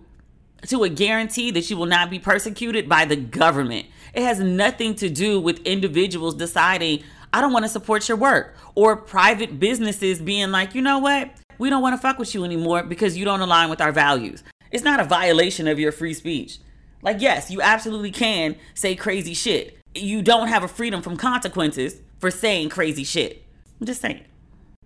to 0.68 0.84
a 0.84 0.90
guarantee 0.90 1.50
that 1.50 1.70
you 1.72 1.76
will 1.76 1.88
not 1.88 2.10
be 2.10 2.20
persecuted 2.20 2.88
by 2.88 3.04
the 3.04 3.16
government. 3.16 3.88
It 4.14 4.24
has 4.24 4.40
nothing 4.40 4.94
to 4.96 5.10
do 5.10 5.40
with 5.40 5.58
individuals 5.66 6.36
deciding, 6.36 7.04
I 7.34 7.42
don't 7.42 7.52
want 7.52 7.66
to 7.66 7.70
support 7.70 8.08
your 8.08 8.18
work, 8.18 8.56
or 8.76 8.96
private 8.96 9.60
businesses 9.60 10.22
being 10.22 10.52
like, 10.52 10.76
you 10.76 10.82
know 10.84 11.00
what? 11.00 11.32
We 11.62 11.69
don't 11.69 11.84
want 11.84 11.93
to 11.93 12.02
fuck 12.02 12.17
with 12.17 12.34
you 12.34 12.43
anymore 12.43 12.82
because 12.82 13.15
you 13.15 13.24
don't 13.24 13.39
align 13.39 13.69
with 13.69 13.80
our 13.80 13.91
values. 13.91 14.43
It's 14.71 14.84
not 14.84 15.00
a 15.00 15.04
violation 15.04 15.67
of 15.67 15.78
your 15.78 15.91
free 15.91 16.15
speech. 16.15 16.58
Like, 17.04 17.21
yes, 17.21 17.52
you 17.52 17.62
absolutely 17.62 18.10
can 18.10 18.56
say 18.74 18.95
crazy 18.95 19.36
shit. 19.36 19.78
You 19.93 20.24
don't 20.24 20.47
have 20.47 20.63
a 20.63 20.67
freedom 20.67 21.04
from 21.04 21.17
consequences 21.17 22.02
for 22.17 22.32
saying 22.32 22.69
crazy 22.69 23.04
shit. 23.04 23.43
I'm 23.80 23.86
just 23.86 24.02
saying. 24.02 24.26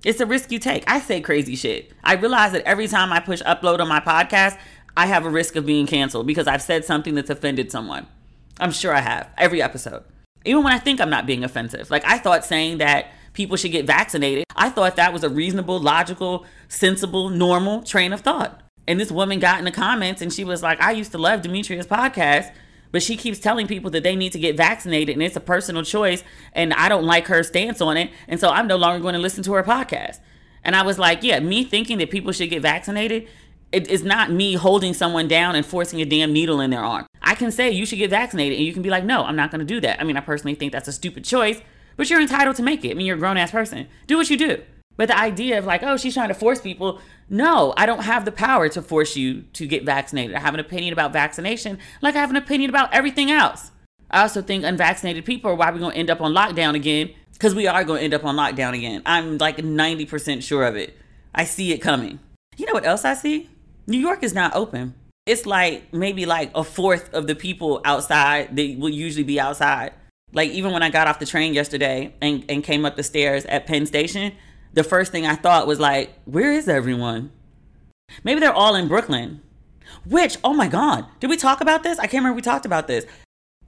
It's 0.04 0.20
a 0.20 0.26
risk 0.26 0.52
you 0.52 0.60
take. 0.60 0.84
I 0.86 1.00
say 1.00 1.22
crazy 1.22 1.56
shit. 1.56 1.94
I 2.04 2.16
realize 2.16 2.52
that 2.52 2.68
every 2.68 2.90
time 2.90 3.14
I 3.14 3.22
push 3.22 3.42
upload 3.44 3.80
on 3.80 3.88
my 3.88 4.02
podcast, 4.02 4.58
I 4.98 5.06
have 5.06 5.26
a 5.26 5.30
risk 5.30 5.56
of 5.56 5.66
being 5.66 5.88
canceled 5.88 6.28
because 6.28 6.46
I've 6.46 6.62
said 6.62 6.84
something 6.84 7.16
that's 7.16 7.30
offended 7.30 7.72
someone. 7.72 8.06
I'm 8.60 8.74
sure 8.74 8.94
I 8.94 9.00
have 9.00 9.30
every 9.38 9.62
episode. 9.62 10.04
Even 10.44 10.64
when 10.64 10.74
I 10.74 10.80
think 10.80 11.00
I'm 11.00 11.10
not 11.10 11.26
being 11.26 11.46
offensive. 11.46 11.90
Like 11.90 12.04
I 12.04 12.18
thought 12.18 12.44
saying 12.44 12.80
that 12.80 13.12
people 13.36 13.58
should 13.58 13.72
get 13.72 13.86
vaccinated, 13.86 14.46
I 14.56 14.70
thought 14.70 14.96
that 14.96 15.14
was 15.14 15.24
a 15.24 15.30
reasonable, 15.30 15.80
logical, 15.80 16.46
sensible, 16.68 17.30
normal 17.30 17.84
train 17.84 18.14
of 18.14 18.22
thought. 18.22 18.62
And 18.88 19.00
this 19.00 19.12
woman 19.12 19.40
got 19.40 19.60
in 19.60 19.66
the 19.66 19.72
comments 19.72 20.22
and 20.22 20.34
she 20.34 20.44
was 20.44 20.64
like, 20.64 20.82
I 20.82 20.92
used 20.92 21.12
to 21.12 21.18
love 21.18 21.42
Demetria's 21.42 21.88
podcast, 21.88 22.54
but 22.92 23.04
she 23.04 23.18
keeps 23.18 23.40
telling 23.40 23.68
people 23.68 23.92
that 23.92 24.04
they 24.04 24.16
need 24.16 24.32
to 24.32 24.40
get 24.40 24.58
vaccinated 24.58 25.16
and 25.16 25.24
it's 25.24 25.36
a 25.36 25.42
personal 25.42 25.84
choice. 25.84 26.24
And 26.54 26.74
I 26.74 26.90
don't 26.90 27.06
like 27.06 27.28
her 27.28 27.44
stance 27.44 27.82
on 27.82 27.98
it. 27.98 28.12
And 28.28 28.40
so 28.40 28.50
I'm 28.50 28.68
no 28.68 28.78
longer 28.78 29.02
going 29.02 29.16
to 29.16 29.20
listen 29.20 29.44
to 29.44 29.54
her 29.54 29.64
podcast. 29.64 30.20
And 30.64 30.76
I 30.76 30.84
was 30.84 30.98
like, 30.98 31.22
yeah, 31.22 31.40
me 31.40 31.64
thinking 31.64 31.98
that 32.00 32.10
people 32.10 32.32
should 32.32 32.50
get 32.50 32.62
vaccinated 32.62 33.28
it 33.76 33.90
is 33.90 34.04
not 34.04 34.32
me 34.32 34.54
holding 34.54 34.94
someone 34.94 35.28
down 35.28 35.56
and 35.56 35.66
forcing 35.66 36.00
a 36.00 36.06
damn 36.06 36.32
needle 36.32 36.62
in 36.62 36.70
their 36.70 36.84
arm. 36.84 37.06
I 37.22 37.36
can 37.36 37.52
say 37.52 37.72
you 37.72 37.86
should 37.86 37.98
get 37.98 38.10
vaccinated 38.10 38.58
and 38.58 38.66
you 38.66 38.72
can 38.72 38.82
be 38.82 38.90
like, 38.90 39.04
no, 39.04 39.26
I'm 39.26 39.36
not 39.36 39.52
going 39.52 39.60
to 39.60 39.66
do 39.66 39.82
that. 39.82 40.00
I 40.00 40.06
mean, 40.06 40.16
I 40.16 40.22
personally 40.22 40.56
think 40.56 40.72
that's 40.72 40.88
a 40.88 40.94
stupid 40.94 41.26
choice, 41.26 41.60
but 41.96 42.10
you're 42.10 42.22
entitled 42.22 42.56
to 42.58 42.64
make 42.64 42.84
it. 42.86 42.92
I 42.92 42.94
mean, 42.94 43.06
you're 43.06 43.16
a 43.16 43.20
grown 43.20 43.38
ass 43.38 43.52
person. 43.52 43.88
Do 44.08 44.18
what 44.18 44.30
you 44.30 44.38
do. 44.38 44.62
But 44.98 45.10
the 45.10 45.18
idea 45.18 45.58
of 45.58 45.66
like, 45.66 45.84
oh, 45.84 45.98
she's 45.98 46.14
trying 46.14 46.30
to 46.30 46.34
force 46.34 46.62
people, 46.62 47.00
no, 47.30 47.74
I 47.76 47.86
don't 47.86 48.04
have 48.04 48.26
the 48.26 48.32
power 48.32 48.70
to 48.70 48.82
force 48.82 49.16
you 49.16 49.42
to 49.54 49.68
get 49.68 49.84
vaccinated. 49.84 50.36
I 50.36 50.40
have 50.40 50.54
an 50.54 50.60
opinion 50.60 50.94
about 50.94 51.12
vaccination 51.12 51.80
like 52.02 52.16
I 52.16 52.20
have 52.20 52.30
an 52.30 52.36
opinion 52.36 52.70
about 52.70 52.94
everything 52.94 53.32
else. 53.32 53.72
I 54.10 54.22
also 54.22 54.42
think 54.42 54.64
unvaccinated 54.64 55.26
people 55.26 55.52
are 55.52 55.56
why 55.56 55.72
we're 55.72 55.80
going 55.80 55.92
to 55.92 55.98
end 55.98 56.10
up 56.10 56.22
on 56.22 56.34
lockdown 56.34 56.76
again 56.76 57.12
because 57.34 57.56
we 57.56 57.68
are 57.68 57.84
going 57.84 58.00
to 58.00 58.04
end 58.06 58.14
up 58.14 58.24
on 58.24 58.36
lockdown 58.36 58.74
again. 58.74 59.02
I'm 59.06 59.38
like 59.38 59.58
90% 59.58 60.44
sure 60.44 60.66
of 60.66 60.76
it. 60.76 60.96
I 61.34 61.44
see 61.44 61.74
it 61.74 61.80
coming. 61.80 62.20
You 62.56 62.66
know 62.66 62.74
what 62.74 62.86
else 62.86 63.04
I 63.04 63.16
see? 63.16 63.50
New 63.88 64.00
York 64.00 64.24
is 64.24 64.34
not 64.34 64.56
open. 64.56 64.94
It's 65.26 65.46
like 65.46 65.92
maybe 65.92 66.26
like 66.26 66.52
a 66.56 66.64
fourth 66.64 67.14
of 67.14 67.28
the 67.28 67.36
people 67.36 67.82
outside 67.84 68.56
that 68.56 68.76
will 68.78 68.90
usually 68.90 69.24
be 69.24 69.40
outside. 69.40 69.92
Like 70.36 70.52
even 70.52 70.72
when 70.72 70.84
I 70.84 70.90
got 70.90 71.08
off 71.08 71.20
the 71.20 71.26
train 71.26 71.54
yesterday 71.54 72.14
and, 72.22 72.46
and 72.50 72.64
came 72.64 72.86
up 72.86 72.96
the 72.96 73.04
stairs 73.04 73.46
at 73.46 73.66
Penn 73.66 73.86
Station, 73.86 74.34
the 74.74 74.84
first 74.84 75.12
thing 75.12 75.26
I 75.26 75.36
thought 75.36 75.66
was 75.66 75.80
like, 75.80 76.14
where 76.26 76.52
is 76.52 76.68
everyone? 76.68 77.32
Maybe 78.24 78.40
they're 78.40 78.54
all 78.54 78.76
in 78.76 78.88
Brooklyn. 78.88 79.42
Which, 80.06 80.38
oh 80.44 80.54
my 80.54 80.68
God, 80.68 81.06
did 81.20 81.30
we 81.30 81.38
talk 81.38 81.62
about 81.62 81.82
this? 81.82 81.98
I 81.98 82.04
can't 82.04 82.22
remember 82.22 82.36
we 82.36 82.42
talked 82.44 82.66
about 82.66 82.88
this. 82.88 83.06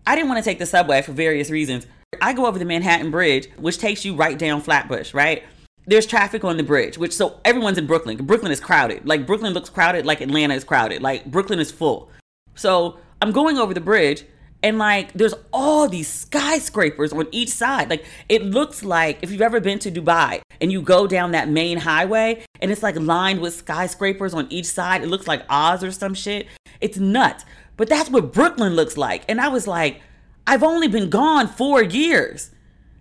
I 0.06 0.16
didn't 0.16 0.30
want 0.30 0.44
to 0.44 0.48
take 0.48 0.60
the 0.60 0.66
subway 0.66 1.02
for 1.02 1.14
various 1.14 1.50
reasons. 1.50 1.88
I 2.22 2.34
go 2.34 2.46
over 2.46 2.60
the 2.60 2.66
Manhattan 2.66 3.12
Bridge, 3.12 3.50
which 3.58 3.80
takes 3.80 4.06
you 4.06 4.16
right 4.16 4.38
down 4.38 4.62
Flatbush, 4.62 5.14
right? 5.14 5.44
there's 5.88 6.06
traffic 6.06 6.44
on 6.44 6.58
the 6.58 6.64
bridge, 6.64 6.98
which 6.98 7.16
so 7.16 7.40
everyone's 7.46 7.78
in 7.78 7.88
Brooklyn. 7.88 8.18
Brooklyn 8.18 8.52
is 8.52 8.60
crowded. 8.60 9.08
Like 9.08 9.26
Brooklyn 9.26 9.54
looks 9.54 9.70
crowded, 9.70 10.06
like 10.06 10.20
Atlanta 10.22 10.54
is 10.54 10.66
crowded. 10.66 11.02
Like 11.02 11.26
Brooklyn 11.26 11.60
is 11.60 11.72
full. 11.72 12.12
So 12.56 13.00
I'm 13.22 13.32
going 13.32 13.58
over 13.58 13.74
the 13.74 13.82
bridge 13.82 14.26
and 14.64 14.78
like 14.78 15.14
there's 15.14 15.34
all 15.54 15.88
these 15.88 16.08
skyscrapers 16.08 17.14
on 17.14 17.28
each 17.32 17.50
side. 17.50 17.90
Like 17.90 18.06
it 18.30 18.44
looks 18.44 18.84
like 18.84 19.20
if 19.22 19.32
you've 19.32 19.42
ever 19.42 19.60
been 19.60 19.80
to 19.80 19.92
Dubai 19.92 20.42
and 20.60 20.72
you 20.72 20.82
go 20.82 21.08
down 21.08 21.32
that 21.32 21.50
main 21.50 21.78
highway 21.80 22.44
and 22.62 22.72
it's 22.72 22.84
like 22.84 22.96
lined 22.96 23.40
with 23.40 23.54
skyscrapers 23.56 24.34
on 24.34 24.48
each 24.50 24.66
side, 24.66 25.04
it 25.04 25.08
looks 25.08 25.28
like 25.28 25.44
Oz 25.50 25.84
or 25.84 25.92
some 25.92 26.14
shit. 26.14 26.48
It's 26.82 26.98
nuts. 26.98 27.46
But 27.76 27.90
that's 27.90 28.10
what 28.10 28.34
Brooklyn 28.34 28.76
looks 28.76 28.98
like. 28.98 29.24
And 29.30 29.40
I 29.40 29.50
was 29.50 29.68
like, 29.68 30.02
I've 30.48 30.64
only 30.64 30.88
been 30.88 31.10
gone 31.10 31.48
four 31.48 31.84
years. 31.84 32.52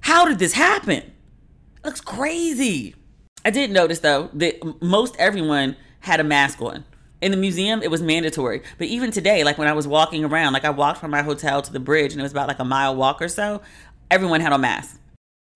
How 0.00 0.26
did 0.26 0.38
this 0.38 0.52
happen? 0.52 1.12
looks 1.86 2.00
crazy. 2.00 2.94
I 3.44 3.50
did 3.50 3.70
notice 3.70 4.00
though 4.00 4.28
that 4.34 4.82
most 4.82 5.14
everyone 5.18 5.76
had 6.00 6.20
a 6.20 6.24
mask 6.24 6.60
on. 6.60 6.84
In 7.22 7.30
the 7.30 7.36
museum, 7.36 7.82
it 7.82 7.90
was 7.90 8.02
mandatory. 8.02 8.62
But 8.76 8.88
even 8.88 9.10
today, 9.10 9.42
like 9.42 9.56
when 9.56 9.68
I 9.68 9.72
was 9.72 9.88
walking 9.88 10.24
around, 10.24 10.52
like 10.52 10.64
I 10.64 10.70
walked 10.70 11.00
from 11.00 11.10
my 11.10 11.22
hotel 11.22 11.62
to 11.62 11.72
the 11.72 11.80
bridge 11.80 12.12
and 12.12 12.20
it 12.20 12.22
was 12.22 12.32
about 12.32 12.48
like 12.48 12.58
a 12.58 12.64
mile 12.64 12.94
walk 12.94 13.22
or 13.22 13.28
so, 13.28 13.62
everyone 14.10 14.40
had 14.40 14.52
a 14.52 14.58
mask. 14.58 15.00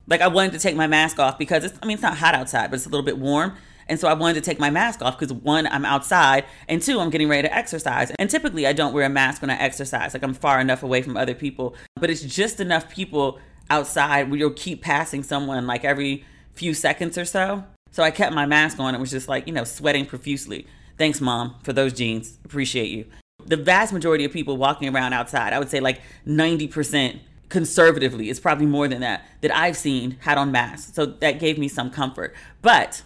Like 0.07 0.23
I 0.23 0.29
wanted 0.29 0.53
to 0.53 0.59
take 0.59 0.75
my 0.75 0.87
mask 0.87 1.19
off 1.19 1.39
because 1.39 1.65
it's, 1.65 1.79
I 1.83 1.87
mean, 1.87 1.95
it's 1.95 2.03
not 2.03 2.17
hot 2.17 2.35
outside, 2.35 2.71
but 2.71 2.77
it's 2.77 2.87
a 2.87 2.89
little 2.89 3.05
bit 3.05 3.19
warm. 3.19 3.57
And 3.89 3.99
so 3.99 4.09
I 4.09 4.15
wanted 4.15 4.35
to 4.35 4.41
take 4.41 4.59
my 4.59 4.71
mask 4.71 5.03
off 5.03 5.19
because 5.19 5.33
one, 5.33 5.67
I'm 5.67 5.85
outside, 5.85 6.45
and 6.69 6.81
two, 6.81 7.01
I'm 7.01 7.11
getting 7.11 7.29
ready 7.29 7.49
to 7.49 7.55
exercise. 7.55 8.13
And 8.19 8.31
typically 8.31 8.67
I 8.67 8.73
don't 8.73 8.95
wear 8.95 9.05
a 9.05 9.11
mask 9.11 9.43
when 9.43 9.51
I 9.51 9.59
exercise. 9.59 10.15
Like 10.15 10.23
I'm 10.23 10.33
far 10.33 10.61
enough 10.61 10.83
away 10.83 11.03
from 11.03 11.17
other 11.17 11.35
people, 11.35 11.75
but 11.97 12.09
it's 12.09 12.23
just 12.23 12.61
enough 12.61 12.89
people 12.89 13.39
outside 13.69 14.31
where 14.31 14.39
you'll 14.39 14.51
keep 14.51 14.81
passing 14.81 15.23
someone 15.23 15.67
like 15.67 15.85
every 15.85 16.25
few 16.55 16.73
seconds 16.73 17.19
or 17.19 17.25
so. 17.25 17.65
So 17.91 18.03
I 18.03 18.11
kept 18.11 18.35
my 18.35 18.47
mask 18.47 18.79
on. 18.79 18.95
It 18.95 19.01
was 19.01 19.11
just 19.11 19.29
like, 19.29 19.47
you 19.47 19.53
know, 19.53 19.65
sweating 19.65 20.07
profusely. 20.07 20.67
Thanks, 21.01 21.19
mom, 21.19 21.55
for 21.63 21.73
those 21.73 21.95
jeans. 21.95 22.39
Appreciate 22.45 22.91
you. 22.91 23.07
The 23.47 23.57
vast 23.57 23.91
majority 23.91 24.27
of 24.27 24.33
people 24.33 24.59
walking 24.59 24.95
around 24.95 25.15
outside, 25.15 25.55
I 25.55 25.59
would 25.59 25.71
say 25.71 25.81
like 25.81 26.03
90% 26.27 27.21
conservatively, 27.49 28.29
it's 28.29 28.39
probably 28.39 28.67
more 28.67 28.87
than 28.87 29.01
that, 29.01 29.27
that 29.41 29.51
I've 29.51 29.79
seen 29.79 30.19
had 30.21 30.37
on 30.37 30.53
masks. 30.53 30.93
So 30.93 31.07
that 31.07 31.41
gave 31.41 31.57
me 31.57 31.69
some 31.69 31.91
comfort. 31.91 32.35
But 32.61 33.01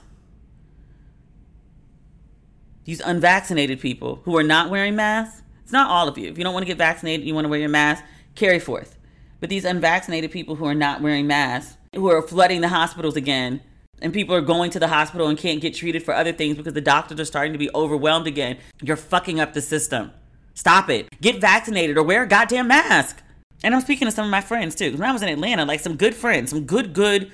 these 2.83 3.01
unvaccinated 3.01 3.79
people 3.79 4.23
who 4.25 4.37
are 4.37 4.43
not 4.43 4.71
wearing 4.71 4.97
masks, 4.97 5.43
it's 5.63 5.71
not 5.71 5.89
all 5.89 6.09
of 6.09 6.19
you. 6.19 6.29
If 6.29 6.37
you 6.37 6.43
don't 6.43 6.53
want 6.53 6.65
to 6.65 6.69
get 6.69 6.79
vaccinated, 6.79 7.25
you 7.25 7.33
want 7.33 7.45
to 7.45 7.49
wear 7.49 7.61
your 7.61 7.69
mask, 7.69 8.03
carry 8.35 8.59
forth. 8.59 8.99
But 9.39 9.51
these 9.51 9.65
unvaccinated 9.65 10.33
people 10.33 10.57
who 10.57 10.65
are 10.65 10.75
not 10.75 11.01
wearing 11.01 11.29
masks, 11.29 11.77
who 11.95 12.11
are 12.11 12.23
flooding 12.23 12.61
the 12.61 12.71
hospitals 12.71 13.15
again, 13.15 13.61
and 14.05 14.13
people 14.13 14.35
are 14.37 14.43
going 14.43 14.71
to 14.71 14.79
the 14.79 14.89
hospital 14.89 15.29
and 15.29 15.39
can't 15.39 15.63
get 15.63 15.75
treated 15.75 16.03
for 16.03 16.15
other 16.15 16.33
things 16.33 16.59
because 16.59 16.75
the 16.75 16.81
doctors 16.81 17.19
are 17.19 17.25
starting 17.25 17.55
to 17.55 17.59
be 17.59 17.71
overwhelmed 17.75 18.27
again, 18.27 18.59
you're 18.83 18.97
fucking 18.97 19.41
up 19.41 19.55
the 19.55 19.63
system. 19.63 20.13
Stop 20.53 20.91
it. 20.91 21.09
Get 21.23 21.41
vaccinated 21.41 21.97
or 21.97 22.03
wear 22.03 22.23
a 22.23 22.27
goddamn 22.29 22.69
mask. 22.69 23.23
And 23.65 23.75
I'm 23.75 23.81
speaking 23.81 24.07
to 24.07 24.13
some 24.13 24.27
of 24.27 24.31
my 24.31 24.43
friends 24.43 24.75
too. 24.75 24.93
When 24.93 25.09
I 25.09 25.13
was 25.13 25.23
in 25.23 25.31
Atlanta, 25.31 25.65
like 25.65 25.81
some 25.81 25.97
good 25.97 26.15
friends, 26.15 26.51
some 26.51 26.67
good, 26.67 26.93
good, 26.93 27.33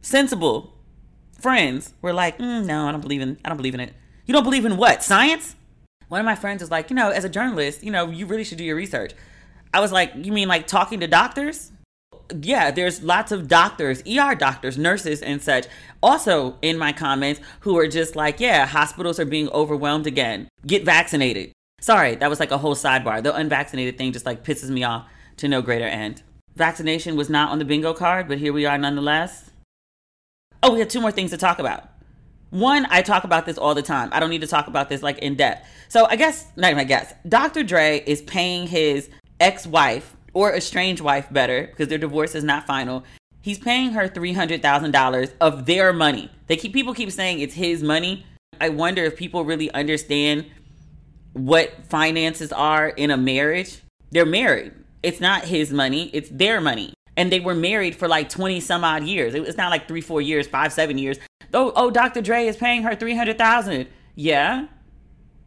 sensible 0.00 0.72
friends 1.38 1.92
were 2.00 2.14
like, 2.14 2.38
mm, 2.38 2.64
"No, 2.64 2.88
I 2.88 2.92
don't 2.92 3.02
believe 3.02 3.20
in. 3.20 3.36
I 3.44 3.50
don't 3.50 3.58
believe 3.58 3.74
in 3.74 3.80
it. 3.80 3.92
You 4.24 4.32
don't 4.32 4.42
believe 4.42 4.64
in 4.64 4.78
what? 4.78 5.04
Science?" 5.04 5.54
One 6.08 6.20
of 6.20 6.24
my 6.24 6.34
friends 6.34 6.62
was 6.62 6.70
like, 6.70 6.88
"You 6.88 6.96
know, 6.96 7.10
as 7.10 7.24
a 7.24 7.28
journalist, 7.28 7.84
you 7.84 7.90
know, 7.90 8.10
you 8.10 8.24
really 8.24 8.44
should 8.44 8.58
do 8.58 8.64
your 8.64 8.76
research." 8.76 9.12
I 9.74 9.80
was 9.80 9.92
like, 9.92 10.12
you 10.16 10.32
mean 10.32 10.48
like 10.48 10.66
talking 10.66 11.00
to 11.00 11.06
doctors? 11.06 11.70
Yeah, 12.34 12.70
there's 12.70 13.02
lots 13.02 13.30
of 13.30 13.46
doctors, 13.46 14.02
ER 14.02 14.34
doctors, 14.34 14.76
nurses, 14.76 15.22
and 15.22 15.40
such. 15.40 15.66
Also, 16.02 16.56
in 16.60 16.76
my 16.76 16.92
comments, 16.92 17.40
who 17.60 17.78
are 17.78 17.86
just 17.86 18.16
like, 18.16 18.40
yeah, 18.40 18.66
hospitals 18.66 19.20
are 19.20 19.24
being 19.24 19.48
overwhelmed 19.50 20.06
again. 20.06 20.48
Get 20.66 20.84
vaccinated. 20.84 21.52
Sorry, 21.80 22.16
that 22.16 22.30
was 22.30 22.40
like 22.40 22.50
a 22.50 22.58
whole 22.58 22.74
sidebar. 22.74 23.22
The 23.22 23.34
unvaccinated 23.34 23.96
thing 23.96 24.12
just 24.12 24.26
like 24.26 24.44
pisses 24.44 24.70
me 24.70 24.82
off 24.82 25.06
to 25.36 25.48
no 25.48 25.62
greater 25.62 25.84
end. 25.84 26.22
Vaccination 26.56 27.16
was 27.16 27.30
not 27.30 27.50
on 27.50 27.58
the 27.58 27.64
bingo 27.64 27.92
card, 27.92 28.28
but 28.28 28.38
here 28.38 28.52
we 28.52 28.66
are 28.66 28.78
nonetheless. 28.78 29.50
Oh, 30.62 30.72
we 30.72 30.80
have 30.80 30.88
two 30.88 31.00
more 31.00 31.12
things 31.12 31.30
to 31.30 31.36
talk 31.36 31.58
about. 31.58 31.90
One, 32.50 32.86
I 32.90 33.02
talk 33.02 33.24
about 33.24 33.44
this 33.44 33.58
all 33.58 33.74
the 33.74 33.82
time. 33.82 34.08
I 34.12 34.20
don't 34.20 34.30
need 34.30 34.40
to 34.40 34.46
talk 34.46 34.66
about 34.66 34.88
this 34.88 35.02
like 35.02 35.18
in 35.18 35.34
depth. 35.34 35.68
So 35.88 36.06
I 36.06 36.16
guess, 36.16 36.46
not 36.56 36.70
even 36.70 36.80
I 36.80 36.84
guess, 36.84 37.12
Dr. 37.28 37.62
Dre 37.62 38.02
is 38.06 38.22
paying 38.22 38.66
his 38.66 39.10
ex-wife 39.38 40.15
or 40.36 40.54
estranged 40.54 41.00
wife 41.00 41.26
better 41.32 41.66
because 41.66 41.88
their 41.88 41.98
divorce 41.98 42.34
is 42.34 42.44
not 42.44 42.66
final 42.66 43.02
he's 43.46 43.60
paying 43.60 43.92
her 43.92 44.08
$300000 44.08 45.32
of 45.40 45.66
their 45.66 45.92
money. 45.92 46.28
They 46.48 46.56
keep 46.56 46.72
people 46.72 46.92
keep 46.94 47.12
saying 47.12 47.38
it's 47.38 47.54
his 47.54 47.80
money. 47.80 48.26
I 48.60 48.70
wonder 48.70 49.04
if 49.04 49.16
people 49.16 49.44
really 49.44 49.70
understand 49.70 50.46
what 51.32 51.86
finances 51.86 52.52
are 52.52 52.88
in 52.88 53.12
a 53.12 53.16
marriage. 53.16 53.82
They're 54.10 54.26
married. 54.26 54.72
It's 55.04 55.20
not 55.20 55.44
his 55.44 55.72
money 55.72 56.10
it's 56.12 56.28
their 56.28 56.60
money. 56.60 56.92
And 57.16 57.30
they 57.30 57.38
were 57.38 57.54
married 57.54 57.94
for 57.94 58.08
like 58.08 58.28
20 58.28 58.58
some 58.58 58.82
odd 58.82 59.04
years. 59.04 59.32
It's 59.32 59.56
not 59.56 59.70
like 59.70 59.86
three 59.86 60.00
four 60.00 60.20
years 60.20 60.48
five 60.48 60.72
seven 60.72 60.98
years. 60.98 61.16
Oh, 61.54 61.72
oh 61.76 61.92
dr 61.92 62.20
dre 62.22 62.48
is 62.48 62.56
paying 62.56 62.82
her 62.82 62.96
300000 62.96 63.86
yeah. 64.16 64.66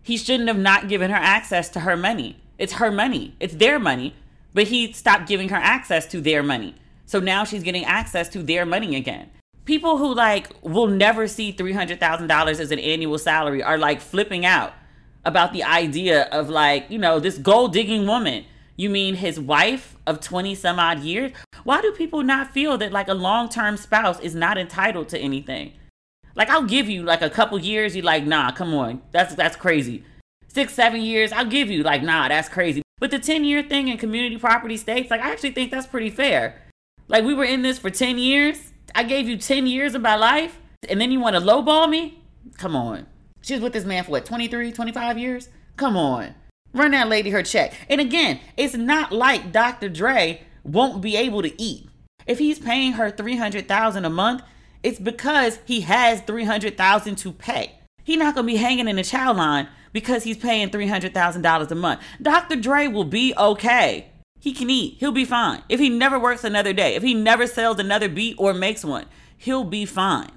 He 0.03 0.15
shouldn't 0.15 0.47
have 0.47 0.57
not 0.57 0.87
given 0.87 1.11
her 1.11 1.17
access 1.17 1.67
to 1.69 1.81
her 1.81 1.97
money. 1.97 2.41
It's 2.57 2.73
her 2.73 2.91
money. 2.91 3.35
It's 3.41 3.55
their 3.55 3.77
money. 3.77 4.15
But 4.53 4.67
he 4.67 4.91
stopped 4.93 5.27
giving 5.27 5.49
her 5.49 5.57
access 5.57 6.05
to 6.07 6.21
their 6.21 6.43
money. 6.43 6.75
So 7.05 7.19
now 7.19 7.43
she's 7.43 7.63
getting 7.63 7.85
access 7.85 8.29
to 8.29 8.43
their 8.43 8.65
money 8.65 8.95
again. 8.95 9.29
People 9.65 9.97
who 9.97 10.13
like 10.13 10.49
will 10.63 10.87
never 10.87 11.27
see 11.27 11.53
$300,000 11.53 12.59
as 12.59 12.71
an 12.71 12.79
annual 12.79 13.17
salary 13.17 13.61
are 13.61 13.77
like 13.77 14.01
flipping 14.01 14.45
out 14.45 14.73
about 15.25 15.53
the 15.53 15.63
idea 15.63 16.23
of 16.25 16.49
like, 16.49 16.89
you 16.89 16.97
know, 16.97 17.19
this 17.19 17.37
gold 17.37 17.73
digging 17.73 18.07
woman. 18.07 18.45
You 18.75 18.89
mean 18.89 19.15
his 19.15 19.39
wife 19.39 19.97
of 20.07 20.21
20 20.21 20.55
some 20.55 20.79
odd 20.79 20.99
years? 20.99 21.31
Why 21.63 21.81
do 21.81 21.91
people 21.91 22.23
not 22.23 22.53
feel 22.53 22.77
that 22.77 22.91
like 22.91 23.07
a 23.07 23.13
long 23.13 23.49
term 23.49 23.75
spouse 23.75 24.19
is 24.19 24.33
not 24.33 24.57
entitled 24.57 25.09
to 25.09 25.19
anything? 25.19 25.73
Like 26.35 26.49
I'll 26.49 26.63
give 26.63 26.87
you 26.87 27.03
like 27.03 27.21
a 27.21 27.29
couple 27.29 27.59
years. 27.59 27.95
you're 27.95 28.05
like, 28.05 28.25
nah, 28.25 28.51
come 28.51 28.73
on, 28.73 29.01
that's 29.11 29.35
that's 29.35 29.55
crazy. 29.55 30.03
Six, 30.51 30.73
seven 30.73 31.01
years, 31.01 31.31
I'll 31.31 31.45
give 31.45 31.69
you 31.69 31.83
like, 31.83 32.01
nah, 32.01 32.27
that's 32.27 32.49
crazy. 32.49 32.81
But 32.99 33.11
the 33.11 33.19
ten 33.19 33.45
year 33.45 33.63
thing 33.63 33.87
in 33.87 33.97
community 33.97 34.37
property 34.37 34.77
states, 34.77 35.11
like 35.11 35.21
I 35.21 35.31
actually 35.31 35.51
think 35.51 35.71
that's 35.71 35.87
pretty 35.87 36.09
fair. 36.09 36.61
Like 37.07 37.23
we 37.23 37.33
were 37.33 37.45
in 37.45 37.61
this 37.61 37.79
for 37.79 37.89
ten 37.89 38.17
years. 38.17 38.73
I 38.95 39.03
gave 39.03 39.29
you 39.29 39.37
ten 39.37 39.67
years 39.67 39.93
of 39.93 40.01
my 40.01 40.15
life, 40.15 40.59
and 40.89 40.99
then 40.99 41.11
you 41.11 41.19
want 41.19 41.35
to 41.35 41.41
lowball 41.41 41.87
me? 41.87 42.23
Come 42.57 42.75
on. 42.75 43.05
She 43.41 43.53
was 43.53 43.61
with 43.61 43.73
this 43.73 43.85
man 43.85 44.03
for 44.03 44.11
what, 44.11 44.25
23, 44.25 44.71
25 44.71 45.17
years? 45.17 45.49
Come 45.77 45.95
on. 45.95 46.35
Run 46.73 46.91
that 46.91 47.07
lady 47.07 47.29
her 47.29 47.43
check. 47.43 47.73
And 47.87 48.01
again, 48.01 48.39
it's 48.57 48.75
not 48.75 49.11
like 49.11 49.51
Dr. 49.51 49.87
Dre 49.87 50.41
won't 50.63 51.01
be 51.01 51.15
able 51.15 51.41
to 51.41 51.61
eat. 51.61 51.89
If 52.27 52.39
he's 52.39 52.59
paying 52.59 52.93
her 52.93 53.09
300,000 53.09 54.05
a 54.05 54.09
month, 54.09 54.43
it's 54.83 54.99
because 54.99 55.59
he 55.65 55.81
has 55.81 56.21
300,000 56.21 57.15
to 57.17 57.31
pay. 57.31 57.79
He's 58.03 58.17
not 58.17 58.35
going 58.35 58.45
to 58.45 58.53
be 58.53 58.57
hanging 58.57 58.87
in 58.87 58.97
the 58.97 59.03
chow 59.03 59.33
line 59.33 59.67
because 59.91 60.23
he's 60.23 60.37
paying 60.37 60.69
$300,000 60.69 61.71
a 61.71 61.75
month. 61.75 62.01
Dr. 62.21 62.55
Dre 62.55 62.87
will 62.87 63.05
be 63.05 63.33
okay. 63.37 64.11
He 64.39 64.53
can 64.53 64.69
eat. 64.69 64.97
He'll 64.99 65.11
be 65.11 65.25
fine. 65.25 65.63
If 65.67 65.79
he 65.79 65.89
never 65.89 66.17
works 66.17 66.43
another 66.43 66.73
day, 66.73 66.95
if 66.95 67.03
he 67.03 67.13
never 67.13 67.45
sells 67.45 67.79
another 67.79 68.07
beat 68.07 68.35
or 68.37 68.53
makes 68.53 68.85
one, 68.85 69.05
he'll 69.37 69.65
be 69.65 69.85
fine. 69.85 70.31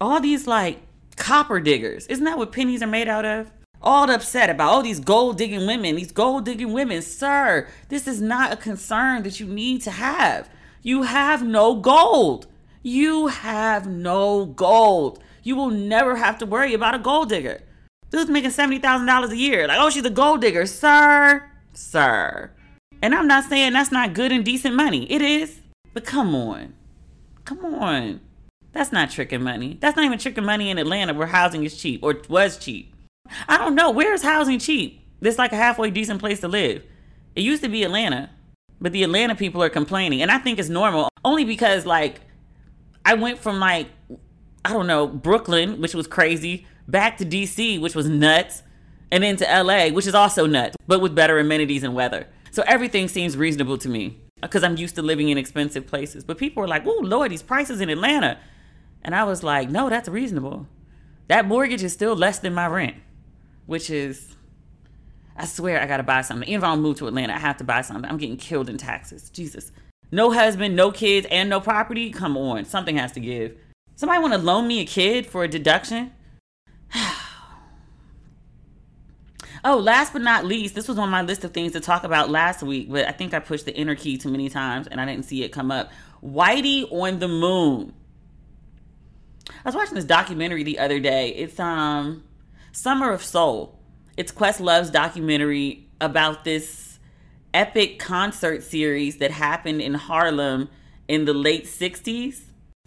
All 0.00 0.20
these 0.20 0.46
like 0.46 0.80
copper 1.16 1.60
diggers, 1.60 2.06
isn't 2.06 2.24
that 2.24 2.38
what 2.38 2.52
pennies 2.52 2.82
are 2.82 2.86
made 2.86 3.08
out 3.08 3.24
of? 3.24 3.50
All 3.82 4.08
upset 4.10 4.48
about 4.48 4.70
all 4.70 4.82
these 4.82 5.00
gold 5.00 5.38
digging 5.38 5.66
women, 5.66 5.96
these 5.96 6.12
gold 6.12 6.44
digging 6.44 6.72
women. 6.72 7.02
Sir, 7.02 7.68
this 7.88 8.06
is 8.06 8.20
not 8.20 8.52
a 8.52 8.56
concern 8.56 9.22
that 9.24 9.40
you 9.40 9.46
need 9.46 9.82
to 9.82 9.90
have. 9.90 10.48
You 10.82 11.02
have 11.02 11.44
no 11.44 11.74
gold. 11.74 12.46
You 12.82 13.26
have 13.26 13.86
no 13.86 14.46
gold. 14.46 15.22
You 15.42 15.56
will 15.56 15.70
never 15.70 16.16
have 16.16 16.38
to 16.38 16.46
worry 16.46 16.74
about 16.74 16.94
a 16.94 16.98
gold 17.00 17.28
digger. 17.28 17.60
Dude's 18.12 18.30
making 18.30 18.50
$70,000 18.50 19.30
a 19.30 19.36
year. 19.36 19.66
Like, 19.66 19.78
oh, 19.80 19.88
she's 19.88 20.04
a 20.04 20.10
gold 20.10 20.42
digger. 20.42 20.66
Sir, 20.66 21.50
sir. 21.72 22.50
And 23.00 23.14
I'm 23.14 23.26
not 23.26 23.44
saying 23.48 23.72
that's 23.72 23.90
not 23.90 24.12
good 24.12 24.30
and 24.30 24.44
decent 24.44 24.76
money. 24.76 25.10
It 25.10 25.22
is. 25.22 25.60
But 25.94 26.04
come 26.04 26.34
on. 26.34 26.74
Come 27.46 27.64
on. 27.64 28.20
That's 28.72 28.92
not 28.92 29.10
tricking 29.10 29.42
money. 29.42 29.78
That's 29.80 29.96
not 29.96 30.04
even 30.04 30.18
tricking 30.18 30.44
money 30.44 30.70
in 30.70 30.78
Atlanta 30.78 31.14
where 31.14 31.26
housing 31.26 31.64
is 31.64 31.76
cheap 31.76 32.02
or 32.02 32.20
was 32.28 32.58
cheap. 32.58 32.94
I 33.48 33.56
don't 33.56 33.74
know. 33.74 33.90
Where's 33.90 34.22
housing 34.22 34.58
cheap? 34.58 35.00
This 35.20 35.38
like 35.38 35.52
a 35.52 35.56
halfway 35.56 35.90
decent 35.90 36.20
place 36.20 36.40
to 36.40 36.48
live. 36.48 36.82
It 37.34 37.42
used 37.42 37.62
to 37.62 37.68
be 37.68 37.82
Atlanta, 37.82 38.28
but 38.80 38.92
the 38.92 39.04
Atlanta 39.04 39.34
people 39.34 39.62
are 39.62 39.70
complaining. 39.70 40.20
And 40.20 40.30
I 40.30 40.38
think 40.38 40.58
it's 40.58 40.68
normal 40.68 41.08
only 41.24 41.44
because 41.44 41.86
like 41.86 42.20
I 43.06 43.14
went 43.14 43.38
from 43.38 43.58
like, 43.58 43.88
I 44.64 44.72
don't 44.72 44.86
know, 44.86 45.06
Brooklyn, 45.06 45.80
which 45.80 45.94
was 45.94 46.06
crazy, 46.06 46.66
back 46.88 47.16
to 47.18 47.24
DC, 47.24 47.80
which 47.80 47.94
was 47.94 48.08
nuts, 48.08 48.62
and 49.10 49.22
then 49.22 49.36
to 49.36 49.44
LA, 49.44 49.88
which 49.88 50.06
is 50.06 50.14
also 50.14 50.46
nuts, 50.46 50.76
but 50.86 51.00
with 51.00 51.14
better 51.14 51.38
amenities 51.38 51.82
and 51.82 51.94
weather. 51.94 52.26
So 52.50 52.62
everything 52.66 53.08
seems 53.08 53.36
reasonable 53.36 53.78
to 53.78 53.88
me 53.88 54.20
because 54.40 54.64
I'm 54.64 54.76
used 54.76 54.94
to 54.96 55.02
living 55.02 55.28
in 55.28 55.38
expensive 55.38 55.86
places. 55.86 56.24
But 56.24 56.38
people 56.38 56.62
are 56.62 56.68
like, 56.68 56.86
oh, 56.86 57.00
Lord, 57.02 57.30
these 57.30 57.42
prices 57.42 57.80
in 57.80 57.88
Atlanta. 57.88 58.38
And 59.02 59.14
I 59.14 59.24
was 59.24 59.42
like, 59.42 59.70
no, 59.70 59.88
that's 59.88 60.08
reasonable. 60.08 60.66
That 61.28 61.46
mortgage 61.46 61.82
is 61.82 61.92
still 61.92 62.14
less 62.14 62.38
than 62.38 62.54
my 62.54 62.66
rent, 62.66 62.96
which 63.66 63.88
is, 63.88 64.36
I 65.36 65.46
swear 65.46 65.80
I 65.80 65.86
gotta 65.86 66.02
buy 66.02 66.22
something. 66.22 66.48
Even 66.48 66.60
if 66.60 66.64
I 66.64 66.76
move 66.76 66.98
to 66.98 67.06
Atlanta, 67.06 67.34
I 67.34 67.38
have 67.38 67.56
to 67.58 67.64
buy 67.64 67.82
something. 67.82 68.10
I'm 68.10 68.18
getting 68.18 68.36
killed 68.36 68.68
in 68.68 68.76
taxes. 68.76 69.30
Jesus. 69.30 69.72
No 70.10 70.30
husband, 70.30 70.76
no 70.76 70.90
kids, 70.92 71.26
and 71.30 71.48
no 71.48 71.60
property? 71.60 72.10
Come 72.10 72.36
on, 72.36 72.64
something 72.64 72.96
has 72.96 73.12
to 73.12 73.20
give. 73.20 73.56
Somebody 73.96 74.20
wanna 74.20 74.38
loan 74.38 74.66
me 74.66 74.80
a 74.80 74.84
kid 74.84 75.26
for 75.26 75.44
a 75.44 75.48
deduction? 75.48 76.12
Oh, 79.64 79.78
last 79.78 80.12
but 80.12 80.22
not 80.22 80.44
least, 80.44 80.74
this 80.74 80.88
was 80.88 80.98
on 80.98 81.08
my 81.08 81.22
list 81.22 81.44
of 81.44 81.54
things 81.54 81.70
to 81.72 81.80
talk 81.80 82.02
about 82.02 82.30
last 82.30 82.64
week, 82.64 82.90
but 82.90 83.06
I 83.06 83.12
think 83.12 83.32
I 83.32 83.38
pushed 83.38 83.64
the 83.64 83.76
enter 83.76 83.94
key 83.94 84.18
too 84.18 84.28
many 84.28 84.48
times 84.48 84.88
and 84.88 85.00
I 85.00 85.06
didn't 85.06 85.24
see 85.24 85.44
it 85.44 85.50
come 85.50 85.70
up. 85.70 85.92
Whitey 86.20 86.90
on 86.90 87.20
the 87.20 87.28
moon. 87.28 87.92
I 89.48 89.68
was 89.68 89.76
watching 89.76 89.94
this 89.94 90.04
documentary 90.04 90.64
the 90.64 90.80
other 90.80 90.98
day. 90.98 91.28
It's 91.28 91.60
um 91.60 92.24
Summer 92.72 93.12
of 93.12 93.22
Soul. 93.22 93.78
It's 94.16 94.32
Questlove's 94.32 94.90
documentary 94.90 95.88
about 96.00 96.44
this 96.44 96.98
epic 97.54 97.98
concert 97.98 98.62
series 98.62 99.18
that 99.18 99.30
happened 99.30 99.80
in 99.80 99.94
Harlem 99.94 100.68
in 101.06 101.24
the 101.24 101.34
late 101.34 101.66
60s. 101.66 102.42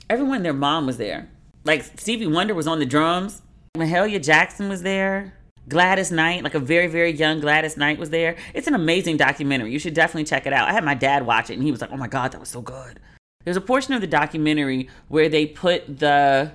Everyone 0.10 0.44
their 0.44 0.54
mom 0.54 0.86
was 0.86 0.98
there. 0.98 1.30
Like 1.64 1.84
Stevie 1.98 2.28
Wonder 2.28 2.54
was 2.54 2.68
on 2.68 2.80
the 2.80 2.86
drums. 2.86 3.42
Mahalia 3.76 4.24
Jackson 4.24 4.70
was 4.70 4.82
there. 4.82 5.34
Gladys 5.68 6.12
Knight, 6.12 6.44
like 6.44 6.54
a 6.54 6.60
very, 6.60 6.88
very 6.88 7.12
young 7.12 7.40
Gladys 7.40 7.76
Knight 7.76 7.98
was 7.98 8.12
there. 8.12 8.36
It's 8.54 8.68
an 8.68 8.76
amazing 8.76 9.18
documentary. 9.18 9.72
You 9.72 9.80
should 9.80 9.96
definitely 9.96 10.26
check 10.26 10.46
it 10.46 10.54
out. 10.54 10.70
I 10.70 10.74
had 10.74 10.84
my 10.84 10.94
dad 10.94 11.26
watch 11.26 11.50
it 11.50 11.56
and 11.56 11.64
he 11.64 11.72
was 11.72 11.82
like, 11.82 11.92
oh 11.92 11.98
my 11.98 12.08
God, 12.08 12.32
that 12.32 12.40
was 12.40 12.50
so 12.50 12.62
good. 12.62 13.00
There's 13.44 13.58
a 13.58 13.62
portion 13.62 13.94
of 13.94 14.02
the 14.02 14.08
documentary 14.08 14.90
where 15.08 15.28
they 15.28 15.46
put 15.46 16.00
the 16.00 16.52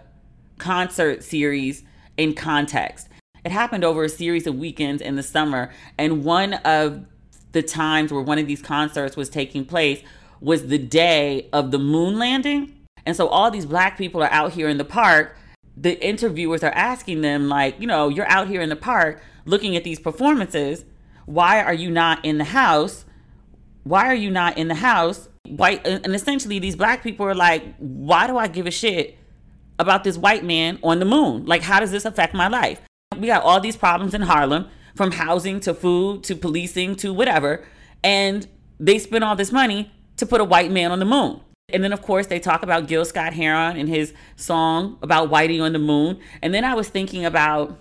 concert 0.59 1.25
series 1.25 1.83
in 2.17 2.35
context. 2.35 3.09
It 3.45 3.53
happened 3.53 3.85
over 3.85 4.05
a 4.05 4.09
series 4.09 4.47
of 4.47 4.57
weekends 4.57 5.01
in 5.01 5.17
the 5.17 5.23
summer, 5.23 5.71
and 5.97 6.25
one 6.25 6.55
of 6.55 7.07
the 7.53 7.63
times 7.63 8.13
where 8.13 8.23
one 8.23 8.39
of 8.39 8.47
these 8.47 8.61
concerts 8.61 9.17
was 9.17 9.31
taking 9.31 9.65
place 9.65 10.03
was 10.41 10.67
the 10.67 10.79
day 10.79 11.49
of 11.53 11.71
the 11.71 11.79
moon 11.79 12.19
landing. 12.19 12.77
And 13.07 13.17
so 13.17 13.29
all 13.29 13.51
these 13.51 13.67
black 13.67 13.97
people 13.97 14.23
are 14.23 14.31
out 14.31 14.53
here 14.53 14.69
in 14.69 14.77
the 14.77 14.85
park 14.85 15.37
the 15.81 15.99
interviewers 16.05 16.63
are 16.63 16.73
asking 16.73 17.23
them 17.23 17.49
like 17.49 17.81
you 17.81 17.87
know 17.87 18.09
you're 18.09 18.29
out 18.29 18.49
here 18.49 18.61
in 18.61 18.69
the 18.69 18.77
park 18.77 19.23
looking 19.47 19.77
at 19.77 19.85
these 19.85 19.99
performances. 19.99 20.85
Why 21.25 21.63
are 21.63 21.75
you 21.75 21.91
not 21.91 22.25
in 22.25 22.39
the 22.39 22.45
house? 22.45 23.05
Why 23.85 24.07
are 24.07 24.15
you 24.15 24.31
not 24.31 24.59
in 24.59 24.69
the 24.69 24.75
house? 24.75 25.29
White 25.49 25.87
and 25.87 26.15
essentially 26.15 26.59
these 26.59 26.77
black 26.77 27.03
people 27.03 27.27
are 27.27 27.35
like 27.35 27.75
why 27.79 28.27
do 28.27 28.37
i 28.37 28.47
give 28.47 28.67
a 28.67 28.71
shit 28.71 29.17
about 29.79 30.05
this 30.05 30.19
white 30.19 30.45
man 30.45 30.79
on 30.83 30.99
the 30.99 31.07
moon? 31.07 31.47
Like 31.47 31.63
how 31.63 31.81
does 31.81 31.91
this 31.91 32.05
affect 32.05 32.35
my 32.35 32.49
life? 32.49 32.81
We 33.17 33.27
got 33.27 33.43
all 33.43 33.61
these 33.61 33.77
problems 33.77 34.13
in 34.13 34.23
harlem 34.23 34.69
from 34.95 35.13
housing 35.13 35.61
to 35.61 35.73
food 35.73 36.23
to 36.25 36.37
policing 36.37 36.97
to 36.97 37.13
whatever 37.13 37.65
and 38.05 38.47
they 38.79 38.99
spend 38.99 39.25
all 39.25 39.37
this 39.37 39.51
money 39.51 39.91
to 40.19 40.27
put 40.27 40.41
a 40.41 40.45
white 40.45 40.71
man 40.71 40.93
on 40.93 40.99
the 40.99 41.05
moon 41.05 41.41
and 41.73 41.83
then, 41.83 41.93
of 41.93 42.03
course, 42.03 42.27
they 42.27 42.41
talk 42.41 42.63
about 42.63 42.87
Gil 42.87 43.05
Scott 43.05 43.33
Heron 43.33 43.77
and 43.77 43.89
his 43.89 44.13
song 44.37 44.99
about 45.03 45.31
Whitey 45.31 45.63
on 45.63 45.73
the 45.73 45.79
Moon. 45.79 46.19
And 46.43 46.53
then 46.53 46.65
I 46.65 46.75
was 46.75 46.89
thinking 46.89 47.25
about, 47.25 47.79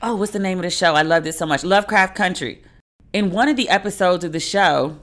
oh, 0.00 0.16
what's 0.16 0.32
the 0.32 0.38
name 0.38 0.58
of 0.58 0.64
the 0.64 0.70
show? 0.70 0.94
I 0.94 1.02
loved 1.02 1.26
it 1.26 1.34
so 1.34 1.46
much 1.46 1.64
Lovecraft 1.64 2.14
Country. 2.14 2.62
In 3.12 3.30
one 3.30 3.48
of 3.48 3.56
the 3.56 3.68
episodes 3.68 4.24
of 4.24 4.32
the 4.32 4.40
show, 4.40 4.98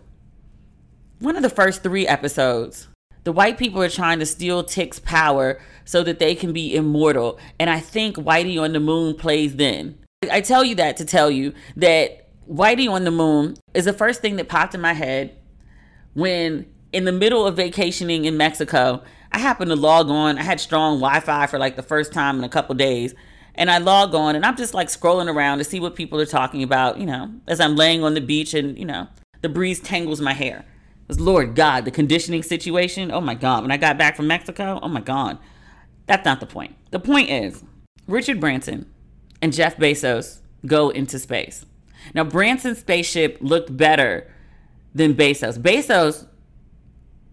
one 1.20 1.36
of 1.36 1.44
the 1.44 1.50
first 1.50 1.84
three 1.84 2.08
episodes, 2.08 2.88
the 3.24 3.32
white 3.32 3.58
people 3.58 3.82
are 3.82 3.90
trying 3.90 4.20
to 4.20 4.26
steal 4.26 4.64
Tic's 4.64 5.00
power 5.00 5.60
so 5.86 6.04
that 6.04 6.20
they 6.20 6.36
can 6.36 6.54
be 6.54 6.76
immortal. 6.76 7.38
And 7.60 7.70
I 7.70 7.80
think 7.80 8.16
Whitey 8.16 8.62
on 8.62 8.74
the 8.74 8.80
Moon 8.80 9.16
plays 9.16 9.56
then. 9.56 9.98
I 10.32 10.42
tell 10.42 10.64
you 10.64 10.76
that 10.76 10.98
to 10.98 11.06
tell 11.06 11.30
you 11.30 11.54
that 11.76 12.28
Whitey 12.50 12.90
on 12.90 13.04
the 13.04 13.12
Moon 13.12 13.56
is 13.74 13.86
the 13.86 13.94
first 13.94 14.22
thing 14.22 14.38
that 14.38 14.50
popped 14.50 14.74
in 14.74 14.82
my 14.82 14.94
head 14.94 15.36
when 16.20 16.66
in 16.92 17.06
the 17.06 17.12
middle 17.12 17.46
of 17.46 17.56
vacationing 17.56 18.26
in 18.26 18.38
Mexico, 18.38 19.04
I 19.32 19.40
happened 19.40 19.70
to 19.70 19.76
log 19.76 20.10
on. 20.10 20.38
I 20.38 20.44
had 20.44 20.60
strong 20.60 20.98
Wi 21.00 21.20
Fi 21.20 21.48
for 21.48 21.60
like 21.60 21.76
the 21.76 21.84
first 21.84 22.12
time 22.12 22.38
in 22.38 22.44
a 22.44 22.50
couple 22.50 22.76
days. 22.76 23.14
And 23.56 23.70
I 23.70 23.78
log 23.78 24.16
on 24.16 24.36
and 24.36 24.46
I'm 24.46 24.56
just 24.56 24.74
like 24.74 24.88
scrolling 24.88 25.34
around 25.34 25.58
to 25.58 25.64
see 25.64 25.80
what 25.80 25.96
people 25.96 26.20
are 26.20 26.26
talking 26.26 26.64
about, 26.64 26.98
you 26.98 27.06
know, 27.06 27.32
as 27.48 27.60
I'm 27.60 27.76
laying 27.76 28.04
on 28.04 28.14
the 28.14 28.22
beach 28.22 28.54
and, 28.54 28.78
you 28.78 28.86
know, 28.86 29.08
the 29.42 29.50
breeze 29.50 29.80
tangles 29.80 30.22
my 30.22 30.34
hair. 30.34 30.66
It's 31.10 31.20
Lord 31.20 31.56
God, 31.56 31.86
the 31.86 31.92
conditioning 31.92 32.44
situation. 32.44 33.12
Oh 33.12 33.22
my 33.22 33.36
God. 33.36 33.64
When 33.64 33.72
I 33.72 33.78
got 33.78 33.98
back 33.98 34.16
from 34.16 34.28
Mexico, 34.28 34.80
oh 34.82 34.88
my 34.88 35.02
God. 35.02 35.40
That's 36.06 36.26
not 36.26 36.40
the 36.40 36.46
point. 36.46 36.76
The 36.92 37.00
point 37.00 37.30
is 37.30 37.64
Richard 38.08 38.40
Branson 38.40 38.90
and 39.42 39.54
Jeff 39.54 39.78
Bezos 39.78 40.40
go 40.66 40.90
into 40.90 41.20
space. 41.20 41.66
Now, 42.14 42.24
Branson's 42.24 42.80
spaceship 42.80 43.38
looked 43.42 43.76
better 43.76 44.32
than 44.94 45.14
Bezos. 45.14 45.58
Bezos 45.58 46.28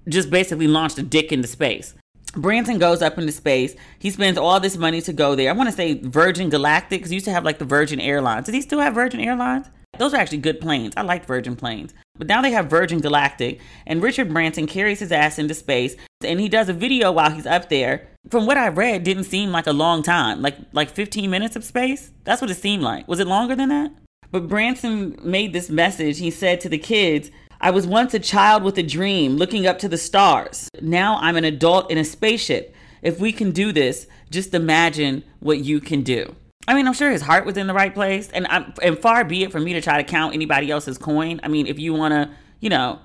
just 0.09 0.30
basically 0.30 0.68
launched 0.68 0.98
a 0.98 1.02
dick 1.02 1.32
into 1.32 1.48
space. 1.48 1.94
Branson 2.34 2.78
goes 2.78 3.00
up 3.00 3.18
into 3.18 3.32
space. 3.32 3.74
He 3.98 4.11
spends 4.11 4.36
all 4.36 4.61
this 4.61 4.76
money 4.76 5.00
to 5.02 5.12
go 5.12 5.34
there. 5.34 5.48
I 5.48 5.52
want 5.54 5.70
to 5.70 5.74
say 5.74 5.94
Virgin 5.94 6.50
Galactic 6.50 7.00
because 7.00 7.12
used 7.12 7.24
to 7.24 7.32
have 7.32 7.44
like 7.44 7.59
the 7.59 7.64
Virgin 7.64 8.00
Airlines. 8.00 8.46
Does 8.46 8.54
he 8.54 8.61
still 8.61 8.80
have 8.80 8.94
Virgin 8.94 9.20
Airlines? 9.20 9.68
Those 9.98 10.12
are 10.12 10.18
actually 10.18 10.38
good 10.38 10.61
planes. 10.61 10.92
I 10.96 11.02
liked 11.02 11.26
Virgin 11.26 11.57
planes. 11.57 11.94
But 12.18 12.26
now 12.26 12.42
they 12.42 12.50
have 12.50 12.68
Virgin 12.68 13.00
Galactic, 13.00 13.61
and 13.86 14.02
Richard 14.02 14.30
Branson 14.30 14.66
carries 14.66 15.00
his 15.00 15.12
ass 15.12 15.38
into 15.38 15.54
space, 15.54 15.96
and 16.22 16.40
he 16.40 16.48
does 16.48 16.68
a 16.68 16.74
video 16.74 17.12
while 17.12 17.30
he's 17.30 17.46
up 17.46 17.68
there. 17.68 18.09
From 18.30 18.46
what 18.46 18.59
I 18.59 18.68
read, 18.68 19.04
didn't 19.04 19.24
seem 19.24 19.50
like 19.50 19.66
a 19.66 19.72
long 19.72 20.02
time, 20.02 20.42
like 20.42 20.57
like 20.72 20.90
15 20.90 21.30
minutes 21.30 21.57
of 21.57 21.64
space. 21.64 22.11
That's 22.24 22.42
what 22.42 22.50
it 22.50 22.57
seemed 22.57 22.82
like. 22.82 23.09
Was 23.09 23.20
it 23.20 23.26
longer 23.26 23.54
than 23.54 23.68
that? 23.70 23.92
But 24.30 24.48
Branson 24.48 25.18
made 25.22 25.52
this 25.52 25.70
message. 25.70 26.18
He 26.18 26.30
said 26.30 26.61
to 26.61 26.68
the 26.68 26.78
kids, 26.78 27.30
I 27.61 27.70
was 27.70 27.86
once 27.86 28.14
a 28.14 28.18
child 28.18 28.62
with 28.62 28.78
a 28.78 28.82
dream, 28.82 29.36
looking 29.36 29.66
up 29.66 29.78
to 29.80 29.88
the 29.88 29.98
stars. 29.98 30.68
Now 30.80 31.18
I'm 31.20 31.36
an 31.36 31.44
adult 31.44 31.90
in 31.90 31.98
a 31.98 32.04
spaceship. 32.04 32.74
if 33.02 33.20
we 33.20 33.32
can 33.32 33.52
do 33.52 33.72
this, 33.72 34.07
just 34.30 34.54
imagine 34.54 35.22
what 35.40 35.61
you 35.61 35.80
can 35.80 36.02
do. 36.02 36.34
I 36.68 36.74
mean, 36.74 36.88
I'm 36.88 36.94
sure 36.94 37.11
his 37.11 37.22
heart 37.22 37.46
was 37.46 37.57
in 37.57 37.68
the 37.68 37.74
right 37.74 37.94
place, 37.94 38.28
and 38.30 38.46
I'm, 38.48 38.74
and 38.82 38.98
far 38.98 39.24
be 39.24 39.44
it 39.44 39.52
for 39.52 39.61
me 39.61 39.72
to 39.74 39.80
try 39.80 39.98
to 39.98 40.04
count 40.04 40.34
anybody 40.34 40.70
else's 40.70 40.98
coin. 40.98 41.38
I 41.42 41.48
mean, 41.48 41.66
if 41.66 41.78
you 41.78 41.94
want 41.94 42.12
to, 42.12 42.34
you 42.59 42.68
know, 42.68 42.98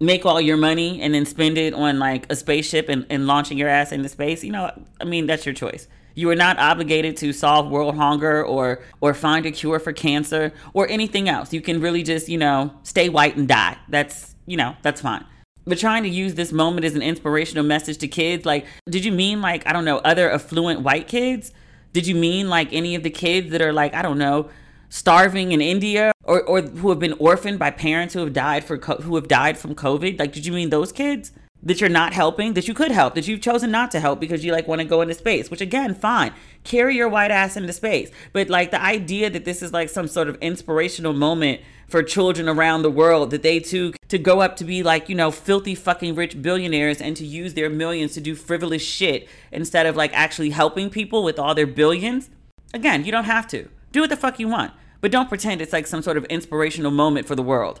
make 0.00 0.26
all 0.26 0.40
your 0.40 0.56
money 0.56 1.00
and 1.00 1.14
then 1.14 1.24
spend 1.24 1.56
it 1.56 1.72
on 1.72 1.98
like 1.98 2.30
a 2.30 2.36
spaceship 2.36 2.88
and, 2.88 3.06
and 3.08 3.26
launching 3.26 3.56
your 3.56 3.68
ass 3.68 3.92
into 3.92 4.08
space, 4.08 4.42
you 4.42 4.50
know, 4.50 4.70
I 5.00 5.04
mean, 5.04 5.26
that's 5.26 5.46
your 5.46 5.54
choice. 5.54 5.86
You 6.14 6.30
are 6.30 6.36
not 6.36 6.58
obligated 6.58 7.16
to 7.18 7.32
solve 7.32 7.70
world 7.70 7.96
hunger 7.96 8.44
or 8.44 8.82
or 9.00 9.14
find 9.14 9.46
a 9.46 9.50
cure 9.50 9.78
for 9.78 9.92
cancer 9.92 10.52
or 10.72 10.88
anything 10.88 11.28
else. 11.28 11.52
You 11.52 11.60
can 11.60 11.80
really 11.80 12.02
just, 12.02 12.28
you 12.28 12.38
know, 12.38 12.72
stay 12.82 13.08
white 13.08 13.36
and 13.36 13.48
die. 13.48 13.76
That's, 13.88 14.34
you 14.46 14.56
know, 14.56 14.76
that's 14.82 15.00
fine. 15.00 15.24
But 15.66 15.78
trying 15.78 16.02
to 16.02 16.08
use 16.08 16.34
this 16.34 16.52
moment 16.52 16.84
as 16.84 16.94
an 16.94 17.02
inspirational 17.02 17.64
message 17.64 17.98
to 17.98 18.08
kids, 18.08 18.44
like, 18.44 18.66
did 18.88 19.04
you 19.04 19.12
mean 19.12 19.40
like, 19.40 19.66
I 19.66 19.72
don't 19.72 19.84
know, 19.84 19.98
other 19.98 20.30
affluent 20.30 20.80
white 20.80 21.08
kids? 21.08 21.52
Did 21.92 22.06
you 22.06 22.14
mean 22.14 22.48
like 22.48 22.72
any 22.72 22.94
of 22.94 23.02
the 23.02 23.10
kids 23.10 23.50
that 23.50 23.62
are 23.62 23.72
like, 23.72 23.94
I 23.94 24.02
don't 24.02 24.18
know, 24.18 24.50
starving 24.90 25.52
in 25.52 25.60
India 25.60 26.12
or, 26.22 26.42
or 26.42 26.60
who 26.60 26.90
have 26.90 26.98
been 26.98 27.14
orphaned 27.14 27.58
by 27.58 27.70
parents 27.70 28.14
who 28.14 28.20
have 28.20 28.32
died 28.32 28.64
for 28.64 28.76
who 28.76 29.14
have 29.16 29.26
died 29.26 29.58
from 29.58 29.74
COVID? 29.74 30.18
Like, 30.18 30.32
did 30.32 30.46
you 30.46 30.52
mean 30.52 30.70
those 30.70 30.92
kids? 30.92 31.32
That 31.64 31.80
you're 31.80 31.90
not 31.90 32.12
helping, 32.12 32.54
that 32.54 32.68
you 32.68 32.74
could 32.74 32.90
help, 32.90 33.14
that 33.14 33.26
you've 33.26 33.40
chosen 33.40 33.70
not 33.70 33.90
to 33.90 34.00
help 34.00 34.20
because 34.20 34.44
you 34.44 34.52
like 34.52 34.68
want 34.68 34.80
to 34.80 34.86
go 34.86 35.00
into 35.00 35.14
space, 35.14 35.50
which 35.50 35.60
again, 35.60 35.94
fine. 35.94 36.32
Carry 36.62 36.96
your 36.96 37.08
white 37.08 37.30
ass 37.30 37.56
into 37.56 37.72
space. 37.72 38.10
But 38.32 38.48
like 38.50 38.70
the 38.70 38.82
idea 38.82 39.30
that 39.30 39.44
this 39.44 39.62
is 39.62 39.72
like 39.72 39.88
some 39.88 40.06
sort 40.06 40.28
of 40.28 40.36
inspirational 40.36 41.14
moment 41.14 41.62
for 41.88 42.02
children 42.02 42.48
around 42.48 42.82
the 42.82 42.90
world 42.90 43.30
that 43.30 43.42
they 43.42 43.60
too 43.60 43.92
to 44.08 44.18
go 44.18 44.40
up 44.40 44.56
to 44.56 44.64
be 44.64 44.82
like, 44.82 45.08
you 45.08 45.14
know, 45.14 45.30
filthy 45.30 45.74
fucking 45.74 46.14
rich 46.14 46.40
billionaires 46.40 47.00
and 47.00 47.16
to 47.16 47.24
use 47.24 47.54
their 47.54 47.70
millions 47.70 48.12
to 48.14 48.20
do 48.20 48.34
frivolous 48.34 48.82
shit 48.82 49.28
instead 49.50 49.86
of 49.86 49.96
like 49.96 50.12
actually 50.12 50.50
helping 50.50 50.90
people 50.90 51.22
with 51.22 51.38
all 51.38 51.54
their 51.54 51.66
billions. 51.66 52.30
Again, 52.72 53.04
you 53.04 53.12
don't 53.12 53.24
have 53.24 53.46
to. 53.48 53.68
Do 53.92 54.00
what 54.00 54.10
the 54.10 54.16
fuck 54.16 54.38
you 54.38 54.48
want. 54.48 54.72
But 55.00 55.12
don't 55.12 55.28
pretend 55.28 55.60
it's 55.60 55.72
like 55.72 55.86
some 55.86 56.02
sort 56.02 56.16
of 56.16 56.24
inspirational 56.26 56.90
moment 56.90 57.26
for 57.26 57.34
the 57.36 57.42
world. 57.42 57.80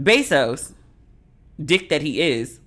Bezos, 0.00 0.72
dick 1.64 1.88
that 1.88 2.02
he 2.02 2.20
is, 2.20 2.60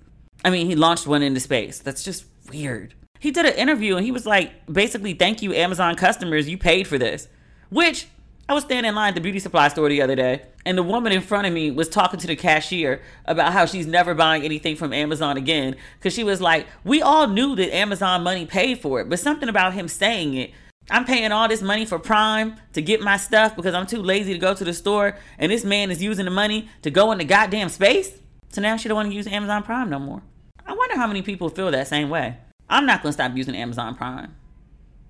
I 0.44 0.50
mean, 0.50 0.66
he 0.66 0.74
launched 0.74 1.06
one 1.06 1.22
into 1.22 1.40
space. 1.40 1.78
That's 1.78 2.02
just 2.02 2.24
weird. 2.48 2.94
He 3.18 3.30
did 3.30 3.44
an 3.44 3.54
interview 3.54 3.96
and 3.96 4.04
he 4.04 4.12
was 4.12 4.24
like, 4.24 4.52
basically, 4.66 5.12
thank 5.14 5.42
you, 5.42 5.52
Amazon 5.52 5.94
customers. 5.94 6.48
You 6.48 6.56
paid 6.56 6.86
for 6.86 6.98
this. 6.98 7.28
Which 7.68 8.06
I 8.50 8.52
was 8.52 8.64
standing 8.64 8.88
in 8.88 8.96
line 8.96 9.10
at 9.10 9.14
the 9.14 9.20
beauty 9.20 9.38
supply 9.38 9.68
store 9.68 9.88
the 9.88 10.02
other 10.02 10.16
day, 10.16 10.42
and 10.66 10.76
the 10.76 10.82
woman 10.82 11.12
in 11.12 11.20
front 11.20 11.46
of 11.46 11.52
me 11.52 11.70
was 11.70 11.88
talking 11.88 12.18
to 12.18 12.26
the 12.26 12.34
cashier 12.34 13.00
about 13.24 13.52
how 13.52 13.64
she's 13.64 13.86
never 13.86 14.12
buying 14.12 14.42
anything 14.42 14.74
from 14.74 14.92
Amazon 14.92 15.36
again. 15.36 15.76
Because 15.96 16.12
she 16.14 16.24
was 16.24 16.40
like, 16.40 16.66
We 16.82 17.00
all 17.00 17.28
knew 17.28 17.54
that 17.54 17.72
Amazon 17.72 18.24
money 18.24 18.46
paid 18.46 18.80
for 18.80 19.00
it, 19.00 19.08
but 19.08 19.20
something 19.20 19.48
about 19.48 19.74
him 19.74 19.86
saying 19.86 20.34
it. 20.34 20.50
I'm 20.90 21.04
paying 21.04 21.30
all 21.30 21.46
this 21.46 21.62
money 21.62 21.86
for 21.86 22.00
Prime 22.00 22.56
to 22.72 22.82
get 22.82 23.00
my 23.00 23.18
stuff 23.18 23.54
because 23.54 23.72
I'm 23.72 23.86
too 23.86 24.02
lazy 24.02 24.32
to 24.32 24.38
go 24.40 24.52
to 24.52 24.64
the 24.64 24.74
store, 24.74 25.16
and 25.38 25.52
this 25.52 25.62
man 25.62 25.92
is 25.92 26.02
using 26.02 26.24
the 26.24 26.32
money 26.32 26.68
to 26.82 26.90
go 26.90 27.12
into 27.12 27.22
goddamn 27.22 27.68
space. 27.68 28.18
So 28.48 28.60
now 28.60 28.76
she 28.76 28.88
don't 28.88 28.96
want 28.96 29.10
to 29.10 29.14
use 29.14 29.28
Amazon 29.28 29.62
Prime 29.62 29.88
no 29.88 30.00
more. 30.00 30.22
I 30.70 30.74
wonder 30.74 30.94
how 30.94 31.08
many 31.08 31.20
people 31.20 31.48
feel 31.48 31.68
that 31.72 31.88
same 31.88 32.10
way. 32.10 32.36
I'm 32.68 32.86
not 32.86 33.02
gonna 33.02 33.12
stop 33.12 33.36
using 33.36 33.56
Amazon 33.56 33.96
Prime. 33.96 34.36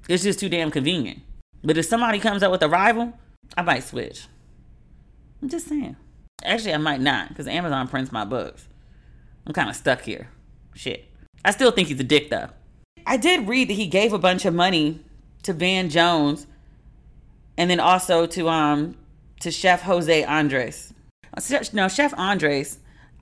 It's 0.08 0.22
just 0.22 0.40
too 0.40 0.48
damn 0.48 0.70
convenient. 0.70 1.20
But 1.62 1.76
if 1.76 1.84
somebody 1.84 2.18
comes 2.18 2.42
up 2.42 2.50
with 2.50 2.62
a 2.62 2.68
rival, 2.68 3.12
I 3.58 3.60
might 3.60 3.84
switch. 3.84 4.26
I'm 5.42 5.50
just 5.50 5.68
saying. 5.68 5.96
Actually, 6.42 6.72
I 6.72 6.78
might 6.78 7.02
not, 7.02 7.28
because 7.28 7.46
Amazon 7.46 7.88
prints 7.88 8.10
my 8.10 8.24
books. 8.24 8.68
I'm 9.46 9.52
kind 9.52 9.68
of 9.68 9.76
stuck 9.76 10.00
here. 10.00 10.30
Shit. 10.74 11.04
I 11.44 11.50
still 11.50 11.72
think 11.72 11.88
he's 11.88 12.00
a 12.00 12.04
dick, 12.04 12.30
though. 12.30 12.48
I 13.06 13.18
did 13.18 13.46
read 13.46 13.68
that 13.68 13.74
he 13.74 13.86
gave 13.86 14.14
a 14.14 14.18
bunch 14.18 14.46
of 14.46 14.54
money 14.54 15.04
to 15.42 15.52
Van 15.52 15.90
Jones 15.90 16.46
and 17.58 17.68
then 17.68 17.80
also 17.80 18.24
to 18.28 18.48
um 18.48 18.96
to 19.40 19.50
Chef 19.50 19.82
Jose 19.82 20.24
Andres. 20.24 20.94
No, 21.74 21.88
Chef 21.88 22.14
Andres. 22.16 22.78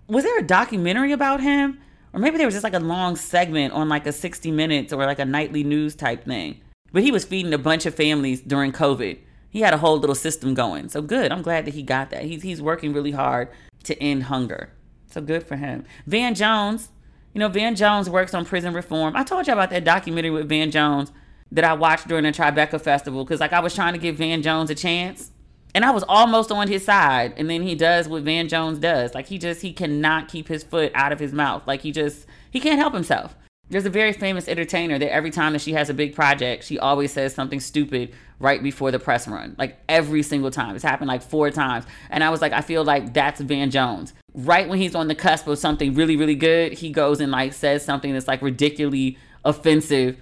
Was 0.07 0.23
there 0.23 0.39
a 0.39 0.43
documentary 0.45 1.11
about 1.11 1.41
him? 1.41 1.81
Or 2.13 2.21
maybe 2.21 2.39
there 2.39 2.47
was 2.47 2.55
just 2.55 2.65
like 2.65 2.75
a 2.75 2.81
long 2.81 3.17
segment 3.17 3.73
on 3.73 3.89
like 3.89 4.07
a 4.07 4.13
60 4.13 4.51
minutes 4.51 4.93
or 4.93 5.05
like 5.05 5.19
a 5.19 5.25
nightly 5.25 5.63
news 5.63 5.95
type 5.95 6.25
thing. 6.25 6.61
But 6.93 7.03
he 7.03 7.11
was 7.11 7.25
feeding 7.25 7.53
a 7.53 7.59
bunch 7.59 7.87
of 7.87 7.95
families 7.95 8.41
during 8.41 8.73
COVID. 8.73 9.19
He 9.51 9.61
had 9.61 9.75
a 9.75 9.79
whole 9.79 9.99
little 9.99 10.15
system 10.15 10.55
going. 10.55 10.89
So 10.89 11.03
good. 11.03 11.33
I'm 11.33 11.43
glad 11.43 11.65
that 11.67 11.75
he 11.75 11.83
got 11.83 12.11
that. 12.11 12.25
He's 12.25 12.43
he's 12.43 12.63
working 12.63 12.93
really 12.93 13.13
hard 13.13 13.49
to 13.85 14.01
end 14.03 14.25
hunger. 14.25 14.71
So 15.11 15.21
good 15.21 15.43
for 15.43 15.57
him. 15.57 15.85
Van 16.07 16.35
Jones, 16.35 16.91
you 17.33 17.39
know, 17.39 17.49
Van 17.49 17.75
Jones 17.75 18.11
works 18.11 18.35
on 18.35 18.45
prison 18.45 18.75
reform. 18.75 19.17
I 19.17 19.25
told 19.25 19.47
you 19.47 19.53
about 19.53 19.71
that 19.71 19.85
documentary 19.85 20.31
with 20.31 20.49
Van 20.49 20.71
Jones 20.71 21.13
that 21.51 21.65
I 21.65 21.73
watched 21.73 22.09
during 22.09 22.25
the 22.25 22.33
Tribeca 22.33 22.81
Festival 22.81 23.25
because 23.25 23.41
like 23.41 23.53
I 23.53 23.61
was 23.61 23.75
trying 23.75 23.95
to 23.95 23.99
give 23.99 24.17
Van 24.17 24.43
Jones 24.43 24.71
a 24.71 24.75
chance 24.75 25.31
and 25.75 25.85
I 25.85 25.91
was 25.91 26.05
almost 26.09 26.51
on 26.51 26.69
his 26.69 26.85
side. 26.85 27.35
And 27.37 27.49
then 27.49 27.63
he 27.63 27.75
does 27.75 28.09
what 28.09 28.23
Van 28.23 28.49
Jones 28.49 28.79
does. 28.79 29.15
Like 29.15 29.27
he 29.27 29.39
just 29.39 29.63
he 29.63 29.73
cannot 29.73 30.29
keep 30.29 30.49
his 30.49 30.63
foot 30.63 30.93
out 30.95 31.13
of 31.13 31.19
his 31.19 31.33
mouth. 31.33 31.67
Like 31.67 31.83
he 31.83 31.93
just 31.93 32.27
he 32.51 32.61
can't 32.61 32.79
help 32.79 32.95
himself. 32.95 33.37
There's 33.71 33.85
a 33.85 33.91
very 33.91 34.15
famous 34.15 34.49
entertainer 34.49 34.99
that 34.99 35.13
every 35.13 35.31
time 35.31 35.53
that 35.53 35.61
she 35.61 35.75
has 35.75 35.91
a 35.91 35.95
big 35.95 36.15
project, 36.15 36.65
she 36.65 36.79
always 36.79 37.13
says 37.13 37.35
something 37.35 37.61
stupid 37.61 38.15
right 38.41 38.63
before 38.63 38.91
the 38.91 38.99
press 38.99 39.29
run. 39.29 39.57
Like 39.59 39.79
every 39.91 40.23
single 40.23 40.51
time. 40.51 40.75
It's 40.75 40.85
happened 40.85 41.09
like 41.09 41.23
four 41.23 41.51
times. 41.51 41.85
And 42.09 42.25
I 42.25 42.31
was 42.31 42.41
like, 42.41 42.53
I 42.53 42.63
feel 42.63 42.83
like 42.83 43.13
that's 43.13 43.43
Van 43.43 43.71
Jones. 43.71 44.15
Right 44.33 44.67
when 44.69 44.79
he's 44.79 44.95
on 44.95 45.09
the 45.09 45.15
cusp 45.15 45.47
of 45.49 45.59
something 45.59 45.95
really, 45.95 46.17
really 46.17 46.35
good, 46.35 46.73
he 46.73 46.91
goes 46.91 47.21
and 47.21 47.31
like 47.31 47.53
says 47.53 47.85
something 47.85 48.13
that's 48.15 48.29
like 48.29 48.41
ridiculously 48.41 49.19
offensive 49.45 50.17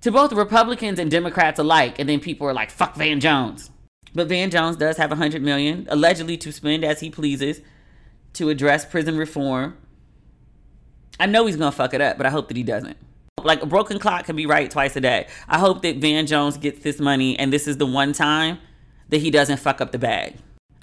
to 0.00 0.10
both 0.10 0.32
Republicans 0.32 0.98
and 0.98 1.10
Democrats 1.10 1.60
alike. 1.60 2.00
And 2.00 2.08
then 2.08 2.18
people 2.18 2.48
are 2.48 2.54
like, 2.54 2.72
fuck 2.72 2.96
Van 2.96 3.20
Jones. 3.20 3.70
But 4.14 4.28
Van 4.28 4.50
Jones 4.50 4.76
does 4.76 4.96
have 4.96 5.10
100 5.10 5.42
million 5.42 5.86
allegedly 5.90 6.36
to 6.38 6.52
spend 6.52 6.84
as 6.84 7.00
he 7.00 7.10
pleases 7.10 7.60
to 8.34 8.48
address 8.48 8.84
prison 8.84 9.16
reform. 9.16 9.76
I 11.18 11.26
know 11.26 11.46
he's 11.46 11.56
going 11.56 11.70
to 11.70 11.76
fuck 11.76 11.94
it 11.94 12.00
up, 12.00 12.16
but 12.16 12.26
I 12.26 12.30
hope 12.30 12.48
that 12.48 12.56
he 12.56 12.62
doesn't. 12.62 12.96
Like 13.42 13.62
a 13.62 13.66
broken 13.66 13.98
clock 13.98 14.24
can 14.24 14.36
be 14.36 14.46
right 14.46 14.70
twice 14.70 14.96
a 14.96 15.00
day. 15.00 15.26
I 15.48 15.58
hope 15.58 15.82
that 15.82 15.96
Van 15.96 16.26
Jones 16.26 16.56
gets 16.56 16.82
this 16.82 17.00
money 17.00 17.38
and 17.38 17.52
this 17.52 17.66
is 17.66 17.76
the 17.76 17.86
one 17.86 18.12
time 18.12 18.58
that 19.08 19.18
he 19.18 19.30
doesn't 19.30 19.58
fuck 19.58 19.80
up 19.80 19.92
the 19.92 19.98
bag. 19.98 20.36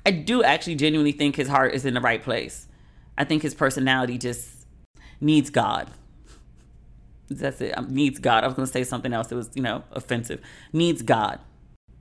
I 0.06 0.12
do 0.12 0.44
actually 0.44 0.76
genuinely 0.76 1.12
think 1.12 1.36
his 1.36 1.48
heart 1.48 1.74
is 1.74 1.86
in 1.86 1.94
the 1.94 2.02
right 2.02 2.22
place. 2.22 2.68
I 3.18 3.24
think 3.24 3.44
his 3.44 3.54
personality 3.54 4.18
just 4.18 4.50
needs 5.20 5.50
God. 5.50 5.90
That's 7.30 7.62
it. 7.62 7.78
Um, 7.78 7.94
needs 7.94 8.20
God. 8.20 8.44
I 8.44 8.48
was 8.48 8.56
going 8.56 8.66
to 8.66 8.72
say 8.72 8.84
something 8.84 9.14
else 9.14 9.28
that 9.28 9.36
was, 9.36 9.50
you 9.54 9.62
know, 9.62 9.84
offensive. 9.92 10.42
Needs 10.74 11.02
God 11.02 11.40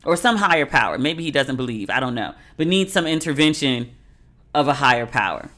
or 0.04 0.16
some 0.16 0.36
higher 0.36 0.66
power. 0.66 0.98
Maybe 0.98 1.22
he 1.22 1.30
doesn't 1.30 1.56
believe, 1.56 1.90
I 1.90 2.00
don't 2.00 2.14
know, 2.14 2.34
but 2.56 2.66
needs 2.66 2.92
some 2.92 3.06
intervention 3.06 3.90
of 4.54 4.68
a 4.68 4.74
higher 4.74 5.06
power. 5.06 5.50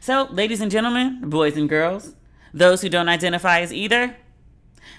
So, 0.00 0.28
ladies 0.30 0.60
and 0.60 0.70
gentlemen, 0.70 1.28
boys 1.28 1.56
and 1.56 1.68
girls, 1.68 2.14
those 2.52 2.82
who 2.82 2.88
don't 2.88 3.08
identify 3.08 3.60
as 3.60 3.72
either, 3.72 4.16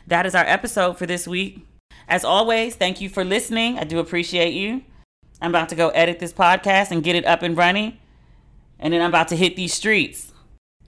that 0.07 0.25
is 0.25 0.35
our 0.35 0.45
episode 0.45 0.97
for 0.97 1.05
this 1.05 1.27
week. 1.27 1.65
As 2.07 2.25
always, 2.25 2.75
thank 2.75 3.01
you 3.01 3.09
for 3.09 3.23
listening. 3.23 3.77
I 3.77 3.83
do 3.83 3.99
appreciate 3.99 4.53
you. 4.53 4.83
I'm 5.41 5.51
about 5.51 5.69
to 5.69 5.75
go 5.75 5.89
edit 5.89 6.19
this 6.19 6.33
podcast 6.33 6.91
and 6.91 7.03
get 7.03 7.15
it 7.15 7.25
up 7.25 7.43
and 7.43 7.55
running. 7.55 7.97
And 8.79 8.93
then 8.93 9.01
I'm 9.01 9.09
about 9.09 9.27
to 9.29 9.35
hit 9.35 9.55
these 9.55 9.73
streets. 9.73 10.31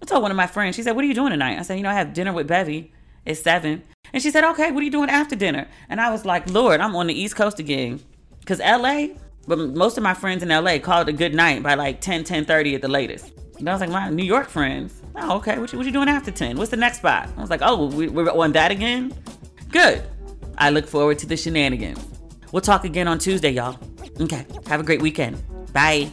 I 0.02 0.06
told 0.06 0.24
one 0.24 0.32
of 0.32 0.38
my 0.38 0.48
friends, 0.48 0.76
she 0.76 0.84
said, 0.84 0.96
What 0.96 1.04
are 1.04 1.08
you 1.08 1.14
doing 1.14 1.32
tonight? 1.32 1.60
I 1.60 1.62
said, 1.62 1.78
You 1.78 1.84
know, 1.84 1.90
I 1.90 1.96
have 1.96 2.14
dinner 2.14 2.34
with 2.34 2.48
Bevy. 2.48 2.92
It's 3.26 3.42
seven. 3.42 3.84
And 4.14 4.22
she 4.22 4.32
said, 4.32 4.44
okay, 4.44 4.72
what 4.72 4.82
are 4.82 4.84
you 4.84 4.92
doing 4.92 5.10
after 5.10 5.36
dinner? 5.36 5.68
And 5.90 6.02
I 6.02 6.12
was 6.12 6.26
like, 6.26 6.50
Lord, 6.50 6.82
I'm 6.82 6.96
on 6.96 7.08
the 7.08 7.14
East 7.14 7.36
Coast 7.36 7.60
again. 7.60 8.00
Because 8.40 8.60
LA, 8.60 9.08
but 9.48 9.58
most 9.58 9.98
of 9.98 10.04
my 10.04 10.14
friends 10.14 10.44
in 10.44 10.50
LA 10.50 10.80
called 10.80 11.08
it 11.08 11.16
a 11.16 11.18
good 11.18 11.34
night 11.34 11.64
by 11.64 11.76
like 11.76 12.02
10, 12.02 12.24
10 12.24 12.46
30 12.46 12.76
at 12.76 12.82
the 12.82 12.88
latest. 12.88 13.32
And 13.58 13.70
I 13.70 13.74
was 13.74 13.82
like, 13.82 13.90
my 13.90 14.10
New 14.10 14.24
York 14.24 14.50
friends. 14.50 15.02
Oh, 15.16 15.38
okay. 15.38 15.60
What 15.60 15.72
you, 15.72 15.78
what 15.78 15.86
you 15.86 15.94
doing 15.94 16.10
after 16.10 16.32
10? 16.32 16.58
What's 16.58 16.72
the 16.72 16.78
next 16.78 16.98
spot? 16.98 17.30
I 17.38 17.42
was 17.42 17.50
like, 17.50 17.62
oh, 17.64 17.88
we, 17.88 18.08
we're 18.08 18.30
on 18.30 18.52
that 18.54 18.72
again? 18.72 19.14
Good. 19.70 20.04
I 20.58 20.70
look 20.70 20.88
forward 20.88 21.20
to 21.20 21.28
the 21.28 21.38
shenanigans. 21.38 22.06
We'll 22.52 22.62
talk 22.62 22.86
again 22.86 23.08
on 23.08 23.20
Tuesday, 23.20 23.52
y'all. 23.52 23.80
Okay. 24.20 24.46
Have 24.68 24.80
a 24.80 24.84
great 24.84 25.02
weekend. 25.02 25.42
Bye. 25.74 26.12